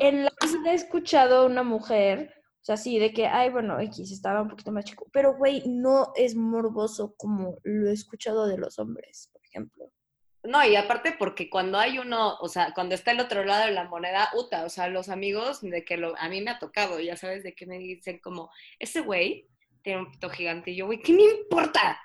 en 0.00 0.24
la 0.24 0.32
vida 0.42 0.72
he 0.72 0.74
escuchado 0.74 1.42
a 1.42 1.46
una 1.46 1.62
mujer, 1.62 2.34
o 2.62 2.64
sea, 2.64 2.76
sí, 2.76 2.98
de 2.98 3.12
que, 3.12 3.26
ay, 3.26 3.50
bueno, 3.50 3.78
X 3.78 4.10
estaba 4.10 4.42
un 4.42 4.48
poquito 4.48 4.72
más 4.72 4.84
chico, 4.84 5.06
pero, 5.12 5.36
güey, 5.36 5.62
no 5.66 6.12
es 6.16 6.34
morboso 6.34 7.14
como 7.16 7.58
lo 7.62 7.90
he 7.90 7.92
escuchado 7.92 8.46
de 8.46 8.58
los 8.58 8.78
hombres, 8.78 9.28
por 9.32 9.44
ejemplo. 9.44 9.92
No, 10.42 10.64
y 10.66 10.76
aparte 10.76 11.14
porque 11.18 11.48
cuando 11.48 11.78
hay 11.78 11.98
uno, 11.98 12.36
o 12.38 12.48
sea, 12.48 12.72
cuando 12.74 12.94
está 12.94 13.12
el 13.12 13.20
otro 13.20 13.44
lado 13.44 13.66
de 13.66 13.72
la 13.72 13.84
moneda, 13.84 14.28
uta, 14.34 14.64
o 14.64 14.68
sea, 14.68 14.88
los 14.88 15.08
amigos 15.08 15.60
de 15.62 15.84
que 15.84 15.96
lo, 15.96 16.18
a 16.18 16.28
mí 16.28 16.42
me 16.42 16.50
ha 16.50 16.58
tocado, 16.58 17.00
ya 17.00 17.16
sabes, 17.16 17.42
de 17.44 17.54
que 17.54 17.66
me 17.66 17.78
dicen 17.78 18.18
como, 18.18 18.50
ese 18.78 19.00
güey 19.00 19.48
tiene 19.84 20.00
un 20.00 20.10
pito 20.10 20.28
gigante. 20.30 20.72
Y 20.72 20.76
yo, 20.76 20.86
güey, 20.86 21.00
¿qué 21.00 21.12
me 21.12 21.22
importa? 21.22 22.00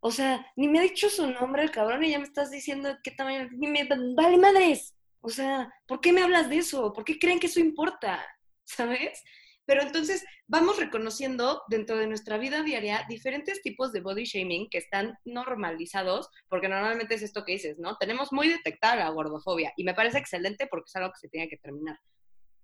O 0.00 0.10
sea, 0.10 0.46
ni 0.56 0.68
me 0.68 0.80
ha 0.80 0.82
dicho 0.82 1.08
su 1.08 1.30
nombre 1.30 1.62
el 1.62 1.70
cabrón 1.70 2.04
y 2.04 2.10
ya 2.10 2.18
me 2.18 2.24
estás 2.24 2.50
diciendo 2.50 2.90
qué 3.02 3.12
tamaño. 3.12 3.48
Ni 3.52 3.68
me 3.68 3.88
vale 4.14 4.36
madres. 4.36 4.94
O 5.20 5.30
sea, 5.30 5.72
¿por 5.86 6.00
qué 6.00 6.12
me 6.12 6.22
hablas 6.22 6.50
de 6.50 6.58
eso? 6.58 6.92
¿Por 6.92 7.04
qué 7.04 7.18
creen 7.18 7.38
que 7.38 7.46
eso 7.46 7.60
importa? 7.60 8.22
¿Sabes? 8.64 9.22
Pero 9.66 9.82
entonces 9.82 10.24
vamos 10.48 10.78
reconociendo 10.78 11.62
dentro 11.68 11.96
de 11.96 12.08
nuestra 12.08 12.38
vida 12.38 12.62
diaria 12.62 13.06
diferentes 13.08 13.62
tipos 13.62 13.92
de 13.92 14.00
body 14.00 14.24
shaming 14.24 14.68
que 14.68 14.78
están 14.78 15.16
normalizados, 15.24 16.28
porque 16.48 16.68
normalmente 16.68 17.14
es 17.14 17.22
esto 17.22 17.44
que 17.44 17.52
dices, 17.52 17.78
¿no? 17.78 17.96
Tenemos 17.96 18.32
muy 18.32 18.48
detectada 18.48 18.96
la 18.96 19.10
gordofobia 19.10 19.72
y 19.76 19.84
me 19.84 19.94
parece 19.94 20.18
excelente 20.18 20.66
porque 20.66 20.88
es 20.88 20.96
algo 20.96 21.12
que 21.12 21.20
se 21.20 21.28
tiene 21.28 21.48
que 21.48 21.58
terminar. 21.58 22.00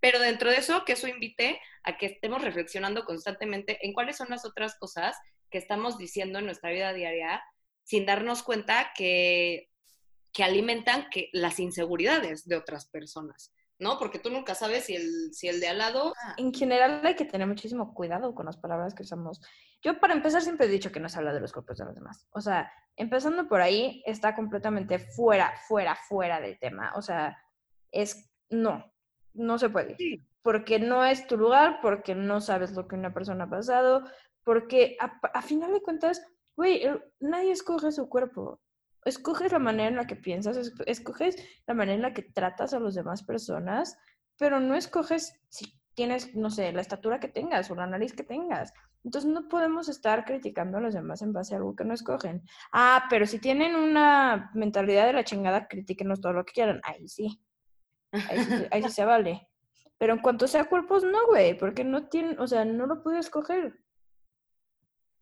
Pero 0.07 0.21
dentro 0.21 0.51
de 0.51 0.59
eso, 0.59 0.85
que 0.85 0.93
eso 0.93 1.09
invite 1.09 1.61
a 1.83 1.97
que 1.97 2.07
estemos 2.07 2.41
reflexionando 2.41 3.05
constantemente 3.05 3.85
en 3.85 3.93
cuáles 3.93 4.17
son 4.17 4.29
las 4.31 4.45
otras 4.45 4.77
cosas 4.79 5.17
que 5.51 5.59
estamos 5.59 5.99
diciendo 5.99 6.39
en 6.39 6.45
nuestra 6.45 6.71
vida 6.71 6.93
diaria 6.93 7.43
sin 7.83 8.07
darnos 8.07 8.45
cuenta 8.45 8.93
que, 8.95 9.69
que 10.33 10.45
alimentan 10.45 11.09
que, 11.11 11.29
las 11.33 11.59
inseguridades 11.59 12.47
de 12.47 12.55
otras 12.55 12.87
personas. 12.87 13.53
¿no? 13.81 13.99
Porque 13.99 14.21
tú 14.21 14.31
nunca 14.31 14.55
sabes 14.55 14.85
si 14.85 14.95
el, 14.95 15.35
si 15.35 15.49
el 15.49 15.59
de 15.59 15.67
al 15.71 15.79
lado... 15.79 16.15
Ah. 16.23 16.35
En 16.37 16.55
general 16.55 17.05
hay 17.05 17.17
que 17.17 17.25
tener 17.25 17.49
muchísimo 17.49 17.93
cuidado 17.93 18.33
con 18.33 18.47
las 18.47 18.59
palabras 18.59 18.95
que 18.95 19.03
usamos. 19.03 19.41
Yo 19.83 19.99
para 19.99 20.15
empezar 20.15 20.41
siempre 20.41 20.69
he 20.69 20.71
dicho 20.71 20.93
que 20.93 21.01
no 21.01 21.09
se 21.09 21.19
habla 21.19 21.33
de 21.33 21.41
los 21.41 21.53
cuerpos 21.53 21.79
de 21.79 21.85
los 21.85 21.97
demás. 21.97 22.29
O 22.31 22.41
sea, 22.41 22.73
empezando 22.95 23.49
por 23.49 23.61
ahí, 23.61 24.05
está 24.07 24.37
completamente 24.37 25.01
fuera, 25.01 25.53
fuera, 25.67 25.97
fuera 25.97 26.41
del 26.41 26.61
tema. 26.61 26.93
O 26.95 27.03
sea, 27.03 27.37
es, 27.91 28.31
no, 28.51 28.93
no 29.37 29.59
se 29.59 29.71
puede. 29.71 29.97
Porque 30.43 30.79
no 30.79 31.05
es 31.05 31.27
tu 31.27 31.37
lugar, 31.37 31.79
porque 31.83 32.15
no 32.15 32.41
sabes 32.41 32.73
lo 32.73 32.87
que 32.87 32.97
una 32.97 33.13
persona 33.13 33.45
ha 33.45 33.51
pasado, 33.51 34.05
porque 34.45 34.97
a, 35.01 35.43
final 35.43 35.73
de 35.73 35.83
cuentas, 35.83 36.23
güey, 36.57 36.83
nadie 37.21 37.53
escoge 37.53 37.91
su 37.93 38.09
cuerpo. 38.09 38.61
Escoges 39.05 39.53
la 39.53 39.59
manera 39.59 39.89
en 39.89 39.97
la 39.97 40.07
que 40.07 40.17
piensas, 40.17 40.73
escoges 40.87 41.37
la 41.67 41.75
manera 41.75 41.95
en 41.95 42.03
la 42.03 42.15
que 42.15 42.23
tratas 42.23 42.75
a 42.75 42.81
las 42.81 42.95
demás 42.95 43.23
personas, 43.23 43.99
pero 44.37 44.61
no 44.61 44.75
escoges 44.75 45.41
si 45.49 45.81
tienes, 45.95 46.35
no 46.35 46.51
sé, 46.51 46.73
la 46.73 46.81
estatura 46.81 47.19
que 47.19 47.29
tengas 47.29 47.71
o 47.71 47.75
la 47.75 47.87
nariz 47.87 48.13
que 48.13 48.23
tengas. 48.23 48.73
Entonces 49.03 49.31
no 49.31 49.49
podemos 49.49 49.89
estar 49.89 50.25
criticando 50.25 50.79
a 50.79 50.81
los 50.81 50.93
demás 50.93 51.23
en 51.23 51.33
base 51.33 51.55
a 51.55 51.59
algo 51.59 51.77
que 51.77 51.85
no 51.85 51.95
escogen. 51.95 52.43
Ah, 52.73 53.07
pero 53.09 53.25
si 53.27 53.39
tienen 53.39 53.75
una 53.75 54.51
mentalidad 54.55 55.07
de 55.07 55.13
la 55.13 55.25
chingada, 55.25 55.69
critíquenos 55.69 56.21
todo 56.21 56.33
lo 56.33 56.45
que 56.45 56.53
quieran. 56.53 56.81
Ahí 56.83 57.09
sí. 57.09 57.41
Ahí, 58.71 58.83
sí 58.83 58.91
se 58.91 59.05
vale. 59.05 59.49
Pero 59.99 60.13
en 60.13 60.21
cuanto 60.21 60.47
sea 60.47 60.65
cuerpos, 60.65 61.05
no, 61.05 61.27
güey, 61.27 61.57
porque 61.57 61.85
no 61.85 62.09
tienen, 62.09 62.39
o 62.39 62.47
sea, 62.47 62.65
no 62.65 62.87
lo 62.87 63.03
pude 63.03 63.19
escoger. 63.19 63.75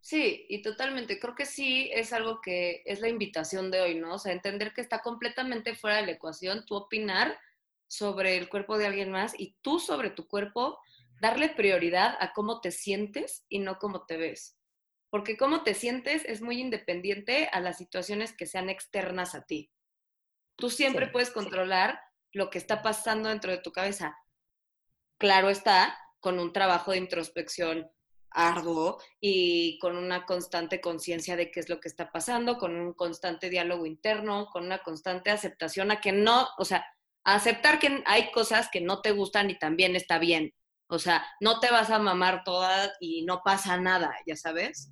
Sí, 0.00 0.44
y 0.48 0.60
totalmente. 0.60 1.18
Creo 1.18 1.34
que 1.34 1.46
sí 1.46 1.90
es 1.94 2.12
algo 2.12 2.40
que 2.42 2.82
es 2.84 3.00
la 3.00 3.08
invitación 3.08 3.70
de 3.70 3.80
hoy, 3.80 3.94
¿no? 3.94 4.14
O 4.14 4.18
sea, 4.18 4.32
entender 4.32 4.74
que 4.74 4.82
está 4.82 5.00
completamente 5.00 5.74
fuera 5.74 5.96
de 5.96 6.06
la 6.06 6.12
ecuación, 6.12 6.66
tú 6.66 6.74
opinar 6.74 7.38
sobre 7.86 8.36
el 8.36 8.48
cuerpo 8.48 8.76
de 8.76 8.86
alguien 8.86 9.10
más 9.10 9.38
y 9.38 9.56
tú 9.62 9.78
sobre 9.78 10.10
tu 10.10 10.26
cuerpo 10.28 10.78
darle 11.20 11.48
prioridad 11.48 12.16
a 12.20 12.32
cómo 12.32 12.60
te 12.60 12.70
sientes 12.70 13.46
y 13.48 13.60
no 13.60 13.78
cómo 13.78 14.04
te 14.04 14.16
ves. 14.16 14.58
Porque 15.08 15.38
cómo 15.38 15.62
te 15.62 15.72
sientes 15.72 16.22
es 16.26 16.42
muy 16.42 16.60
independiente 16.60 17.48
a 17.52 17.60
las 17.60 17.78
situaciones 17.78 18.34
que 18.36 18.46
sean 18.46 18.68
externas 18.68 19.34
a 19.34 19.46
ti. 19.46 19.70
Tú 20.56 20.68
siempre 20.68 21.06
puedes 21.06 21.30
controlar 21.30 21.98
lo 22.34 22.50
que 22.50 22.58
está 22.58 22.82
pasando 22.82 23.30
dentro 23.30 23.50
de 23.50 23.58
tu 23.58 23.72
cabeza. 23.72 24.16
Claro 25.18 25.48
está, 25.48 25.96
con 26.20 26.38
un 26.38 26.52
trabajo 26.52 26.90
de 26.90 26.98
introspección 26.98 27.90
arduo 28.30 29.00
y 29.20 29.78
con 29.78 29.96
una 29.96 30.26
constante 30.26 30.80
conciencia 30.80 31.36
de 31.36 31.50
qué 31.50 31.60
es 31.60 31.68
lo 31.68 31.80
que 31.80 31.88
está 31.88 32.10
pasando, 32.10 32.58
con 32.58 32.74
un 32.74 32.92
constante 32.92 33.48
diálogo 33.48 33.86
interno, 33.86 34.48
con 34.52 34.64
una 34.64 34.78
constante 34.78 35.30
aceptación 35.30 35.90
a 35.92 36.00
que 36.00 36.12
no, 36.12 36.48
o 36.58 36.64
sea, 36.64 36.84
aceptar 37.22 37.78
que 37.78 38.02
hay 38.06 38.32
cosas 38.32 38.68
que 38.70 38.80
no 38.80 39.00
te 39.00 39.12
gustan 39.12 39.50
y 39.50 39.58
también 39.58 39.96
está 39.96 40.18
bien. 40.18 40.52
O 40.88 40.98
sea, 40.98 41.24
no 41.40 41.60
te 41.60 41.70
vas 41.70 41.90
a 41.90 41.98
mamar 41.98 42.42
todas 42.44 42.92
y 43.00 43.24
no 43.24 43.40
pasa 43.42 43.78
nada, 43.78 44.12
ya 44.26 44.36
sabes. 44.36 44.90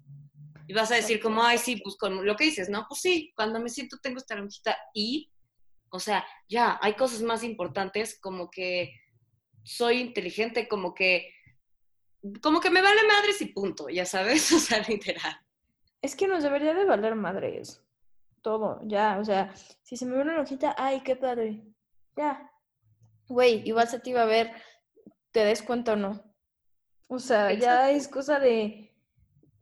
Y 0.68 0.72
vas 0.72 0.92
a 0.92 0.96
decir 0.96 1.20
como, 1.20 1.42
ay, 1.42 1.58
sí, 1.58 1.76
pues 1.82 1.96
con 1.96 2.24
lo 2.24 2.36
que 2.36 2.44
dices, 2.44 2.68
¿no? 2.68 2.86
Pues 2.88 3.00
sí, 3.00 3.32
cuando 3.34 3.60
me 3.60 3.68
siento 3.68 3.98
tengo 3.98 4.18
esta 4.18 4.36
lonjita 4.36 4.78
y 4.94 5.31
o 5.92 6.00
sea, 6.00 6.24
ya, 6.48 6.78
hay 6.80 6.94
cosas 6.94 7.20
más 7.20 7.44
importantes 7.44 8.18
como 8.18 8.50
que 8.50 8.94
soy 9.62 10.00
inteligente, 10.00 10.66
como 10.66 10.94
que, 10.94 11.28
como 12.42 12.60
que 12.60 12.70
me 12.70 12.80
vale 12.80 13.02
madres 13.06 13.42
y 13.42 13.46
punto, 13.46 13.90
ya 13.90 14.06
sabes, 14.06 14.50
o 14.52 14.58
sea, 14.58 14.80
literal. 14.88 15.38
Es 16.00 16.16
que 16.16 16.26
nos 16.26 16.42
debería 16.42 16.72
de 16.72 16.86
valer 16.86 17.14
madres. 17.14 17.84
Todo, 18.40 18.80
ya, 18.84 19.18
o 19.20 19.24
sea, 19.24 19.54
si 19.82 19.96
se 19.96 20.06
me 20.06 20.16
ve 20.16 20.22
una 20.22 20.40
hojita, 20.40 20.74
ay, 20.78 21.02
qué 21.02 21.14
padre. 21.14 21.62
Ya. 22.16 22.50
Güey, 23.28 23.62
igual 23.68 23.86
se 23.86 24.00
te 24.00 24.10
iba 24.10 24.22
a 24.22 24.26
ver, 24.26 24.50
te 25.30 25.44
des 25.44 25.62
cuenta 25.62 25.92
o 25.92 25.96
no. 25.96 26.24
O 27.06 27.18
sea, 27.18 27.52
ya 27.52 27.90
es 27.90 28.08
cosa 28.08 28.40
de. 28.40 28.96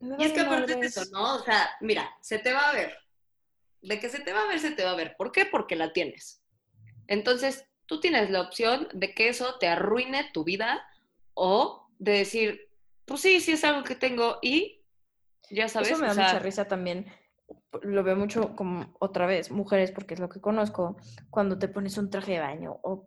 y 0.00 0.24
es 0.24 0.32
que 0.32 0.40
aparte 0.40 0.76
de 0.76 0.86
eso, 0.86 1.02
¿no? 1.10 1.34
O 1.34 1.38
sea, 1.40 1.68
mira, 1.80 2.08
se 2.20 2.38
te 2.38 2.52
va 2.52 2.70
a 2.70 2.72
ver 2.72 3.09
de 3.82 3.98
que 3.98 4.08
se 4.08 4.20
te 4.20 4.32
va 4.32 4.42
a 4.42 4.48
ver, 4.48 4.60
se 4.60 4.70
te 4.72 4.84
va 4.84 4.92
a 4.92 4.96
ver. 4.96 5.16
¿Por 5.16 5.32
qué? 5.32 5.46
Porque 5.46 5.76
la 5.76 5.92
tienes. 5.92 6.42
Entonces, 7.06 7.66
tú 7.86 8.00
tienes 8.00 8.30
la 8.30 8.42
opción 8.42 8.88
de 8.92 9.14
que 9.14 9.28
eso 9.28 9.56
te 9.58 9.68
arruine 9.68 10.30
tu 10.32 10.44
vida 10.44 10.86
o 11.34 11.88
de 11.98 12.12
decir, 12.12 12.70
pues 13.04 13.20
sí, 13.20 13.40
sí 13.40 13.52
es 13.52 13.64
algo 13.64 13.82
que 13.82 13.96
tengo 13.96 14.38
y 14.42 14.84
ya 15.50 15.68
sabes. 15.68 15.90
Eso 15.90 15.98
me 15.98 16.06
da 16.06 16.12
o 16.12 16.14
sea, 16.14 16.24
mucha 16.26 16.38
risa 16.38 16.68
también. 16.68 17.06
Lo 17.82 18.04
veo 18.04 18.14
mucho 18.14 18.54
como 18.54 18.94
otra 19.00 19.26
vez, 19.26 19.50
mujeres, 19.50 19.90
porque 19.90 20.14
es 20.14 20.20
lo 20.20 20.28
que 20.28 20.40
conozco, 20.40 20.96
cuando 21.30 21.58
te 21.58 21.66
pones 21.66 21.98
un 21.98 22.10
traje 22.10 22.32
de 22.32 22.40
baño 22.40 22.78
o, 22.82 23.04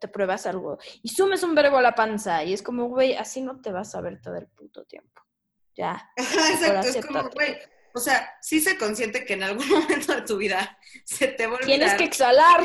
te 0.00 0.08
pruebas 0.08 0.46
algo 0.46 0.78
y 1.02 1.08
sumes 1.08 1.42
un 1.42 1.54
verbo 1.54 1.78
a 1.78 1.82
la 1.82 1.94
panza 1.94 2.44
y 2.44 2.52
es 2.52 2.62
como, 2.62 2.88
güey, 2.88 3.14
así 3.14 3.40
no 3.40 3.60
te 3.60 3.72
vas 3.72 3.94
a 3.94 4.00
ver 4.00 4.20
todo 4.20 4.36
el 4.36 4.46
puto 4.46 4.84
tiempo. 4.84 5.22
Ya. 5.74 6.10
Exacto, 6.16 6.88
es 6.88 7.04
como, 7.04 7.28
güey, 7.30 7.56
o 7.94 8.00
sea, 8.00 8.30
sí 8.40 8.60
se 8.60 8.76
consciente 8.78 9.24
que 9.24 9.34
en 9.34 9.42
algún 9.42 9.68
momento 9.68 10.14
de 10.14 10.22
tu 10.22 10.36
vida 10.36 10.78
se 11.04 11.28
te 11.28 11.44
a 11.44 11.58
Tienes 11.58 11.94
que 11.94 12.04
exhalar. 12.04 12.62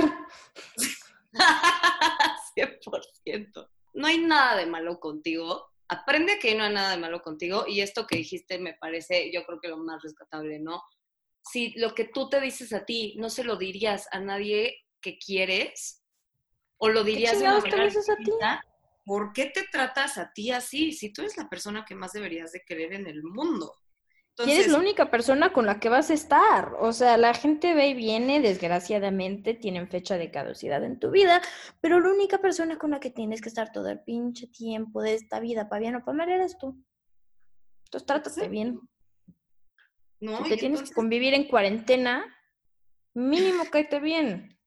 100%. 2.55 3.69
No 3.93 4.07
hay 4.07 4.19
nada 4.19 4.57
de 4.57 4.65
malo 4.65 4.99
contigo. 4.99 5.67
Aprende 5.87 6.39
que 6.39 6.55
no 6.55 6.63
hay 6.63 6.73
nada 6.73 6.91
de 6.91 6.97
malo 6.97 7.21
contigo 7.21 7.65
y 7.67 7.81
esto 7.81 8.07
que 8.07 8.17
dijiste 8.17 8.57
me 8.57 8.73
parece, 8.73 9.31
yo 9.31 9.45
creo 9.45 9.59
que 9.59 9.67
lo 9.67 9.77
más 9.77 10.01
rescatable, 10.01 10.59
¿no? 10.59 10.81
Si 11.43 11.73
lo 11.77 11.93
que 11.93 12.05
tú 12.05 12.27
te 12.27 12.41
dices 12.41 12.73
a 12.73 12.85
ti 12.85 13.15
no 13.17 13.29
se 13.29 13.43
lo 13.43 13.55
dirías 13.55 14.07
a 14.11 14.19
nadie 14.19 14.83
que 14.99 15.19
quieres 15.19 16.03
o 16.77 16.89
lo 16.89 17.03
dirías 17.03 17.39
de 17.39 17.45
una 17.45 17.59
manera 17.59 17.85
dices 17.85 18.09
a 18.09 18.15
ti? 18.15 18.23
distinta, 18.23 18.65
¿por 19.05 19.31
qué 19.31 19.45
te 19.45 19.63
tratas 19.71 20.17
a 20.17 20.31
ti 20.33 20.51
así? 20.51 20.91
Si 20.91 21.13
tú 21.13 21.21
eres 21.21 21.37
la 21.37 21.47
persona 21.47 21.85
que 21.85 21.95
más 21.95 22.13
deberías 22.13 22.51
de 22.51 22.63
querer 22.65 22.93
en 22.93 23.05
el 23.07 23.21
mundo. 23.23 23.75
Y 24.39 24.51
eres 24.51 24.67
la 24.67 24.79
única 24.79 25.09
persona 25.09 25.53
con 25.53 25.65
la 25.65 25.79
que 25.79 25.87
vas 25.87 26.09
a 26.09 26.13
estar. 26.13 26.73
O 26.79 26.91
sea, 26.91 27.15
la 27.17 27.33
gente 27.33 27.73
ve 27.73 27.89
y 27.89 27.93
viene, 27.93 28.41
desgraciadamente, 28.41 29.53
tienen 29.53 29.87
fecha 29.87 30.17
de 30.17 30.29
caducidad 30.29 30.83
en 30.83 30.99
tu 30.99 31.09
vida, 31.11 31.41
pero 31.79 32.01
la 32.01 32.09
única 32.09 32.39
persona 32.39 32.77
con 32.77 32.91
la 32.91 32.99
que 32.99 33.11
tienes 33.11 33.41
que 33.41 33.47
estar 33.47 33.71
todo 33.71 33.87
el 33.89 34.01
pinche 34.01 34.47
tiempo 34.47 35.01
de 35.01 35.13
esta 35.13 35.39
vida, 35.39 35.69
para 35.69 35.79
bien 35.79 35.95
o 35.95 36.03
para 36.03 36.17
mal, 36.17 36.29
eres 36.29 36.57
tú. 36.57 36.83
Entonces, 37.85 38.05
trátate 38.05 38.41
Sí. 38.41 38.47
bien. 38.49 38.79
no, 40.19 40.37
Si 40.39 40.47
y 40.47 40.49
te 40.49 40.57
tienes 40.57 40.81
que 40.81 40.93
convivir 40.93 41.33
en 41.33 41.47
cuarentena, 41.47 42.25
mínimo 43.13 43.63
cáete 43.71 43.99
bien. 43.99 44.57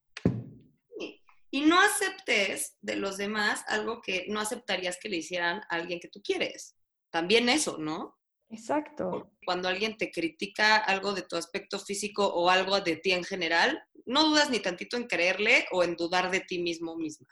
Y 1.50 1.62
no 1.62 1.80
aceptes 1.80 2.76
de 2.82 2.96
los 2.96 3.16
demás 3.16 3.64
algo 3.68 4.02
que 4.02 4.26
no 4.28 4.40
aceptarías 4.40 4.98
que 5.00 5.08
le 5.08 5.16
hicieran 5.16 5.60
a 5.60 5.76
alguien 5.76 5.98
que 6.00 6.08
tú 6.08 6.20
quieres. 6.22 6.76
También 7.10 7.48
eso, 7.48 7.78
¿no? 7.78 8.17
Exacto. 8.50 9.30
Cuando 9.44 9.68
alguien 9.68 9.96
te 9.96 10.10
critica 10.10 10.76
algo 10.76 11.12
de 11.12 11.22
tu 11.22 11.36
aspecto 11.36 11.78
físico 11.78 12.26
o 12.26 12.48
algo 12.48 12.80
de 12.80 12.96
ti 12.96 13.12
en 13.12 13.24
general, 13.24 13.82
no 14.06 14.24
dudas 14.24 14.50
ni 14.50 14.58
tantito 14.58 14.96
en 14.96 15.06
creerle 15.06 15.66
o 15.70 15.84
en 15.84 15.96
dudar 15.96 16.30
de 16.30 16.40
ti 16.40 16.58
mismo 16.58 16.96
misma, 16.96 17.28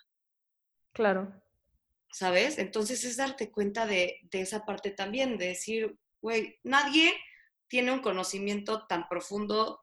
Claro. 0.92 1.42
¿sabes? 2.12 2.58
Entonces 2.58 3.04
es 3.04 3.16
darte 3.16 3.50
cuenta 3.50 3.86
de, 3.86 4.18
de 4.30 4.40
esa 4.40 4.64
parte 4.64 4.90
también, 4.90 5.38
de 5.38 5.48
decir, 5.48 5.98
güey, 6.20 6.58
nadie 6.64 7.14
tiene 7.68 7.92
un 7.92 8.00
conocimiento 8.00 8.86
tan 8.86 9.08
profundo 9.08 9.80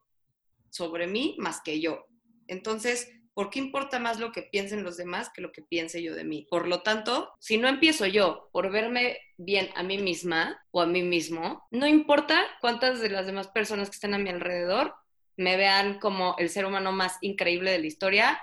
sobre 0.70 1.08
mí 1.08 1.36
más 1.40 1.62
que 1.62 1.80
yo. 1.82 2.06
Entonces, 2.48 3.10
¿por 3.34 3.50
qué 3.50 3.60
importa 3.60 4.00
más 4.00 4.20
lo 4.20 4.32
que 4.32 4.44
piensen 4.44 4.84
los 4.84 4.98
demás 4.98 5.30
que 5.34 5.42
lo 5.42 5.52
que 5.52 5.62
piense 5.62 6.02
yo 6.02 6.16
de 6.16 6.24
mí? 6.24 6.48
Por 6.50 6.68
lo 6.68 6.82
tanto, 6.82 7.32
si 7.40 7.58
no 7.58 7.68
empiezo 7.68 8.06
yo 8.06 8.50
por 8.52 8.72
verme 8.72 9.18
bien 9.38 9.70
a 9.76 9.84
mí 9.84 9.98
misma 9.98 10.62
o 10.72 10.82
a 10.82 10.86
mí 10.86 11.02
mismo, 11.02 11.66
no 11.72 11.88
importa 11.88 12.46
cuántas 12.62 13.00
de 13.00 13.10
las 13.10 13.26
demás 13.26 13.48
personas 13.48 13.90
que 13.90 13.96
estén 13.96 14.14
a 14.14 14.20
mi 14.20 14.30
alrededor 14.30 14.96
me 15.36 15.58
vean 15.58 16.00
como 16.00 16.36
el 16.38 16.50
ser 16.50 16.66
humano 16.66 16.92
más 16.92 17.18
increíble 17.22 17.72
de 17.72 17.80
la 17.80 17.88
historia, 17.88 18.40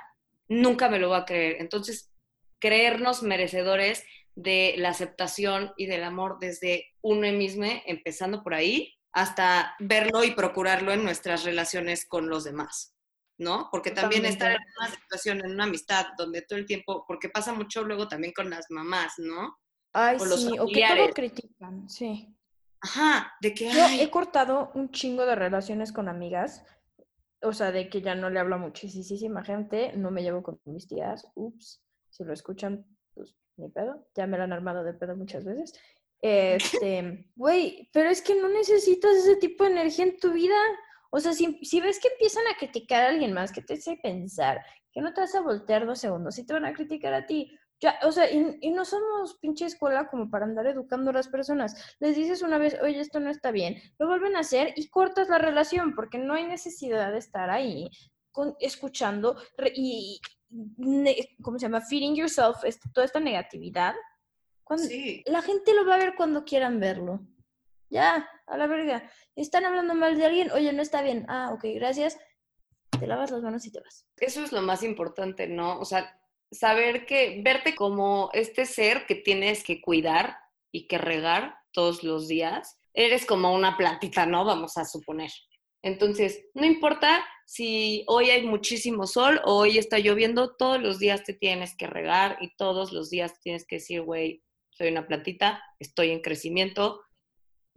nunca 0.48 0.88
me 0.88 0.98
lo 0.98 1.08
voy 1.08 1.18
a 1.18 1.24
creer. 1.24 1.56
Entonces, 1.60 2.10
creernos 2.58 3.22
merecedores 3.22 4.04
de 4.34 4.74
la 4.76 4.90
aceptación 4.90 5.72
y 5.76 5.86
del 5.86 6.02
amor 6.02 6.38
desde 6.40 6.86
uno 7.00 7.30
mismo, 7.32 7.66
empezando 7.86 8.42
por 8.42 8.54
ahí, 8.54 8.96
hasta 9.12 9.74
verlo 9.78 10.24
y 10.24 10.32
procurarlo 10.32 10.92
en 10.92 11.04
nuestras 11.04 11.44
relaciones 11.44 12.06
con 12.06 12.28
los 12.28 12.44
demás, 12.44 12.94
¿no? 13.40 13.68
Porque 13.70 13.90
también 13.90 14.26
estar 14.26 14.52
en 14.52 14.58
una 14.78 14.90
situación, 14.90 15.40
en 15.40 15.52
una 15.52 15.64
amistad, 15.64 16.08
donde 16.18 16.42
todo 16.42 16.58
el 16.58 16.66
tiempo, 16.66 17.04
porque 17.08 17.30
pasa 17.30 17.54
mucho 17.54 17.82
luego 17.82 18.06
también 18.06 18.34
con 18.34 18.50
las 18.50 18.66
mamás, 18.68 19.14
¿no? 19.18 19.56
Ay, 19.94 20.18
O 20.20 20.26
los 20.26 20.42
sí, 20.42 20.58
o 20.58 20.66
que 20.66 20.84
todo 20.86 21.08
critican, 21.14 21.88
sí. 21.88 22.36
Ajá, 22.82 23.32
de 23.40 23.54
que, 23.54 23.72
Yo 23.72 23.82
ay, 23.82 24.02
he 24.02 24.10
cortado 24.10 24.70
un 24.74 24.90
chingo 24.90 25.24
de 25.24 25.34
relaciones 25.34 25.90
con 25.90 26.08
amigas, 26.08 26.62
o 27.40 27.54
sea, 27.54 27.72
de 27.72 27.88
que 27.88 28.02
ya 28.02 28.14
no 28.14 28.28
le 28.28 28.38
hablo 28.40 28.56
a 28.56 28.58
muchísima 28.58 29.42
gente, 29.42 29.94
no 29.96 30.10
me 30.10 30.22
llevo 30.22 30.42
con 30.42 30.60
mis 30.66 30.86
tías, 30.86 31.26
ups, 31.34 31.82
si 32.10 32.24
lo 32.24 32.34
escuchan, 32.34 32.84
pues 33.14 33.34
ni 33.56 33.70
pedo, 33.70 34.06
ya 34.14 34.26
me 34.26 34.36
lo 34.36 34.44
han 34.44 34.52
armado 34.52 34.84
de 34.84 34.92
pedo 34.92 35.16
muchas 35.16 35.44
veces. 35.44 35.72
Este, 36.22 37.24
güey, 37.34 37.88
pero 37.94 38.10
es 38.10 38.20
que 38.20 38.34
no 38.34 38.50
necesitas 38.50 39.16
ese 39.16 39.36
tipo 39.36 39.64
de 39.64 39.70
energía 39.70 40.04
en 40.04 40.18
tu 40.18 40.34
vida. 40.34 40.54
O 41.10 41.20
sea, 41.20 41.32
si, 41.32 41.58
si 41.64 41.80
ves 41.80 41.98
que 42.00 42.08
empiezan 42.08 42.46
a 42.46 42.56
criticar 42.56 43.04
a 43.04 43.08
alguien 43.08 43.32
más, 43.32 43.52
que 43.52 43.62
te 43.62 43.74
hace 43.74 43.98
pensar, 44.02 44.64
que 44.92 45.00
no 45.00 45.12
te 45.12 45.20
vas 45.20 45.34
a 45.34 45.40
voltear 45.40 45.86
dos 45.86 45.98
segundos, 45.98 46.34
si 46.36 46.46
te 46.46 46.52
van 46.52 46.64
a 46.64 46.72
criticar 46.72 47.12
a 47.14 47.26
ti. 47.26 47.52
Ya, 47.82 47.98
o 48.04 48.12
sea, 48.12 48.30
y, 48.30 48.58
y 48.60 48.70
no 48.72 48.84
somos 48.84 49.38
pinche 49.40 49.64
escuela 49.64 50.06
como 50.08 50.28
para 50.30 50.44
andar 50.44 50.66
educando 50.66 51.10
a 51.10 51.14
las 51.14 51.28
personas. 51.28 51.96
Les 51.98 52.14
dices 52.14 52.42
una 52.42 52.58
vez, 52.58 52.76
oye, 52.82 53.00
esto 53.00 53.20
no 53.20 53.30
está 53.30 53.50
bien, 53.50 53.76
lo 53.98 54.06
vuelven 54.06 54.36
a 54.36 54.40
hacer 54.40 54.74
y 54.76 54.88
cortas 54.88 55.28
la 55.30 55.38
relación 55.38 55.94
porque 55.94 56.18
no 56.18 56.34
hay 56.34 56.44
necesidad 56.44 57.10
de 57.10 57.18
estar 57.18 57.48
ahí 57.48 57.88
con, 58.32 58.54
escuchando 58.60 59.36
y, 59.74 60.20
ne- 60.76 61.36
¿cómo 61.42 61.58
se 61.58 61.64
llama? 61.66 61.80
Feeding 61.80 62.14
yourself 62.14 62.64
este- 62.64 62.90
toda 62.92 63.06
esta 63.06 63.18
negatividad. 63.20 63.94
Cuando, 64.62 64.84
sí, 64.84 65.22
La 65.26 65.40
gente 65.42 65.72
lo 65.74 65.86
va 65.86 65.94
a 65.94 65.98
ver 65.98 66.14
cuando 66.16 66.44
quieran 66.44 66.80
verlo. 66.80 67.20
Ya, 67.88 68.28
a 68.50 68.56
la 68.56 68.66
verga. 68.66 69.10
Están 69.36 69.64
hablando 69.64 69.94
mal 69.94 70.16
de 70.18 70.26
alguien, 70.26 70.50
oye, 70.52 70.72
no 70.72 70.82
está 70.82 71.02
bien. 71.02 71.24
Ah, 71.28 71.50
ok, 71.52 71.64
gracias. 71.74 72.18
Te 72.98 73.06
lavas 73.06 73.30
las 73.30 73.42
manos 73.42 73.64
y 73.66 73.72
te 73.72 73.80
vas. 73.80 74.06
eso 74.18 74.44
es 74.44 74.52
lo 74.52 74.62
más 74.62 74.82
importante, 74.82 75.46
¿no? 75.46 75.78
O 75.78 75.84
sea, 75.84 76.20
saber 76.50 77.06
que, 77.06 77.40
verte 77.42 77.74
como 77.74 78.30
este 78.32 78.66
ser 78.66 79.06
que 79.06 79.14
tienes 79.14 79.62
que 79.64 79.80
cuidar 79.80 80.36
y 80.72 80.86
que 80.86 80.98
regar 80.98 81.54
todos 81.72 82.02
los 82.02 82.28
días. 82.28 82.78
Eres 82.92 83.24
como 83.24 83.54
una 83.54 83.76
plantita, 83.76 84.26
¿no? 84.26 84.44
Vamos 84.44 84.76
a 84.76 84.84
suponer. 84.84 85.30
Entonces, 85.82 86.44
no 86.54 86.66
importa 86.66 87.24
si 87.46 88.04
hoy 88.06 88.30
hay 88.30 88.44
muchísimo 88.44 89.06
sol 89.06 89.40
o 89.44 89.56
hoy 89.56 89.78
está 89.78 89.98
lloviendo, 89.98 90.54
todos 90.56 90.80
los 90.80 90.98
días 90.98 91.24
te 91.24 91.32
tienes 91.32 91.76
que 91.76 91.86
regar 91.86 92.36
y 92.40 92.54
todos 92.56 92.92
los 92.92 93.10
días 93.10 93.40
tienes 93.40 93.66
que 93.66 93.76
decir, 93.76 94.02
güey, 94.02 94.42
soy 94.70 94.88
una 94.88 95.06
plantita, 95.06 95.62
estoy 95.78 96.10
en 96.10 96.20
crecimiento, 96.20 97.02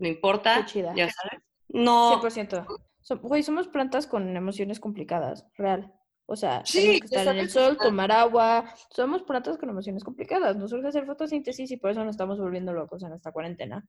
no 0.03 0.09
importa, 0.09 0.65
chida. 0.65 0.93
ya 0.95 1.09
sabes. 1.09 1.41
No, 1.69 2.21
100%. 2.21 2.65
So- 3.01 3.17
Güey, 3.19 3.41
somos 3.43 3.67
plantas 3.67 4.05
con 4.05 4.35
emociones 4.35 4.79
complicadas, 4.79 5.45
real. 5.57 5.93
O 6.25 6.35
sea, 6.35 6.65
Sí, 6.65 6.79
tenemos 6.79 6.99
que 7.01 7.05
estar 7.17 7.35
en 7.35 7.39
el 7.41 7.49
sol, 7.49 7.77
tomar 7.77 8.11
agua. 8.11 8.73
Somos 8.89 9.23
plantas 9.23 9.57
con 9.57 9.69
emociones 9.69 10.03
complicadas. 10.03 10.55
Nos 10.55 10.69
surge 10.69 10.87
hacer 10.87 11.05
fotosíntesis 11.05 11.69
y 11.71 11.77
por 11.77 11.91
eso 11.91 12.03
nos 12.05 12.11
estamos 12.11 12.39
volviendo 12.39 12.71
locos 12.73 13.03
en 13.03 13.11
esta 13.13 13.31
cuarentena. 13.31 13.85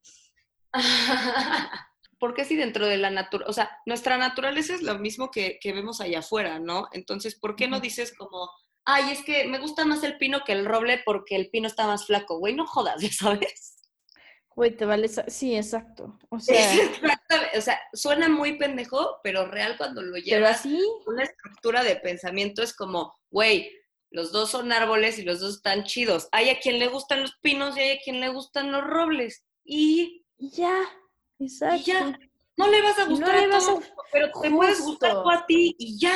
Porque 2.18 2.44
si 2.44 2.56
dentro 2.56 2.86
de 2.86 2.96
la 2.96 3.10
naturaleza, 3.10 3.50
o 3.50 3.52
sea, 3.52 3.70
nuestra 3.86 4.16
naturaleza 4.18 4.74
es 4.74 4.82
lo 4.82 4.98
mismo 4.98 5.30
que, 5.30 5.58
que 5.60 5.72
vemos 5.72 6.00
allá 6.00 6.20
afuera, 6.20 6.58
¿no? 6.58 6.88
Entonces, 6.92 7.34
¿por 7.38 7.54
qué 7.56 7.68
no 7.68 7.80
dices 7.80 8.14
como, 8.16 8.48
ay, 8.84 9.10
es 9.12 9.22
que 9.24 9.46
me 9.46 9.58
gusta 9.58 9.84
más 9.84 10.02
el 10.04 10.16
pino 10.16 10.40
que 10.44 10.52
el 10.52 10.64
roble 10.64 11.02
porque 11.04 11.36
el 11.36 11.50
pino 11.50 11.66
está 11.66 11.86
más 11.86 12.06
flaco? 12.06 12.38
Güey, 12.38 12.54
no 12.54 12.66
jodas, 12.66 12.96
ya 13.02 13.10
sabes. 13.12 13.73
Güey, 14.56 14.76
te 14.76 14.84
vale. 14.84 15.08
Sí, 15.08 15.56
exacto. 15.56 16.18
O 16.30 16.38
sea, 16.40 16.70
o 17.56 17.60
sea, 17.60 17.80
suena 17.92 18.28
muy 18.28 18.56
pendejo, 18.58 19.18
pero 19.22 19.46
real 19.46 19.76
cuando 19.76 20.00
lo 20.02 20.12
pero 20.12 20.24
llevas 20.24 20.60
así. 20.60 20.78
una 21.06 21.24
estructura 21.24 21.82
de 21.82 21.96
pensamiento 21.96 22.62
es 22.62 22.74
como, 22.74 23.14
güey, 23.30 23.70
los 24.10 24.30
dos 24.30 24.50
son 24.50 24.70
árboles 24.72 25.18
y 25.18 25.22
los 25.22 25.40
dos 25.40 25.56
están 25.56 25.84
chidos. 25.84 26.28
Hay 26.32 26.50
a 26.50 26.60
quien 26.60 26.78
le 26.78 26.86
gustan 26.88 27.22
los 27.22 27.36
pinos 27.40 27.76
y 27.76 27.80
hay 27.80 27.90
a 27.96 28.00
quien 28.00 28.20
le 28.20 28.28
gustan 28.28 28.70
los 28.70 28.84
robles. 28.84 29.44
Y 29.64 30.24
Y 30.38 30.50
ya. 30.50 30.78
Exacto. 31.40 31.82
ya. 31.84 32.16
no 32.56 32.68
le 32.68 32.80
vas 32.82 32.98
a 32.98 33.02
Y 33.02 33.04
no 33.06 33.10
gustar 33.10 33.34
le 33.36 33.44
a 33.44 33.48
vas 33.48 33.64
a- 33.64 33.66
todos, 33.72 33.84
pero 34.12 34.30
te 34.40 34.50
puedes 34.50 34.80
gustar 34.82 35.12
tú 35.22 35.30
a 35.30 35.44
ti 35.46 35.74
y 35.78 35.98
ya. 35.98 36.14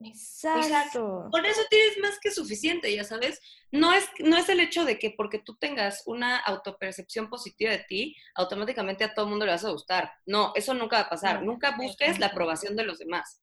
Exacto. 0.00 1.28
Con 1.30 1.46
eso 1.46 1.62
tienes 1.70 1.98
más 1.98 2.18
que 2.20 2.30
suficiente, 2.30 2.94
ya 2.94 3.04
sabes. 3.04 3.40
No 3.72 3.92
es, 3.94 4.06
no 4.20 4.36
es 4.36 4.48
el 4.48 4.60
hecho 4.60 4.84
de 4.84 4.98
que 4.98 5.14
porque 5.16 5.38
tú 5.38 5.56
tengas 5.56 6.02
una 6.06 6.38
autopercepción 6.38 7.30
positiva 7.30 7.70
de 7.70 7.84
ti, 7.88 8.16
automáticamente 8.34 9.04
a 9.04 9.14
todo 9.14 9.24
el 9.24 9.30
mundo 9.30 9.46
le 9.46 9.52
vas 9.52 9.64
a 9.64 9.70
gustar. 9.70 10.12
No, 10.26 10.52
eso 10.54 10.74
nunca 10.74 10.96
va 10.96 11.02
a 11.02 11.10
pasar. 11.10 11.40
No, 11.40 11.52
nunca 11.52 11.76
busques 11.76 12.18
la 12.18 12.26
aprobación 12.26 12.76
de 12.76 12.84
los 12.84 12.98
demás. 12.98 13.42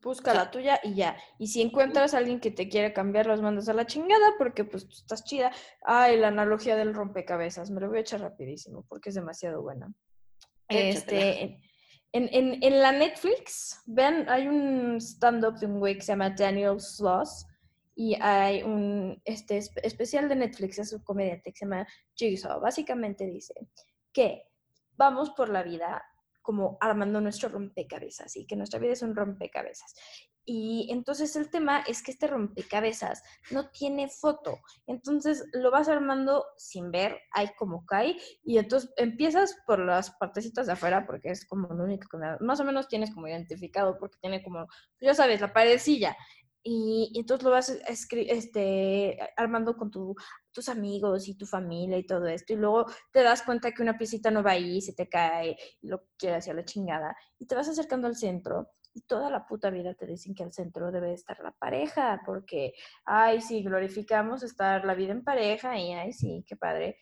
Busca 0.00 0.32
la 0.32 0.50
tuya 0.50 0.80
y 0.82 0.94
ya. 0.94 1.16
Y 1.38 1.48
si 1.48 1.60
encuentras 1.60 2.14
a 2.14 2.18
alguien 2.18 2.38
que 2.38 2.52
te 2.52 2.68
quiere 2.68 2.92
cambiar, 2.92 3.26
los 3.26 3.42
mandas 3.42 3.68
a 3.68 3.74
la 3.74 3.86
chingada 3.86 4.34
porque 4.38 4.64
pues 4.64 4.86
tú 4.86 4.94
estás 4.94 5.24
chida. 5.24 5.52
Ay, 5.82 6.16
la 6.16 6.28
analogía 6.28 6.76
del 6.76 6.94
rompecabezas. 6.94 7.70
Me 7.70 7.80
lo 7.80 7.88
voy 7.88 7.98
a 7.98 8.02
echar 8.02 8.20
rapidísimo 8.20 8.86
porque 8.88 9.08
es 9.08 9.16
demasiado 9.16 9.60
buena. 9.60 9.92
Échatela. 10.68 11.30
Este, 11.30 11.67
en, 12.12 12.62
en, 12.62 12.80
la 12.80 12.92
Netflix, 12.92 13.82
vean, 13.86 14.28
hay 14.28 14.48
un 14.48 15.00
stand-up 15.00 15.58
de 15.58 15.66
un 15.66 15.78
güey 15.78 15.96
que 15.96 16.02
se 16.02 16.12
llama 16.12 16.30
Daniel 16.30 16.80
Sloss 16.80 17.46
y 17.94 18.16
hay 18.20 18.62
un 18.62 19.20
este, 19.24 19.58
especial 19.58 20.28
de 20.28 20.36
Netflix, 20.36 20.78
es 20.78 20.92
un 20.92 21.02
comediante 21.02 21.52
que 21.52 21.58
se 21.58 21.64
llama 21.64 21.86
Jigsaw. 22.14 22.60
Básicamente 22.60 23.26
dice 23.26 23.54
que 24.12 24.44
vamos 24.96 25.30
por 25.30 25.48
la 25.48 25.62
vida 25.62 26.02
como 26.48 26.78
armando 26.80 27.20
nuestro 27.20 27.50
rompecabezas 27.50 28.34
y 28.34 28.46
que 28.46 28.56
nuestra 28.56 28.80
vida 28.80 28.94
es 28.94 29.02
un 29.02 29.14
rompecabezas. 29.14 29.94
Y 30.46 30.88
entonces 30.90 31.36
el 31.36 31.50
tema 31.50 31.80
es 31.80 32.02
que 32.02 32.10
este 32.10 32.26
rompecabezas 32.26 33.22
no 33.50 33.68
tiene 33.68 34.08
foto. 34.08 34.56
Entonces 34.86 35.44
lo 35.52 35.70
vas 35.70 35.90
armando 35.90 36.46
sin 36.56 36.90
ver, 36.90 37.18
hay 37.32 37.48
como 37.58 37.84
cae. 37.84 38.16
Y 38.42 38.56
entonces 38.56 38.90
empiezas 38.96 39.58
por 39.66 39.80
las 39.80 40.12
partecitas 40.12 40.68
de 40.68 40.72
afuera, 40.72 41.04
porque 41.06 41.28
es 41.28 41.46
como 41.46 41.68
lo 41.68 41.84
único 41.84 42.08
que 42.08 42.16
más 42.40 42.60
o 42.60 42.64
menos 42.64 42.88
tienes 42.88 43.12
como 43.12 43.28
identificado, 43.28 43.98
porque 43.98 44.16
tiene 44.22 44.42
como, 44.42 44.66
ya 45.02 45.12
sabes, 45.12 45.42
la 45.42 45.52
parecilla. 45.52 46.16
Y, 46.62 47.12
entonces 47.14 47.44
lo 47.44 47.50
vas 47.50 47.68
este, 47.68 49.18
armando 49.36 49.76
con 49.76 49.90
tus 49.90 50.68
amigos 50.68 51.28
y 51.28 51.36
tu 51.36 51.46
familia 51.46 51.98
y 51.98 52.06
todo 52.06 52.26
esto. 52.26 52.52
Y 52.52 52.56
luego 52.56 52.86
te 53.12 53.22
das 53.22 53.42
cuenta 53.42 53.72
que 53.72 53.82
una 53.82 53.96
piecita 53.96 54.30
no 54.30 54.42
va 54.42 54.52
ahí, 54.52 54.80
se 54.80 54.92
te 54.92 55.08
cae, 55.08 55.56
y 55.80 55.88
lo 55.88 56.04
quieres 56.16 56.38
hacer 56.38 56.56
la 56.56 56.64
chingada. 56.64 57.16
Y 57.38 57.46
te 57.46 57.54
vas 57.54 57.68
acercando 57.68 58.06
al 58.06 58.16
centro 58.16 58.70
y 58.94 59.02
toda 59.02 59.30
la 59.30 59.46
puta 59.46 59.70
vida 59.70 59.94
te 59.94 60.06
dicen 60.06 60.34
que 60.34 60.42
al 60.42 60.52
centro 60.52 60.90
debe 60.90 61.12
estar 61.12 61.38
la 61.40 61.52
pareja, 61.52 62.20
porque, 62.26 62.72
ay, 63.04 63.40
sí, 63.40 63.62
glorificamos 63.62 64.42
estar 64.42 64.84
la 64.84 64.94
vida 64.94 65.12
en 65.12 65.24
pareja 65.24 65.78
y, 65.78 65.92
ay, 65.92 66.12
sí, 66.12 66.44
qué 66.46 66.56
padre. 66.56 66.98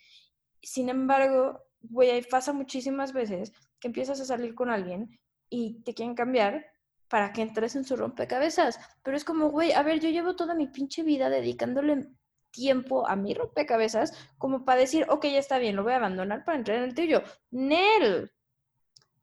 Sin 0.63 0.89
embargo, 0.89 1.63
güey, 1.81 2.23
pasa 2.29 2.53
muchísimas 2.53 3.13
veces 3.13 3.53
que 3.81 3.89
empiezas 3.89 4.21
a 4.21 4.25
salir 4.25 4.55
con 4.55 4.71
alguien 4.71 5.19
y 5.49 5.83
te 5.85 5.95
quieren 5.95 6.15
cambiar 6.15 6.67
para 7.09 7.33
que 7.33 7.43
entres 7.43 7.77
en 7.77 7.85
su 7.85 7.97
rompecabezas. 7.97 8.79
Pero 9.03 9.17
es 9.17 9.25
como, 9.25 9.51
güey, 9.51 9.73
a 9.73 9.83
ver, 9.83 10.01
yo 10.01 10.11
llevo 10.11 10.37
toda 10.37 10.55
mi 10.55 10.67
pinche 10.67 11.03
vida 11.03 11.31
dedicándole 11.31 12.09
tiempo 12.51 13.07
a 13.07 13.17
mi 13.17 13.35
rompecabezas 13.35 14.13
como 14.39 14.65
para 14.65 14.81
decir, 14.81 15.07
ok, 15.09 15.27
ya 15.27 15.39
está 15.39 15.59
bien, 15.59 15.77
lo 15.77 15.83
voy 15.83 15.93
a 15.93 15.97
abandonar 15.97 16.45
para 16.45 16.59
entrar 16.59 16.79
en 16.79 16.85
el 16.85 16.95
tuyo. 16.95 17.23
Nel, 17.51 18.31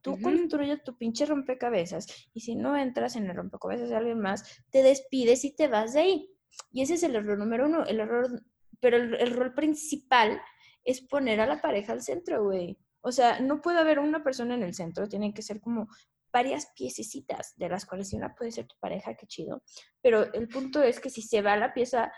Tú 0.04 0.20
construyes 0.22 0.84
tu 0.84 0.98
pinche 0.98 1.26
rompecabezas 1.26 2.28
y 2.34 2.42
si 2.42 2.56
no 2.56 2.78
entras 2.78 3.16
en 3.16 3.30
el 3.30 3.38
rompecabezas 3.38 3.90
de 3.90 3.96
alguien 3.96 4.20
más, 4.20 4.62
te 4.70 4.84
despides 4.84 5.46
y 5.46 5.56
te 5.56 5.70
vas 5.70 5.94
de 5.94 6.02
ahí. 6.02 6.30
Y 6.74 6.82
ese 6.82 6.96
es 6.96 7.04
el 7.04 7.16
error 7.16 7.38
número 7.38 7.68
uno. 7.68 7.86
El 7.86 8.02
error, 8.02 8.44
pero 8.82 8.98
el, 8.98 9.34
rol 9.34 9.54
principal 9.54 10.42
es 10.84 11.00
poner 11.00 11.40
a 11.40 11.48
la 11.48 11.62
pareja 11.62 11.94
al 11.94 12.02
centro, 12.02 12.44
güey. 12.44 12.78
O 13.00 13.14
sea, 13.14 13.40
no 13.40 13.62
puede 13.62 13.80
haber 13.80 14.00
una 14.00 14.24
persona 14.26 14.56
en 14.56 14.64
el 14.64 14.74
centro, 14.74 15.08
tienen 15.08 15.34
que 15.34 15.42
ser 15.42 15.62
como 15.62 15.88
varias 16.34 16.72
piececitas, 16.76 17.54
de 17.56 17.70
las 17.70 17.86
cuales 17.86 18.10
si 18.10 18.18
una 18.18 18.36
puede 18.36 18.52
ser 18.52 18.68
tu 18.68 18.76
pareja, 18.80 19.16
qué 19.16 19.28
chido. 19.28 19.64
Pero 20.02 20.34
el 20.34 20.50
punto 20.50 20.82
es 20.82 21.00
que 21.00 21.10
si 21.10 21.22
se 21.22 21.42
va 21.42 21.56
la 21.56 21.74
pieza 21.74 22.12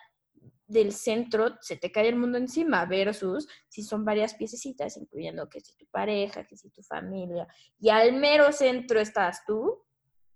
del 0.67 0.93
centro 0.93 1.57
se 1.61 1.77
te 1.77 1.91
cae 1.91 2.07
el 2.07 2.15
mundo 2.15 2.39
encima 2.39 2.85
versus 2.85 3.47
si 3.67 3.83
son 3.83 4.03
varias 4.03 4.33
piececitas, 4.33 4.97
incluyendo 4.97 5.47
que 5.47 5.59
si 5.59 5.75
tu 5.75 5.85
pareja, 5.87 6.45
que 6.45 6.57
si 6.57 6.69
tu 6.71 6.81
familia, 6.81 7.47
y 7.79 7.89
al 7.89 8.13
mero 8.13 8.51
centro 8.51 8.99
estás 8.99 9.43
tú, 9.45 9.85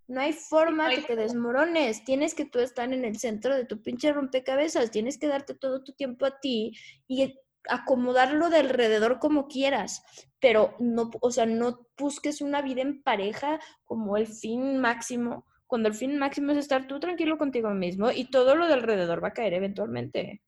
no 0.08 0.22
hay 0.22 0.34
forma 0.34 0.90
que 0.90 1.04
te 1.04 1.16
desmorones. 1.16 2.04
Tienes 2.04 2.34
que 2.34 2.46
tú 2.46 2.60
estar 2.60 2.92
en 2.92 3.06
el 3.06 3.20
centro 3.20 3.56
de 3.56 3.66
tu 3.66 3.84
pinche 3.84 4.12
rompecabezas. 4.12 4.90
Tienes 4.90 5.20
que 5.20 5.28
darte 5.28 5.54
todo 5.54 5.84
tu 5.84 5.94
tiempo 5.94 6.26
a 6.26 6.40
ti 6.40 6.74
y 7.08 7.40
acomodarlo 7.70 8.50
de 8.50 8.58
alrededor 8.58 9.20
como 9.20 9.48
quieras. 9.48 10.04
Pero 10.40 10.76
no, 10.80 11.12
o 11.22 11.32
sea, 11.32 11.46
no 11.46 11.88
busques 11.98 12.42
una 12.42 12.62
vida 12.62 12.82
en 12.82 13.02
pareja 13.04 13.60
como 13.86 14.18
el 14.18 14.28
fin 14.28 14.80
máximo, 14.80 15.46
cuando 15.68 15.90
el 15.90 15.96
fin 15.96 16.18
máximo 16.18 16.52
es 16.52 16.58
estar 16.58 16.88
tú 16.88 17.00
tranquilo 17.00 17.38
contigo 17.38 17.70
mismo 17.70 18.10
y 18.12 18.30
todo 18.30 18.56
lo 18.56 18.68
de 18.68 18.74
alrededor 18.74 19.24
va 19.24 19.30
a 19.30 19.34
caer 19.34 19.54
eventualmente. 19.54 20.42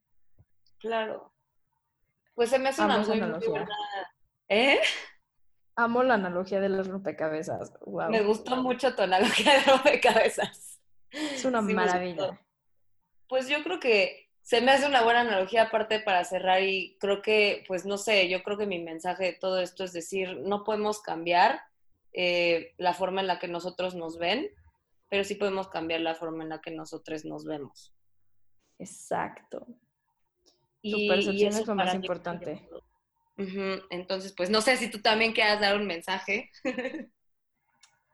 Claro. 0.79 1.33
Pues 2.33 2.49
se 2.49 2.57
me 2.57 2.69
hace 2.69 2.83
una 2.83 2.97
muy, 2.99 3.17
analogía. 3.17 3.67
¿Eh? 4.49 4.79
Amo 5.75 6.01
la 6.01 6.15
analogía 6.15 6.59
de 6.59 6.69
los 6.69 6.87
rompecabezas. 6.87 7.73
Me 8.09 8.23
gustó 8.23 8.57
mucho 8.57 8.95
tu 8.95 9.03
analogía 9.03 9.53
de 9.53 9.71
rompecabezas. 9.71 10.81
Es 11.11 11.45
una 11.45 11.61
maravilla. 11.61 12.41
Pues 13.27 13.47
yo 13.47 13.61
creo 13.63 13.79
que 13.79 14.30
se 14.41 14.61
me 14.61 14.71
hace 14.71 14.87
una 14.87 15.03
buena 15.03 15.21
analogía 15.21 15.63
aparte 15.63 15.99
para 15.99 16.23
cerrar 16.23 16.63
y 16.63 16.97
creo 16.99 17.21
que, 17.21 17.63
pues 17.67 17.85
no 17.85 17.97
sé, 17.97 18.27
yo 18.27 18.43
creo 18.43 18.57
que 18.57 18.65
mi 18.65 18.79
mensaje 18.79 19.25
de 19.25 19.33
todo 19.33 19.59
esto 19.59 19.83
es 19.83 19.93
decir, 19.93 20.37
no 20.41 20.63
podemos 20.63 21.01
cambiar 21.01 21.61
eh, 22.13 22.73
la 22.77 22.93
forma 22.93 23.21
en 23.21 23.27
la 23.27 23.39
que 23.39 23.47
nosotros 23.47 23.95
nos 23.95 24.17
ven, 24.17 24.49
pero 25.09 25.23
sí 25.23 25.35
podemos 25.35 25.67
cambiar 25.69 26.01
la 26.01 26.15
forma 26.15 26.43
en 26.43 26.49
la 26.49 26.59
que 26.59 26.71
nosotros 26.71 27.23
nos 27.23 27.45
vemos. 27.45 27.93
Exacto. 28.79 29.67
Y, 30.81 31.07
tu 31.07 31.13
percepción 31.13 31.53
es 31.53 31.67
lo 31.67 31.75
más 31.75 31.93
importante. 31.93 32.67
Entonces, 33.89 34.33
pues 34.33 34.49
no 34.49 34.61
sé 34.61 34.77
si 34.77 34.89
tú 34.89 35.01
también 35.01 35.33
quieras 35.33 35.59
dar 35.59 35.77
un 35.77 35.85
mensaje. 35.85 36.51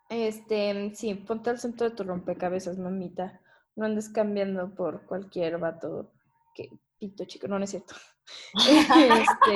este, 0.09 0.93
sí, 0.95 1.13
ponte 1.15 1.49
al 1.49 1.59
centro 1.59 1.89
de 1.89 1.95
tu 1.95 2.03
rompecabezas, 2.03 2.77
mamita. 2.77 3.41
No 3.75 3.85
andes 3.85 4.09
cambiando 4.09 4.73
por 4.75 5.05
cualquier 5.05 5.57
vato 5.57 6.11
que 6.57 6.69
pito 6.97 7.25
chico, 7.25 7.47
no, 7.47 7.59
no 7.59 7.65
es 7.65 7.71
cierto. 7.71 7.95
este, 8.55 9.55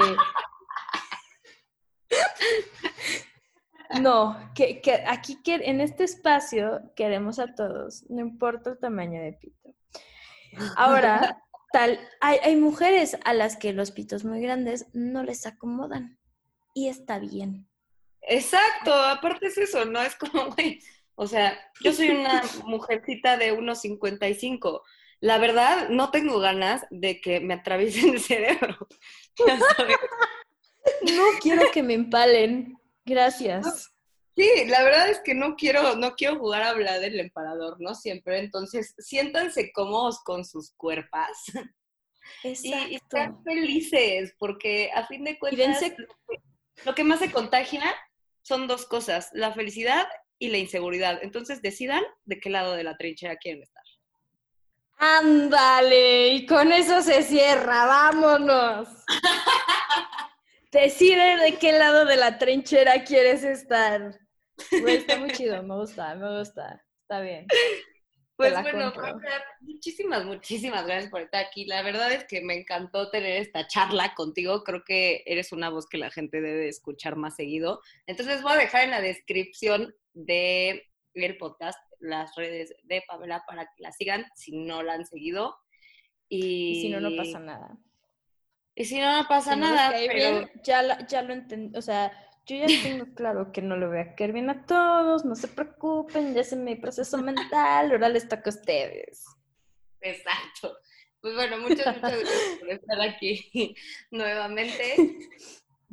no, 3.99 4.37
que, 4.53 4.81
aquí 5.07 5.41
que, 5.41 5.55
en 5.55 5.81
este 5.81 6.03
espacio 6.03 6.81
queremos 6.95 7.39
a 7.39 7.55
todos, 7.55 8.03
no 8.09 8.21
importa 8.21 8.69
el 8.69 8.79
tamaño 8.79 9.21
de 9.21 9.33
pito. 9.33 9.75
Ahora, 10.77 11.43
tal, 11.73 11.99
hay, 12.19 12.37
hay 12.43 12.55
mujeres 12.55 13.17
a 13.25 13.33
las 13.33 13.57
que 13.57 13.73
los 13.73 13.91
pitos 13.91 14.23
muy 14.23 14.41
grandes 14.41 14.87
no 14.93 15.23
les 15.23 15.47
acomodan 15.47 16.19
y 16.73 16.89
está 16.89 17.17
bien. 17.19 17.67
Exacto, 18.21 18.93
aparte 18.93 19.47
es 19.47 19.57
eso, 19.57 19.85
¿no? 19.85 19.99
Es 20.01 20.15
como, 20.15 20.51
güey, 20.51 20.79
o 21.15 21.25
sea, 21.25 21.57
yo 21.81 21.91
soy 21.93 22.09
una 22.09 22.43
mujercita 22.65 23.37
de 23.37 23.57
1,55. 23.57 24.81
La 25.21 25.37
verdad, 25.37 25.89
no 25.89 26.09
tengo 26.09 26.39
ganas 26.39 26.83
de 26.89 27.21
que 27.21 27.39
me 27.39 27.53
atraviesen 27.53 28.15
el 28.15 28.19
cerebro. 28.19 28.75
no 31.15 31.23
quiero 31.39 31.71
que 31.71 31.83
me 31.83 31.93
empalen. 31.93 32.75
Gracias. 33.05 33.91
Sí, 34.35 34.49
la 34.67 34.81
verdad 34.83 35.09
es 35.09 35.19
que 35.19 35.35
no 35.35 35.55
quiero, 35.55 35.95
no 35.95 36.15
quiero 36.15 36.39
jugar 36.39 36.63
a 36.63 36.69
hablar 36.69 36.99
del 36.99 37.19
emperador, 37.19 37.77
¿no? 37.79 37.93
Siempre. 37.93 38.39
Entonces, 38.39 38.95
siéntanse 38.97 39.71
cómodos 39.71 40.23
con 40.23 40.43
sus 40.43 40.73
cuerpas. 40.73 41.37
Y, 42.43 42.95
están 42.95 43.43
felices, 43.43 44.35
porque 44.37 44.91
a 44.93 45.05
fin 45.07 45.23
de 45.23 45.37
cuentas, 45.37 45.83
lo 46.85 46.95
que 46.95 47.03
más 47.03 47.19
se 47.19 47.31
contagia 47.31 47.83
son 48.41 48.67
dos 48.67 48.85
cosas, 48.85 49.29
la 49.33 49.51
felicidad 49.53 50.07
y 50.39 50.49
la 50.49 50.57
inseguridad. 50.57 51.19
Entonces, 51.23 51.61
decidan 51.61 52.03
de 52.25 52.39
qué 52.39 52.49
lado 52.49 52.73
de 52.73 52.83
la 52.83 52.95
trinchera 52.95 53.37
quieren 53.37 53.63
estar. 53.63 53.80
Ándale, 55.03 56.27
y 56.27 56.45
con 56.45 56.71
eso 56.71 57.01
se 57.01 57.23
cierra, 57.23 57.87
vámonos. 57.87 58.87
Decide 60.71 61.37
de 61.37 61.57
qué 61.57 61.71
lado 61.71 62.05
de 62.05 62.17
la 62.17 62.37
trinchera 62.37 63.03
quieres 63.03 63.43
estar. 63.43 64.19
está 64.69 65.17
muy 65.17 65.31
chido, 65.31 65.63
me 65.63 65.75
gusta, 65.75 66.13
me 66.13 66.37
gusta. 66.37 66.85
Está 67.01 67.19
bien. 67.19 67.47
Pues 68.35 68.53
bueno, 68.61 68.93
muchísimas, 69.61 70.23
muchísimas 70.23 70.85
gracias 70.85 71.09
por 71.09 71.21
estar 71.21 71.45
aquí. 71.45 71.65
La 71.65 71.81
verdad 71.81 72.11
es 72.11 72.25
que 72.25 72.41
me 72.41 72.53
encantó 72.53 73.09
tener 73.09 73.41
esta 73.41 73.65
charla 73.65 74.13
contigo. 74.13 74.63
Creo 74.63 74.83
que 74.83 75.23
eres 75.25 75.51
una 75.51 75.69
voz 75.69 75.87
que 75.89 75.97
la 75.97 76.11
gente 76.11 76.41
debe 76.41 76.67
escuchar 76.67 77.15
más 77.15 77.35
seguido. 77.35 77.81
Entonces 78.05 78.43
voy 78.43 78.53
a 78.53 78.57
dejar 78.57 78.83
en 78.83 78.91
la 78.91 79.01
descripción 79.01 79.95
de 80.13 80.87
el 81.15 81.37
podcast 81.37 81.79
las 82.01 82.35
redes 82.35 82.75
de 82.83 83.03
Pamela 83.07 83.43
para 83.47 83.63
que 83.65 83.83
la 83.83 83.91
sigan 83.91 84.25
si 84.35 84.51
no 84.51 84.83
la 84.83 84.93
han 84.93 85.05
seguido. 85.05 85.55
y 86.27 86.81
si 86.81 86.89
no, 86.89 86.99
no 86.99 87.15
pasa 87.15 87.39
nada. 87.39 87.77
Y 88.75 88.85
si 88.85 88.99
no, 88.99 89.21
no 89.21 89.27
pasa 89.27 89.55
nada. 89.55 89.91
pero... 89.91 90.49
ya, 90.63 91.05
ya 91.05 91.21
lo 91.21 91.33
entendí, 91.33 91.77
o 91.77 91.81
sea, 91.81 92.11
yo 92.45 92.55
ya 92.55 92.67
tengo 92.83 93.05
claro 93.15 93.51
que 93.51 93.61
no 93.61 93.77
le 93.77 93.87
voy 93.87 93.99
a 93.99 94.15
caer 94.15 94.33
bien 94.33 94.49
a 94.49 94.65
todos, 94.65 95.25
no 95.25 95.35
se 95.35 95.47
preocupen, 95.47 96.33
ya 96.33 96.43
sé 96.43 96.55
mi 96.55 96.75
proceso 96.75 97.17
mental, 97.17 97.91
ahora 97.91 98.09
les 98.09 98.27
toca 98.27 98.49
a 98.49 98.53
ustedes. 98.53 99.25
Exacto. 100.01 100.77
Pues 101.21 101.35
bueno, 101.35 101.59
muchas, 101.59 101.95
muchas 101.95 102.17
gracias 102.17 102.59
por 102.59 102.69
estar 102.71 103.01
aquí 103.01 103.75
nuevamente. 104.11 104.95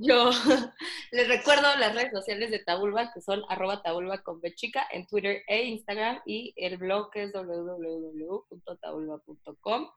Yo 0.01 0.31
les 1.11 1.27
recuerdo 1.29 1.63
las 1.77 1.93
redes 1.95 2.13
sociales 2.13 2.53
de 2.53 2.61
Tabulba, 2.61 3.13
que 3.13 3.21
son 3.21 3.43
arroba 3.49 3.83
tabulba 3.83 4.23
con 4.23 4.41
bechica 4.41 4.87
en 4.93 5.09
Twitter 5.09 5.43
e 5.49 5.65
Instagram, 5.65 6.21
y 6.25 6.55
el 6.57 6.77
blog 6.79 7.11
que 7.11 7.25
es 7.25 7.33
www.tabulba.com. 7.33 9.91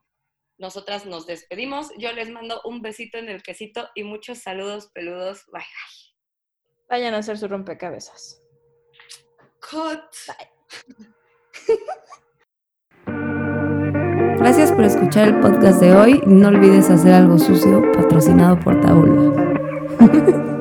Nosotras 0.58 1.06
nos 1.06 1.28
despedimos. 1.28 1.92
Yo 1.98 2.12
les 2.14 2.32
mando 2.32 2.62
un 2.66 2.82
besito 2.82 3.20
en 3.20 3.30
el 3.30 3.44
quesito 3.44 3.90
y 3.94 4.04
muchos 4.04 4.40
saludos 4.40 4.90
peludos. 4.94 5.46
Bye, 5.52 5.62
bye. 5.62 6.16
Vayan 6.90 7.14
a 7.14 7.20
hacer 7.20 7.38
su 7.38 7.48
rompecabezas. 7.48 8.42
Cut. 9.60 10.02
Bye. 10.28 10.50
Gracias 14.38 14.72
por 14.72 14.84
escuchar 14.84 15.28
el 15.28 15.40
podcast 15.40 15.80
de 15.80 15.96
hoy. 15.96 16.24
No 16.26 16.48
olvides 16.48 16.90
hacer 16.90 17.14
algo 17.14 17.38
sucio 17.38 17.84
patrocinado 17.92 18.60
por 18.60 18.82
Taula. 18.82 19.51
Ha 20.02 20.08
ha 20.08 20.20
ha. 20.26 20.61